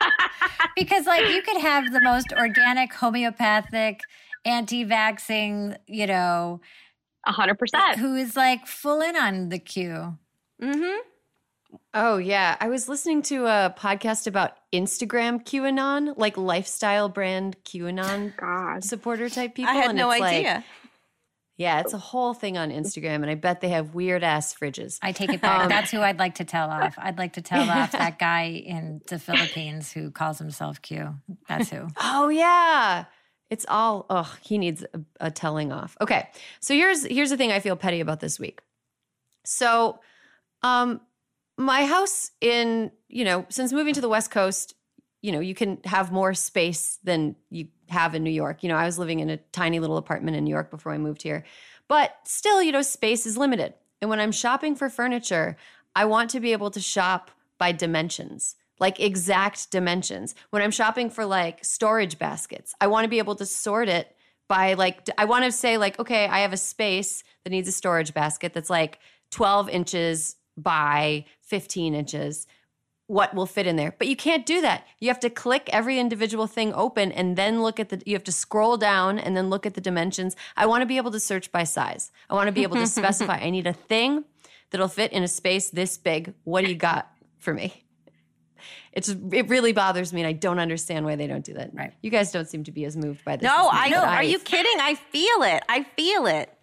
[0.76, 4.00] because like you could have the most organic homeopathic
[4.44, 6.60] anti-vaxing, you know,
[7.26, 10.18] a hundred percent, who is like full in on the Q.
[10.62, 11.00] Mm-hmm.
[11.96, 18.36] Oh yeah, I was listening to a podcast about Instagram QAnon, like lifestyle brand QAnon
[18.36, 18.82] God.
[18.82, 19.72] supporter type people.
[19.72, 20.64] I had and no it's like- idea.
[21.56, 24.98] yeah, it's a whole thing on Instagram, and I bet they have weird ass fridges.
[25.02, 25.60] I take it back.
[25.62, 26.96] Um, That's who I'd like to tell off.
[26.98, 31.14] I'd like to tell off that guy in the Philippines who calls himself Q.
[31.48, 31.86] That's who.
[31.96, 33.04] Oh yeah.
[33.50, 35.96] It's all oh, he needs a, a telling off.
[36.00, 36.28] Okay.
[36.58, 38.62] So here's here's the thing I feel petty about this week.
[39.44, 40.00] So
[40.64, 41.00] um
[41.56, 44.74] my house in, you know, since moving to the West Coast,
[45.22, 48.62] you know, you can have more space than you have in New York.
[48.62, 50.98] You know, I was living in a tiny little apartment in New York before I
[50.98, 51.44] moved here.
[51.88, 53.74] But still, you know, space is limited.
[54.00, 55.56] And when I'm shopping for furniture,
[55.94, 60.34] I want to be able to shop by dimensions, like exact dimensions.
[60.50, 64.14] When I'm shopping for like storage baskets, I want to be able to sort it
[64.48, 67.72] by like, I want to say, like, okay, I have a space that needs a
[67.72, 68.98] storage basket that's like
[69.30, 72.46] 12 inches by 15 inches.
[73.06, 73.94] What will fit in there?
[73.98, 74.86] But you can't do that.
[74.98, 78.24] You have to click every individual thing open and then look at the, you have
[78.24, 80.36] to scroll down and then look at the dimensions.
[80.56, 82.10] I want to be able to search by size.
[82.30, 84.24] I want to be able to specify, I need a thing
[84.70, 86.32] that'll fit in a space this big.
[86.44, 87.84] What do you got for me?
[88.94, 91.74] It's it really bothers me, and I don't understand why they don't do that.
[91.74, 91.92] Right?
[92.00, 93.44] You guys don't seem to be as moved by this.
[93.44, 94.00] No, as me, I know.
[94.02, 94.80] but Are you kidding?
[94.80, 95.64] I feel it.
[95.68, 96.53] I feel it.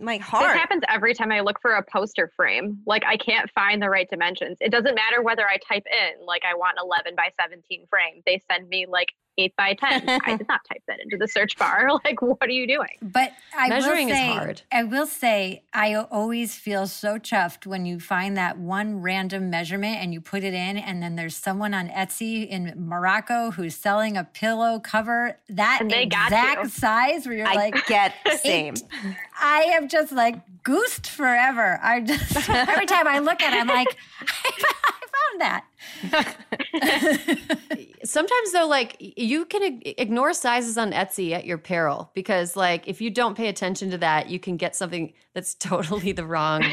[0.00, 0.44] My heart.
[0.44, 2.78] This happens every time I look for a poster frame.
[2.86, 4.56] Like I can't find the right dimensions.
[4.60, 8.22] It doesn't matter whether I type in like I want 11 by 17 frame.
[8.24, 9.08] They send me like
[9.38, 10.20] 8 by 10.
[10.24, 11.88] I did not type that into the search bar.
[12.04, 12.88] Like what are you doing?
[13.02, 14.62] But I Measuring will is say, hard.
[14.72, 19.98] I will say, I always feel so chuffed when you find that one random measurement
[20.00, 24.16] and you put it in, and then there's someone on Etsy in Morocco who's selling
[24.16, 26.68] a pillow cover that they exact you.
[26.70, 28.74] size where you're I like, get the same.
[29.40, 31.78] I am just like goosed forever.
[31.82, 33.96] I just every time I look at it, I'm like,
[35.20, 35.64] I found that.
[38.04, 43.00] Sometimes though, like you can ignore sizes on Etsy at your peril because, like, if
[43.00, 46.64] you don't pay attention to that, you can get something that's totally the wrong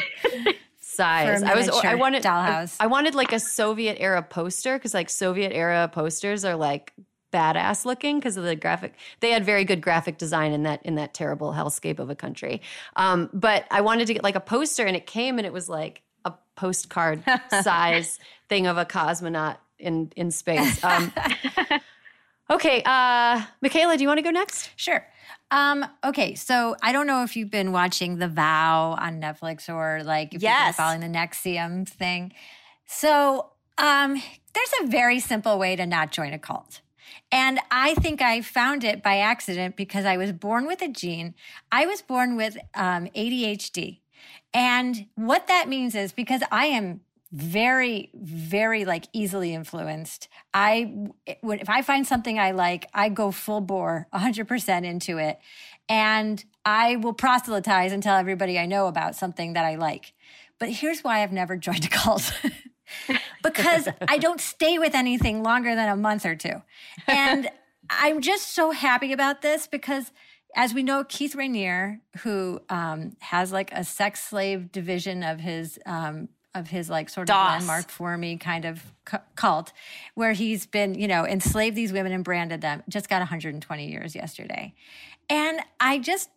[0.80, 1.44] size.
[1.44, 2.78] I was, I wanted, dollhouse.
[2.80, 6.94] I wanted like a Soviet era poster because, like, Soviet era posters are like
[7.32, 8.94] badass looking because of the graphic.
[9.20, 12.62] They had very good graphic design in that in that terrible hellscape of a country.
[12.96, 15.70] Um, but I wanted to get like a poster, and it came, and it was
[15.70, 17.24] like a postcard
[17.62, 18.20] size
[18.50, 20.84] thing of a cosmonaut in in space.
[20.84, 21.12] Um,
[22.50, 24.72] okay, uh, Michaela, do you want to go next?
[24.76, 25.06] Sure.
[25.52, 30.04] Um, okay, so I don't know if you've been watching The Vow on Netflix or
[30.04, 32.34] like if you've been following the NXIVM thing.
[32.86, 34.22] So um,
[34.54, 36.82] there's a very simple way to not join a cult.
[37.32, 41.34] And I think I found it by accident because I was born with a gene.
[41.72, 44.00] I was born with um, ADHD.
[44.54, 50.30] And what that means is because I am very, very like easily influenced.
[50.54, 55.40] I, if I find something I like, I go full bore, 100% into it.
[55.90, 60.14] And I will proselytize and tell everybody I know about something that I like.
[60.60, 62.32] But here's why I've never joined a cult.
[63.44, 66.62] because I don't stay with anything longer than a month or two.
[67.08, 67.50] And
[67.90, 70.12] I'm just so happy about this because
[70.56, 75.78] as we know, Keith Raniere, who um, has like a sex slave division of his
[75.86, 78.84] um, of his like sort of Landmark Forum kind of
[79.36, 79.72] cult,
[80.16, 84.16] where he's been you know enslaved these women and branded them, just got 120 years
[84.16, 84.74] yesterday,
[85.30, 86.30] and I just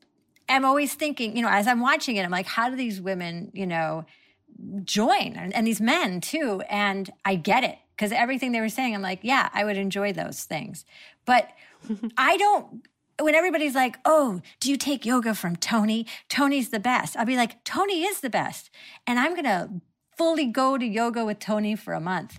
[0.51, 3.51] am always thinking, you know, as I'm watching it, I'm like, how do these women,
[3.55, 4.05] you know,
[4.85, 6.63] join and, and these men too?
[6.69, 10.13] And I get it because everything they were saying, I'm like, yeah, I would enjoy
[10.13, 10.85] those things,
[11.25, 11.49] but
[12.17, 12.87] I don't.
[13.19, 16.07] When everybody's like, "Oh, do you take yoga from Tony?
[16.31, 18.71] Tony's the best." I'll be like, "Tony is the best,"
[19.07, 19.83] and I'm gonna
[20.17, 22.39] fully go to yoga with Tony for a month.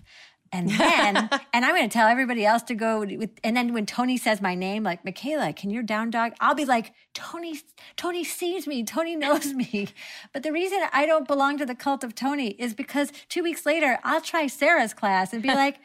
[0.52, 3.86] And then, and I'm going to tell everybody else to go with, and then when
[3.86, 6.32] Tony says my name, like, Michaela, can you down dog?
[6.40, 7.58] I'll be like, Tony,
[7.96, 8.84] Tony sees me.
[8.84, 9.88] Tony knows me.
[10.32, 13.64] But the reason I don't belong to the cult of Tony is because two weeks
[13.64, 15.78] later, I'll try Sarah's class and be like,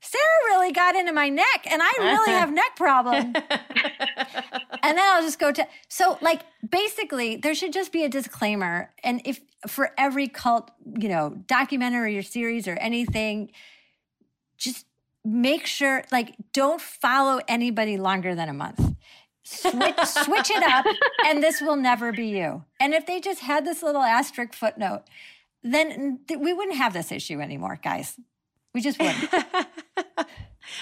[0.00, 3.34] Sarah really got into my neck and I really have neck problem.
[3.34, 8.92] and then I'll just go to so like basically there should just be a disclaimer
[9.04, 13.52] and if for every cult, you know, documentary or series or anything
[14.56, 14.86] just
[15.24, 18.94] make sure like don't follow anybody longer than a month.
[19.42, 20.86] switch, switch it up,
[21.26, 22.64] and this will never be you.
[22.78, 25.02] And if they just had this little asterisk footnote,
[25.62, 28.16] then th- we wouldn't have this issue anymore, guys.
[28.74, 29.30] We just wouldn't.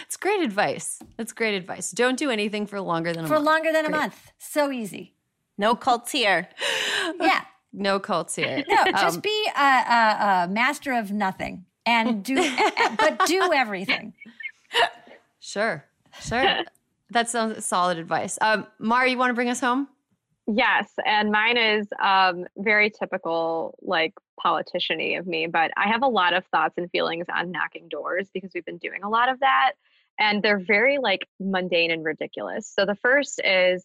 [0.06, 1.00] It's great advice.
[1.16, 1.90] That's great advice.
[1.90, 3.46] Don't do anything for longer than a For month.
[3.46, 4.32] longer than a month.
[4.38, 5.14] So easy.
[5.56, 6.48] No cults here.
[7.20, 7.42] Yeah.
[7.72, 8.64] No cults here.
[8.68, 12.34] No, just Um, be a, a, a master of nothing and do,
[12.98, 14.14] but do everything.
[15.40, 15.84] Sure,
[16.20, 16.60] sure.
[17.10, 18.38] that sounds solid advice.
[18.40, 19.88] Um, Mara, you want to bring us home?
[20.50, 25.46] Yes, and mine is um, very typical, like politician-y of me.
[25.46, 28.78] But I have a lot of thoughts and feelings on knocking doors because we've been
[28.78, 29.72] doing a lot of that,
[30.18, 32.66] and they're very like mundane and ridiculous.
[32.66, 33.84] So the first is,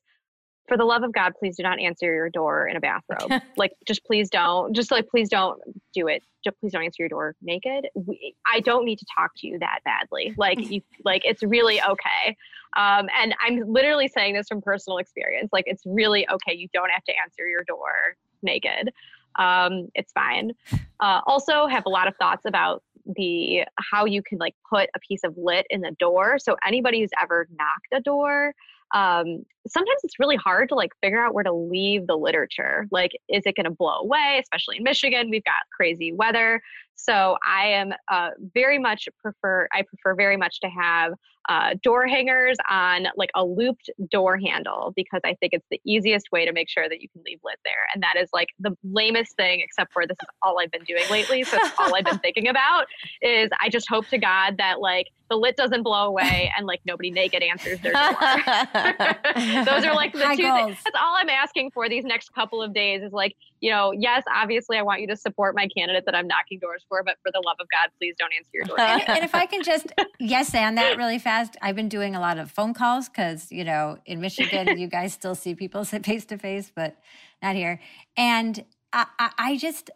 [0.68, 3.42] for the love of God, please do not answer your door in a bathrobe.
[3.58, 4.74] like, just please don't.
[4.76, 5.60] Just like, please don't
[5.94, 6.24] do it.
[6.44, 7.88] Just please don't answer your door naked.
[7.96, 10.34] We, I don't need to talk to you that badly.
[10.38, 12.38] Like, you, like it's really okay.
[12.78, 15.50] Um, and I'm literally saying this from personal experience.
[15.52, 16.54] Like, it's really okay.
[16.54, 18.92] You don't have to answer your door naked.
[19.38, 20.52] Um, it's fine.
[21.00, 25.00] Uh, also, have a lot of thoughts about the how you can like put a
[25.00, 26.38] piece of lit in the door.
[26.40, 28.54] So anybody who's ever knocked a door,
[28.94, 32.88] um, sometimes it's really hard to like figure out where to leave the literature.
[32.92, 34.40] Like, is it going to blow away?
[34.42, 36.62] Especially in Michigan, we've got crazy weather.
[36.96, 39.68] So I am uh, very much prefer.
[39.74, 41.14] I prefer very much to have
[41.50, 46.32] uh, door hangers on like a looped door handle because I think it's the easiest
[46.32, 47.74] way to make sure that you can leave lit there.
[47.94, 51.04] And that is like the lamest thing, except for this is all I've been doing
[51.10, 51.44] lately.
[51.44, 52.88] So it's all I've been thinking about
[53.22, 56.82] is I just hope to God that like the lit doesn't blow away and like
[56.86, 58.04] nobody naked answers their door.
[59.66, 60.66] Those are like the High two goals.
[60.66, 60.78] things.
[60.84, 64.24] That's all I'm asking for these next couple of days is like, you know, yes,
[64.34, 67.32] obviously I want you to support my candidate that I'm knocking doors for, but for
[67.32, 68.80] the love of God, please don't answer your door.
[68.80, 69.88] and, and if I can just
[70.20, 73.64] yes and that really fast, I've been doing a lot of phone calls because you
[73.64, 76.98] know in Michigan you guys still see people face to face, but
[77.42, 77.80] not here.
[78.18, 79.90] And I, I, I just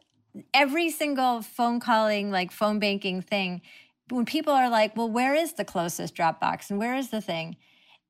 [0.53, 3.61] every single phone calling, like phone banking thing,
[4.09, 7.57] when people are like, "Well, where is the closest Dropbox and where is the thing?"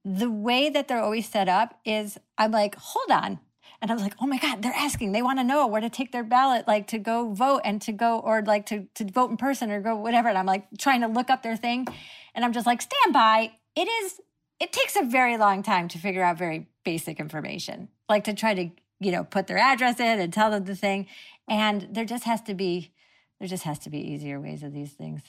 [0.06, 3.40] The way that they're always set up is, I'm like, "Hold on."
[3.82, 5.12] And I was like, oh my God, they're asking.
[5.12, 7.92] They want to know where to take their ballot, like to go vote and to
[7.92, 10.30] go, or like to, to vote in person or go whatever.
[10.30, 11.88] And I'm like trying to look up their thing.
[12.34, 13.52] And I'm just like, stand by.
[13.76, 14.20] It is,
[14.60, 18.56] it takes a very long time to figure out very basic information, like to try
[18.56, 21.06] to, you know, put their address in and tell them the thing.
[21.48, 22.92] And there just has to be,
[23.40, 25.22] there just has to be easier ways of these things.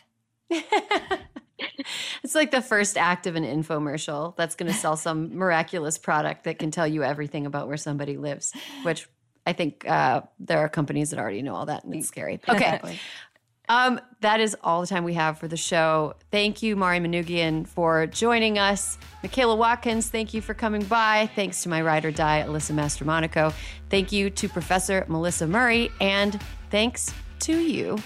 [2.23, 6.45] It's like the first act of an infomercial that's going to sell some miraculous product
[6.45, 8.53] that can tell you everything about where somebody lives,
[8.83, 9.09] which
[9.47, 12.41] I think uh, there are companies that already know all that and it's scary.
[12.49, 12.99] Okay.
[13.69, 16.15] Um, that is all the time we have for the show.
[16.31, 18.97] Thank you, Mari Manoogian, for joining us.
[19.23, 21.29] Michaela Watkins, thank you for coming by.
[21.35, 23.53] Thanks to my ride or die, Alyssa Mastromonaco.
[23.91, 25.91] Thank you to Professor Melissa Murray.
[26.01, 26.41] And
[26.71, 27.99] thanks to you,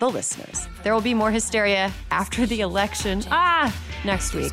[0.00, 0.66] the listeners.
[0.82, 3.22] There will be more hysteria after the election.
[3.30, 3.72] Ah,
[4.04, 4.52] next week.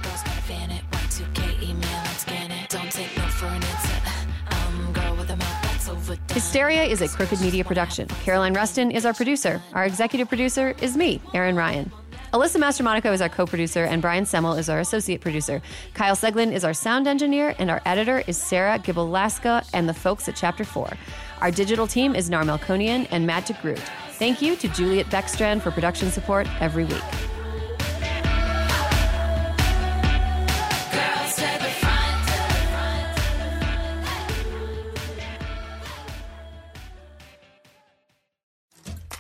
[6.32, 8.08] Hysteria is a crooked media production.
[8.24, 9.62] Caroline Reston is our producer.
[9.74, 11.92] Our executive producer is me, Erin Ryan.
[12.34, 15.62] Alyssa Mastromonaco is our co producer, and Brian Semel is our associate producer.
[15.94, 20.28] Kyle Seglin is our sound engineer, and our editor is Sarah Gibalaska and the folks
[20.28, 20.92] at Chapter 4.
[21.40, 24.07] Our digital team is Nar Melkonian and Matt DeGroot.
[24.18, 27.04] Thank you to Juliet Beckstrand for production support every week.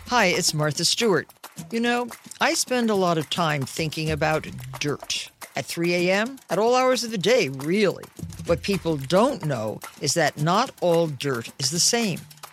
[0.08, 1.28] Hi, it's Martha Stewart.
[1.70, 2.08] You know,
[2.42, 4.48] I spend a lot of time thinking about
[4.80, 5.30] dirt.
[5.56, 8.06] At 3 a.m., at all hours of the day, really.
[8.48, 12.20] What people don't know is that not all dirt is the same.